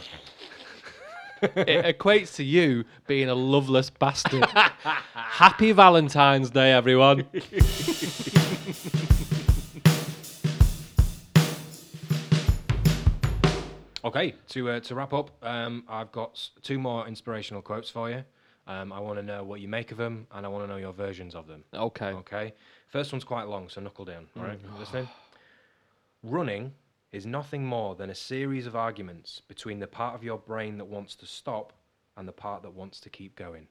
it 1.44 1.98
equates 1.98 2.36
to 2.36 2.44
you 2.44 2.86
being 3.08 3.30
a 3.30 3.36
loveless 3.36 3.90
bastard. 3.90 4.46
Happy 5.14 5.72
Valentine's 5.72 6.50
Day, 6.50 6.72
everyone. 6.72 7.26
Okay, 14.04 14.34
to 14.50 14.70
uh, 14.70 14.80
to 14.82 14.96
wrap 14.96 15.14
up, 15.14 15.32
um, 15.44 15.84
I've 15.88 16.12
got 16.12 16.50
two 16.62 16.80
more 16.80 17.08
inspirational 17.08 17.62
quotes 17.62 17.90
for 17.90 18.10
you. 18.10 18.24
Um, 18.68 18.94
I 18.94 19.00
want 19.00 19.20
to 19.20 19.24
know 19.24 19.44
what 19.44 19.60
you 19.60 19.68
make 19.68 19.92
of 19.92 19.98
them, 19.98 20.28
and 20.32 20.46
I 20.46 20.50
want 20.50 20.64
to 20.66 20.68
know 20.68 20.78
your 20.78 20.94
versions 20.94 21.36
of 21.36 21.48
them. 21.48 21.64
Okay. 21.74 22.08
Okay. 22.08 22.54
First 22.88 23.12
one's 23.12 23.24
quite 23.24 23.48
long, 23.48 23.70
so 23.70 23.82
knuckle 23.82 24.06
down. 24.06 24.28
All 24.38 24.44
right, 24.44 24.60
you 24.62 24.80
listening? 24.80 25.08
Running 26.24 26.74
is 27.12 27.26
nothing 27.26 27.66
more 27.66 27.96
than 27.96 28.10
a 28.10 28.16
series 28.16 28.68
of 28.68 28.76
arguments 28.76 29.42
between 29.48 29.80
the 29.80 29.88
part 29.88 30.16
of 30.16 30.24
your 30.24 30.38
brain 30.38 30.78
that 30.78 30.86
wants 30.86 31.16
to 31.16 31.26
stop 31.26 31.74
and 32.18 32.28
the 32.28 32.32
part 32.32 32.62
that 32.64 32.74
wants 32.74 33.00
to 33.02 33.10
keep 33.10 33.36
going. 33.36 33.68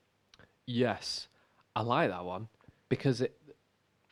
Yes, 0.67 1.29
I 1.75 1.83
like 1.83 2.11
that 2.11 2.25
one 2.25 2.49
because 2.89 3.21
it 3.21 3.37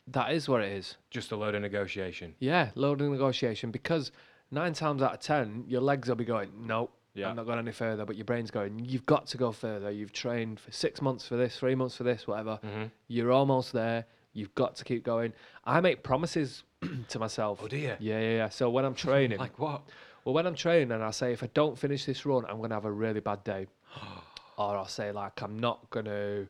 that 0.09 0.33
is 0.33 0.49
what 0.49 0.63
it 0.63 0.73
is. 0.73 0.97
Just 1.11 1.33
a 1.33 1.37
load 1.37 1.55
of 1.55 1.63
negotiation. 1.63 2.35
Yeah, 2.39 2.71
load 2.75 3.01
of 3.01 3.11
negotiation 3.11 3.71
because 3.71 4.11
nine 4.51 4.73
times 4.73 5.03
out 5.03 5.15
of 5.15 5.21
ten, 5.21 5.65
your 5.69 5.81
legs 5.81 6.09
will 6.09 6.17
be 6.17 6.25
going, 6.25 6.51
nope, 6.59 6.93
Yeah. 7.15 7.29
I'm 7.31 7.37
not 7.37 7.47
going 7.47 7.59
any 7.59 7.73
further. 7.73 8.05
But 8.05 8.17
your 8.17 8.25
brain's 8.25 8.51
going, 8.51 8.79
you've 8.85 9.07
got 9.07 9.27
to 9.29 9.37
go 9.37 9.53
further. 9.53 9.91
You've 9.91 10.13
trained 10.13 10.61
for 10.61 10.71
six 10.73 11.03
months 11.03 11.27
for 11.27 11.37
this, 11.37 11.57
three 11.59 11.75
months 11.75 11.97
for 11.97 12.05
this, 12.05 12.27
whatever. 12.27 12.59
Mm-hmm. 12.65 12.85
You're 13.09 13.33
almost 13.33 13.73
there. 13.73 14.07
You've 14.33 14.55
got 14.55 14.77
to 14.77 14.85
keep 14.85 15.05
going. 15.05 15.33
I 15.65 15.81
make 15.81 16.03
promises 16.03 16.63
to 17.09 17.19
myself. 17.19 17.61
Oh, 17.63 17.69
you? 17.71 17.79
Yeah, 17.79 17.97
yeah, 17.99 18.21
yeah. 18.21 18.49
So 18.49 18.71
when 18.71 18.85
I'm 18.85 18.95
training, 18.95 19.39
Like 19.47 19.59
what? 19.59 19.83
Well, 20.25 20.35
when 20.35 20.47
I'm 20.47 20.55
training 20.55 20.93
and 20.93 21.03
I 21.03 21.11
say 21.11 21.33
if 21.33 21.43
I 21.43 21.49
don't 21.55 21.79
finish 21.79 22.05
this 22.05 22.25
run, 22.27 22.45
I'm 22.49 22.61
gonna 22.61 22.75
have 22.75 22.85
a 22.85 22.93
really 22.93 23.21
bad 23.21 23.43
day, 23.45 23.67
or 24.59 24.77
I'll 24.77 24.87
say 24.87 25.11
like 25.11 25.41
I'm 25.43 25.59
not 25.59 25.89
gonna, 25.91 26.47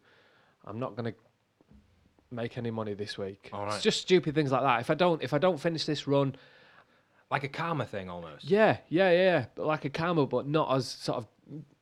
I'm 0.67 0.79
not 0.81 0.97
gonna 0.97 1.15
make 2.31 2.59
any 2.59 2.71
money 2.71 2.95
this 2.95 3.17
week. 3.17 3.51
Right. 3.53 3.73
It's 3.73 3.83
just 3.83 4.01
stupid 4.01 4.35
things 4.35 4.51
like 4.53 4.63
that. 4.63 4.81
If 4.81 4.91
I 4.91 4.95
don't, 4.95 5.23
if 5.23 5.33
I 5.33 5.39
don't 5.39 5.59
finish 5.61 5.85
this 5.87 6.07
run, 6.07 6.35
Like 7.31 7.45
a 7.45 7.49
karma 7.49 7.85
thing 7.85 8.09
almost. 8.09 8.45
yeah, 8.51 8.79
yeah, 8.89 9.11
yeah, 9.11 9.45
but 9.55 9.67
like 9.67 9.85
a 9.85 9.91
karma, 9.91 10.27
but 10.27 10.47
not 10.47 10.75
as 10.75 10.87
sort 10.89 11.19
of 11.19 11.27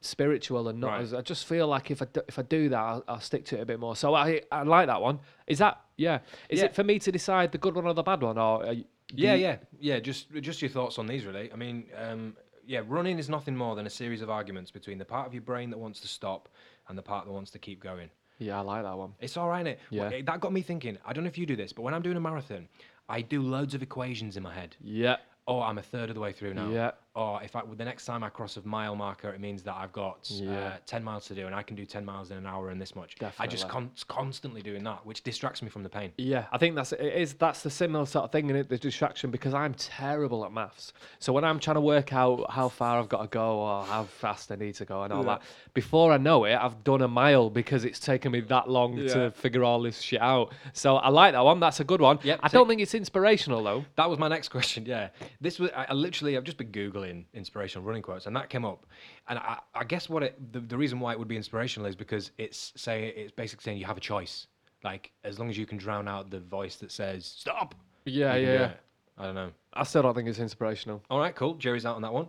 spiritual 0.01 0.69
and 0.69 0.81
not 0.81 0.89
Right. 0.93 1.03
as. 1.03 1.15
I 1.15 1.21
just 1.23 1.47
feel 1.47 1.67
like 1.69 1.91
if 1.91 2.03
I 2.03 2.07
do, 2.07 2.21
if 2.29 2.39
I 2.39 2.43
do 2.43 2.69
that, 2.69 2.79
I'll, 2.79 3.05
I'll 3.09 3.21
stick 3.21 3.45
to 3.47 3.59
it 3.59 3.61
a 3.61 3.67
bit 3.67 3.81
more. 3.81 3.97
So 3.97 4.15
I 4.15 4.43
I 4.51 4.63
like 4.63 4.87
that 4.87 5.01
one. 5.01 5.21
Is 5.47 5.59
that 5.59 5.81
yeah? 5.97 6.19
Is 6.49 6.59
Yeah. 6.61 6.67
it 6.67 6.75
for 6.75 6.85
me 6.85 6.99
to 6.99 7.13
decide 7.13 7.53
the 7.53 7.59
good 7.59 7.75
one 7.75 7.87
or 7.87 7.95
the 7.95 8.03
bad 8.03 8.23
one, 8.23 8.39
or 8.39 8.65
are 8.67 8.73
you, 8.73 8.85
Yeah, 9.15 9.35
yeah, 9.35 9.57
yeah. 9.81 10.01
Just 10.01 10.31
just 10.41 10.63
your 10.63 10.69
thoughts 10.71 10.99
on 10.99 11.07
these, 11.07 11.25
really. 11.25 11.53
I 11.53 11.57
mean, 11.57 11.87
um, 11.97 12.37
yeah, 12.67 12.83
running 12.87 13.19
is 13.19 13.29
nothing 13.29 13.57
more 13.57 13.77
than 13.77 13.87
a 13.87 13.91
series 13.91 14.23
of 14.23 14.31
arguments 14.31 14.71
between 14.71 14.99
the 14.99 15.05
part 15.05 15.27
of 15.27 15.33
your 15.35 15.43
brain 15.43 15.71
that 15.71 15.79
wants 15.79 16.01
to 16.01 16.09
stop 16.09 16.49
and 16.89 16.99
the 16.99 17.03
part 17.03 17.25
that 17.27 17.33
wants 17.33 17.51
to 17.53 17.59
keep 17.59 17.81
going. 17.83 18.11
yeah? 18.39 18.59
I 18.59 18.63
like 18.63 18.83
that 18.83 18.97
one. 18.99 19.15
It's 19.21 19.37
all 19.37 19.49
right, 19.49 19.65
innit? 19.65 19.79
Well, 19.93 20.11
Yeah. 20.11 20.19
it- 20.19 20.27
that 20.27 20.41
got 20.41 20.53
me 20.53 20.61
thinking. 20.63 20.99
I 21.07 21.13
don't 21.13 21.25
know 21.25 21.29
if 21.29 21.39
you 21.39 21.47
do 21.47 21.57
this, 21.57 21.73
but 21.73 21.83
when 21.83 21.95
I'm 21.95 22.03
doing 22.03 22.17
a 22.17 22.21
marathon, 22.21 22.69
I 23.09 23.23
do 23.23 23.41
loads 23.41 23.75
of 23.75 23.83
equations 23.83 24.37
in 24.37 24.43
my 24.43 24.53
head. 24.53 24.77
Yeah, 24.81 25.17
Oh, 25.49 25.61
I'm 25.61 25.79
a 25.79 25.83
third 25.83 26.09
of 26.09 26.15
the 26.15 26.21
way 26.21 26.33
through 26.33 26.55
now. 26.55 26.69
Yeah. 26.71 26.91
Or 27.17 27.43
if 27.43 27.57
I, 27.57 27.63
the 27.75 27.85
next 27.85 28.05
time 28.05 28.23
I 28.23 28.29
cross 28.29 28.59
a 28.59 28.69
mile 28.69 28.95
marker, 28.95 29.31
it 29.31 29.41
means 29.41 29.63
that 29.63 29.75
I've 29.75 29.93
got 29.93 30.31
uh, 30.47 30.73
10 30.85 31.03
miles 31.03 31.25
to 31.29 31.35
do 31.35 31.47
and 31.47 31.55
I 31.55 31.63
can 31.63 31.75
do 31.75 31.87
10 31.87 32.05
miles 32.05 32.31
in 32.31 32.37
an 32.37 32.45
hour 32.45 32.69
and 32.69 32.79
this 32.79 32.95
much. 32.95 33.17
I 33.39 33.47
just 33.47 33.71
con- 33.71 33.91
constantly 34.07 34.61
doing 34.61 34.85
that, 34.85 35.05
which 35.07 35.23
distracts 35.23 35.63
me 35.63 35.71
from 35.71 35.83
the 35.83 35.89
pain. 35.89 36.13
Yeah, 36.19 36.45
I 36.53 36.59
think 36.59 36.75
that's 36.77 36.93
it 36.93 37.01
is 37.01 37.33
that's 37.33 37.63
the 37.63 37.71
similar 37.71 38.05
sort 38.05 38.27
of 38.27 38.33
thing 38.33 38.51
in 38.51 38.57
it, 38.57 38.69
the 38.69 38.77
distraction 38.77 39.31
because 39.31 39.55
I'm 39.55 39.73
terrible 39.75 40.45
at 40.45 40.53
maths. 40.53 40.93
So 41.19 41.33
when 41.33 41.43
I'm 41.43 41.59
trying 41.59 41.77
to 41.77 41.81
work 41.81 42.13
out 42.13 42.51
how 42.51 42.69
far 42.69 42.99
I've 42.99 43.09
got 43.09 43.23
to 43.23 43.29
go 43.29 43.61
or 43.61 43.85
how 43.85 44.05
fast 44.05 44.53
I 44.53 44.57
need 44.57 44.75
to 44.75 44.85
go 44.85 45.03
and 45.03 45.11
all 45.11 45.23
that, 45.25 45.41
before 45.73 46.13
I 46.13 46.19
know 46.19 46.45
it, 46.45 46.55
I've 46.55 46.85
done 46.85 47.01
a 47.01 47.09
mile 47.09 47.49
because 47.49 47.87
it's 47.87 47.99
taken 47.99 48.31
me 48.33 48.41
that 48.43 48.69
long 48.69 48.99
Yeah. 48.99 49.15
to 49.15 49.31
figure 49.31 49.65
all 49.65 49.81
this 49.81 50.03
shit 50.03 50.21
out. 50.21 50.53
So 50.75 50.97
I 50.97 51.09
like 51.09 51.33
that 51.33 51.45
one. 51.45 51.61
That's 51.61 51.81
a 51.81 51.85
good 51.85 52.03
one. 52.03 52.19
Yep, 52.23 52.41
I 52.43 52.49
don't 52.49 52.69
think 52.69 52.83
it's 52.83 52.95
inspirational 52.95 53.65
though. 53.65 53.87
That 53.95 54.11
was 54.11 54.19
my 54.19 54.29
next 54.29 54.49
question. 54.57 54.85
Yeah, 54.85 55.09
this 55.41 55.59
was 55.59 55.71
I, 55.75 55.87
I 55.89 55.93
literally 55.95 56.37
I've 56.37 56.45
just 56.45 56.59
been 56.59 56.71
googling 56.73 57.06
inspirational 57.35 57.85
running 57.87 58.03
quotes 58.03 58.27
and 58.27 58.35
that 58.37 58.49
came 58.51 58.65
up, 58.65 58.87
and 59.29 59.39
I, 59.39 59.59
I 59.75 59.85
guess 59.85 60.09
what 60.09 60.23
it 60.23 60.53
the, 60.53 60.61
the 60.61 60.77
reason 60.77 61.01
why 61.01 61.13
it 61.13 61.19
would 61.19 61.29
be 61.29 61.37
inspirational 61.37 61.87
is 61.89 61.97
because 61.97 62.31
it's 62.39 62.73
say 62.77 63.09
it's 63.17 63.33
basically 63.33 63.63
saying 63.65 63.79
you 63.79 63.87
have 63.87 63.97
a 63.97 64.01
choice. 64.01 64.47
Like 64.85 65.11
as 65.25 65.39
long 65.39 65.49
as 65.51 65.57
you 65.59 65.67
can 65.67 65.79
drown 65.79 66.07
out 66.07 66.31
the 66.31 66.41
voice 66.41 66.77
that 66.77 66.93
says 66.93 67.25
stop. 67.27 67.75
Yeah, 68.05 68.37
yeah, 68.37 68.53
yeah. 68.53 68.73
I 69.19 69.25
don't 69.25 69.35
know. 69.35 69.51
I 69.73 69.83
still 69.85 70.03
don't 70.03 70.15
think 70.15 70.29
it's 70.29 70.39
inspirational. 70.39 71.03
All 71.11 71.19
right, 71.19 71.35
cool. 71.35 71.55
Jury's 71.55 71.85
out 71.87 71.97
on 71.97 72.03
that 72.03 72.13
one. 72.13 72.29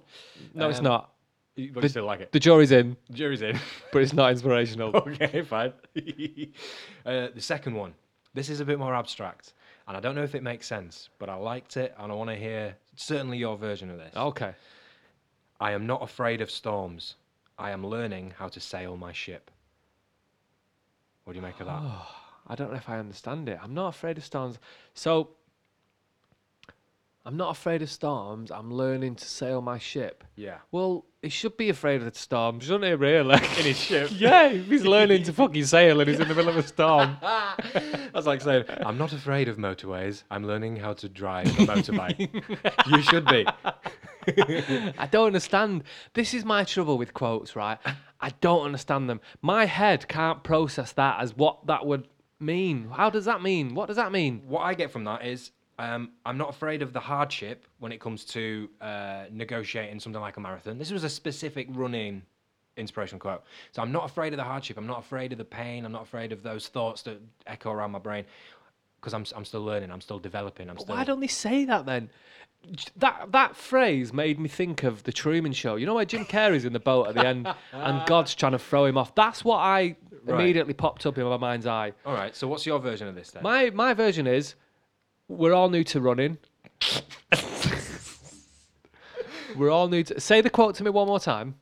No, 0.54 0.70
it's 0.70 0.80
Um, 0.80 0.86
not. 0.86 1.14
You, 1.56 1.72
but 1.74 1.82
the- 1.82 1.86
you 1.86 1.90
still 1.90 2.06
like 2.06 2.22
it. 2.22 2.32
The 2.32 2.40
jury's 2.40 2.72
in, 2.72 2.96
The 3.10 3.14
Jury's 3.14 3.42
in. 3.42 3.60
but 3.92 4.02
it's 4.02 4.14
not 4.14 4.32
inspirational. 4.32 4.96
okay, 4.96 5.42
fine. 5.42 5.74
uh, 7.06 7.28
the 7.34 7.42
second 7.42 7.76
one. 7.76 7.94
This 8.34 8.50
is 8.50 8.60
a 8.60 8.66
bit 8.66 8.78
more 8.78 8.94
abstract, 8.94 9.54
and 9.88 9.98
I 9.98 10.00
don't 10.00 10.14
know 10.16 10.24
if 10.24 10.36
it 10.36 10.44
makes 10.44 10.68
sense, 10.68 11.10
but 11.18 11.30
I 11.30 11.36
liked 11.36 11.76
it, 11.78 11.96
and 11.98 12.12
I 12.12 12.16
want 12.16 12.30
to 12.30 12.36
hear 12.36 12.76
certainly 12.98 13.38
your 13.38 13.58
version 13.58 13.90
of 13.90 13.98
this. 13.98 14.16
Okay. 14.16 14.54
I 15.60 15.72
am 15.72 15.88
not 15.88 16.04
afraid 16.04 16.42
of 16.42 16.52
storms. 16.52 17.16
I 17.58 17.72
am 17.72 17.86
learning 17.86 18.34
how 18.38 18.48
to 18.50 18.60
sail 18.60 18.98
my 18.98 19.12
ship. 19.12 19.50
What 21.24 21.34
do 21.34 21.38
you 21.38 21.44
make 21.44 21.60
of 21.60 21.68
that? 21.68 21.80
Oh, 21.82 22.08
I 22.48 22.56
don't 22.56 22.72
know 22.72 22.78
if 22.78 22.90
I 22.90 23.00
understand 23.00 23.50
it. 23.50 23.60
I'm 23.62 23.74
not 23.74 23.90
afraid 23.90 24.18
of 24.18 24.24
storms. 24.24 24.60
So, 24.94 25.30
I'm 27.26 27.36
not 27.36 27.52
afraid 27.52 27.82
of 27.82 27.90
storms. 27.90 28.52
I'm 28.52 28.74
learning 28.74 29.16
to 29.16 29.26
sail 29.26 29.62
my 29.62 29.78
ship. 29.78 30.24
Yeah. 30.36 30.60
Well, 30.72 31.06
he 31.28 31.32
should 31.32 31.58
be 31.58 31.68
afraid 31.68 32.02
of 32.02 32.14
the 32.14 32.18
storm, 32.18 32.62
shouldn't 32.62 32.86
he, 32.86 32.94
really? 32.94 33.36
In 33.36 33.42
his 33.42 33.78
ship. 33.78 34.10
yeah, 34.14 34.48
he's 34.48 34.86
learning 34.86 35.24
to 35.24 35.34
fucking 35.34 35.66
sail 35.66 36.00
and 36.00 36.10
he's 36.10 36.22
in 36.22 36.28
the 36.30 36.34
middle 36.34 36.48
of 36.48 36.56
a 36.56 36.66
storm. 36.66 37.18
That's 37.22 38.26
like 38.26 38.40
saying, 38.40 38.64
I'm 38.70 38.98
not 38.98 39.12
afraid 39.12 39.50
of 39.50 39.58
motorways. 39.58 40.24
I'm 40.32 40.48
learning 40.48 40.78
how 40.78 40.94
to 40.94 41.10
drive 41.10 41.48
a 41.48 41.66
motorbike. 41.66 42.88
you 42.88 43.02
should 43.02 43.26
be. 43.26 43.46
I 44.98 45.06
don't 45.12 45.28
understand. 45.28 45.84
This 46.14 46.34
is 46.34 46.46
my 46.46 46.64
trouble 46.64 46.98
with 46.98 47.14
quotes, 47.14 47.58
right? 47.58 47.78
I 48.22 48.30
don't 48.40 48.64
understand 48.64 49.10
them. 49.10 49.20
My 49.42 49.66
head 49.66 50.08
can't 50.08 50.46
process 50.46 50.94
that 50.94 51.20
as 51.20 51.36
what 51.36 51.68
that 51.68 51.86
would 51.86 52.08
mean. 52.40 52.88
How 52.90 53.10
does 53.10 53.26
that 53.26 53.42
mean? 53.42 53.76
What 53.76 53.88
does 53.88 53.98
that 53.98 54.14
mean? 54.14 54.44
What 54.48 54.62
I 54.62 54.76
get 54.76 54.92
from 54.92 55.04
that 55.04 55.26
is 55.26 55.52
um, 55.80 56.12
I'm 56.26 56.38
not 56.38 56.50
afraid 56.50 56.82
of 56.82 56.94
the 56.94 57.00
hardship 57.00 57.66
when 57.80 57.92
it 57.92 58.00
comes 58.00 58.26
to 58.26 58.70
uh, 58.82 59.26
negotiating 59.32 60.00
something 60.00 60.22
like 60.22 60.38
a 60.38 60.40
marathon. 60.40 60.78
This 60.78 60.92
was 60.92 61.04
a 61.04 61.10
specific 61.10 61.68
running 61.72 62.24
inspirational 62.78 63.20
quote. 63.20 63.44
So 63.72 63.82
I'm 63.82 63.92
not 63.92 64.06
afraid 64.06 64.34
of 64.34 64.38
the 64.38 64.44
hardship. 64.44 64.78
I'm 64.78 64.88
not 64.88 65.00
afraid 65.00 65.32
of 65.32 65.38
the 65.38 65.46
pain. 65.46 65.86
I'm 65.86 65.92
not 65.92 66.04
afraid 66.04 66.32
of 66.32 66.44
those 66.44 66.68
thoughts 66.68 67.02
that 67.04 67.20
echo 67.48 67.72
around 67.72 67.92
my 67.92 68.00
brain. 68.00 68.26
because 69.00 69.14
I'm, 69.14 69.26
I'm 69.36 69.46
still 69.46 69.64
learning, 69.64 69.92
I'm 69.92 70.02
still 70.02 70.20
developing, 70.20 70.70
I'm 70.70 70.78
still. 70.78 70.96
Why 70.96 71.04
don't 71.04 71.20
they 71.20 71.28
say 71.28 71.66
that 71.66 71.86
then? 71.86 72.10
That 72.98 73.32
that 73.32 73.56
phrase 73.56 74.12
made 74.12 74.40
me 74.40 74.50
think 74.50 74.84
of 74.84 75.04
the 75.04 75.12
Truman 75.14 75.54
Show. 75.54 75.76
You 75.76 75.86
know 75.86 75.94
where 75.94 76.06
Jim 76.06 76.26
Carrey's 76.26 76.66
in 76.66 76.74
the 76.74 76.80
boat 76.80 77.08
at 77.08 77.14
the 77.16 77.26
end 77.26 77.48
and 77.72 78.06
God's 78.08 78.34
trying 78.36 78.54
to 78.54 78.60
throw 78.60 78.86
him 78.86 78.98
off. 78.98 79.14
That's 79.16 79.46
what 79.46 79.58
I 79.60 79.96
Right. 80.24 80.42
immediately 80.42 80.74
popped 80.74 81.06
up 81.06 81.18
in 81.18 81.24
my 81.24 81.38
mind's 81.38 81.66
eye. 81.68 81.94
All 82.06 82.14
right, 82.14 82.36
so 82.36 82.50
what's 82.50 82.66
your 82.66 82.80
version 82.80 83.08
of 83.08 83.16
this 83.16 83.30
then? 83.32 83.44
My 83.44 83.70
my 83.70 83.94
version 83.94 84.28
is 84.28 84.56
we're 85.28 85.54
all 85.54 85.70
new 85.70 85.84
to 85.86 86.02
running. 86.02 86.38
we're 89.56 89.70
all 89.70 89.88
new 89.88 90.04
to 90.04 90.20
say 90.20 90.42
the 90.42 90.50
quote 90.50 90.76
to 90.76 90.84
me 90.84 90.90
one 90.90 91.08
more 91.08 91.20
time. 91.20 91.56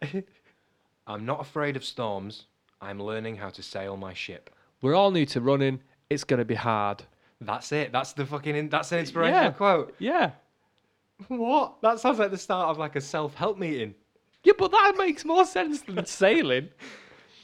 I'm 1.07 1.25
not 1.25 1.39
afraid 1.41 1.75
of 1.75 1.85
storms. 1.85 2.45
I'm 2.81 3.01
learning 3.01 3.37
how 3.37 3.49
to 3.49 3.63
sail 3.63 3.95
my 3.97 4.13
ship. 4.13 4.49
We're 4.81 4.95
all 4.95 5.11
new 5.11 5.25
to 5.27 5.41
running. 5.41 5.79
It's 6.09 6.23
gonna 6.23 6.45
be 6.45 6.55
hard. 6.55 7.03
That's 7.41 7.71
it. 7.71 7.91
That's 7.91 8.13
the 8.13 8.25
fucking. 8.25 8.55
In, 8.55 8.69
that's 8.69 8.91
an 8.91 8.99
inspirational 8.99 9.43
Yeah. 9.45 9.51
quote. 9.51 9.95
Yeah. 9.99 10.31
What? 11.27 11.81
That 11.81 11.99
sounds 11.99 12.19
like 12.19 12.31
the 12.31 12.37
start 12.37 12.69
of 12.69 12.77
like 12.77 12.95
a 12.95 13.01
self-help 13.01 13.57
meeting. 13.57 13.95
Yeah, 14.43 14.53
but 14.57 14.71
that 14.71 14.93
makes 14.97 15.23
more 15.25 15.45
sense 15.45 15.81
than 15.81 16.05
sailing. 16.07 16.69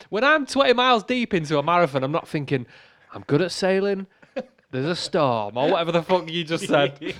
When 0.10 0.24
I'm 0.24 0.46
20 0.46 0.74
miles 0.74 1.04
deep 1.04 1.34
into 1.34 1.58
a 1.58 1.64
marathon, 1.64 2.04
I'm 2.04 2.12
not 2.12 2.28
thinking, 2.28 2.66
I'm 3.14 3.24
good 3.28 3.42
at 3.42 3.52
sailing. 3.52 4.08
There's 4.72 4.86
a 4.86 4.96
storm, 4.96 5.58
or 5.58 5.70
whatever 5.72 5.92
the 5.92 6.02
fuck 6.04 6.30
you 6.30 6.44
just 6.44 6.68
said. 6.68 6.98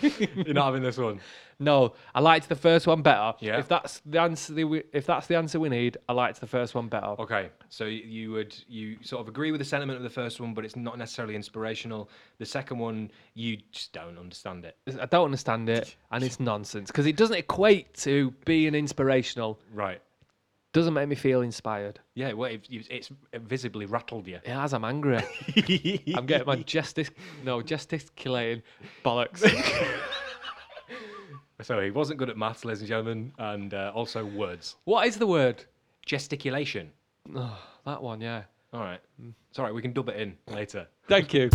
You're 0.00 0.54
not 0.54 0.66
having 0.66 0.82
this 0.82 0.96
one. 0.96 1.20
no, 1.58 1.94
I 2.14 2.20
liked 2.20 2.48
the 2.48 2.54
first 2.56 2.86
one 2.86 3.02
better. 3.02 3.34
Yeah. 3.40 3.58
If 3.58 3.68
that's 3.68 4.00
the 4.06 4.20
answer, 4.20 4.54
if 4.92 5.06
that's 5.06 5.26
the 5.26 5.36
answer 5.36 5.58
we 5.60 5.68
need, 5.68 5.96
I 6.08 6.12
liked 6.12 6.40
the 6.40 6.46
first 6.46 6.74
one 6.74 6.88
better. 6.88 7.14
Okay, 7.18 7.50
so 7.68 7.84
y- 7.84 8.02
you 8.04 8.30
would 8.32 8.54
you 8.68 8.98
sort 9.02 9.20
of 9.20 9.28
agree 9.28 9.50
with 9.50 9.58
the 9.60 9.64
sentiment 9.64 9.96
of 9.96 10.02
the 10.04 10.10
first 10.10 10.40
one, 10.40 10.54
but 10.54 10.64
it's 10.64 10.76
not 10.76 10.96
necessarily 10.98 11.34
inspirational. 11.34 12.08
The 12.38 12.46
second 12.46 12.78
one, 12.78 13.10
you 13.34 13.58
just 13.72 13.92
don't 13.92 14.18
understand 14.18 14.64
it. 14.64 14.76
I 15.00 15.06
don't 15.06 15.24
understand 15.26 15.68
it, 15.68 15.96
and 16.12 16.22
it's 16.24 16.38
nonsense 16.40 16.90
because 16.90 17.06
it 17.06 17.16
doesn't 17.16 17.36
equate 17.36 17.94
to 17.98 18.32
being 18.44 18.74
inspirational. 18.74 19.58
Right. 19.72 20.00
Doesn't 20.72 20.94
make 20.94 21.08
me 21.08 21.14
feel 21.14 21.42
inspired. 21.42 22.00
Yeah. 22.14 22.32
Well, 22.32 22.50
it, 22.50 22.66
it's 22.70 23.10
visibly 23.34 23.84
rattled 23.86 24.26
you. 24.26 24.36
It 24.36 24.48
has. 24.48 24.72
I'm 24.72 24.84
angry. 24.84 25.16
I'm 26.16 26.26
getting 26.26 26.46
my 26.46 26.56
gestic 26.56 27.10
no 27.44 27.60
gesticulating 27.62 28.62
bollocks. 29.04 29.42
So 31.62 31.80
he 31.80 31.90
wasn't 31.92 32.18
good 32.18 32.28
at 32.28 32.36
maths, 32.36 32.64
ladies 32.64 32.80
and 32.80 32.88
gentlemen, 32.88 33.32
and 33.38 33.72
uh, 33.72 33.92
also 33.94 34.24
words. 34.24 34.76
what 34.84 35.06
is 35.06 35.16
the 35.16 35.26
word? 35.26 35.64
Gesticulation. 36.04 36.90
Oh, 37.36 37.56
that 37.86 38.02
one, 38.02 38.20
yeah. 38.20 38.42
All 38.72 38.80
right. 38.80 39.00
Right. 39.56 39.72
We 39.74 39.82
can 39.82 39.92
dub 39.92 40.08
it 40.08 40.16
in 40.16 40.36
later. 40.48 40.88
Thank 41.06 41.32
you. 41.34 41.50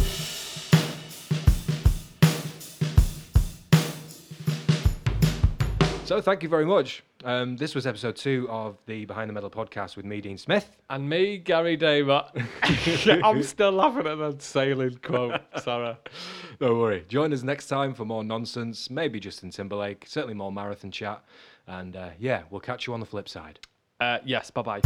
So 6.07 6.21
thank 6.21 6.41
you 6.41 6.47
very 6.47 6.65
much. 6.65 7.03
Um, 7.25 7.57
this 7.57 7.75
was 7.75 7.85
episode 7.85 8.15
two 8.15 8.47
of 8.49 8.77
the 8.85 9.03
Behind 9.03 9.29
the 9.29 9.33
Metal 9.33 9.49
podcast 9.49 9.97
with 9.97 10.05
me, 10.05 10.21
Dean 10.21 10.37
Smith. 10.37 10.77
And 10.89 11.09
me, 11.09 11.37
Gary 11.37 11.75
Damer. 11.75 12.23
I'm 13.25 13.43
still 13.43 13.73
laughing 13.73 14.07
at 14.07 14.15
that 14.15 14.41
sailing 14.41 14.99
quote, 15.03 15.41
Sarah. 15.61 15.99
Don't 16.61 16.79
worry. 16.79 17.03
Join 17.09 17.33
us 17.33 17.43
next 17.43 17.67
time 17.67 17.93
for 17.93 18.05
more 18.05 18.23
nonsense, 18.23 18.89
maybe 18.89 19.19
Justin 19.19 19.49
Timberlake, 19.49 20.05
certainly 20.07 20.33
more 20.33 20.49
marathon 20.49 20.91
chat. 20.91 21.21
And 21.67 21.97
uh, 21.97 22.11
yeah, 22.17 22.43
we'll 22.49 22.61
catch 22.61 22.87
you 22.87 22.93
on 22.93 23.01
the 23.01 23.05
flip 23.05 23.27
side. 23.27 23.59
Uh, 23.99 24.19
yes, 24.23 24.49
bye 24.49 24.61
bye. 24.61 24.81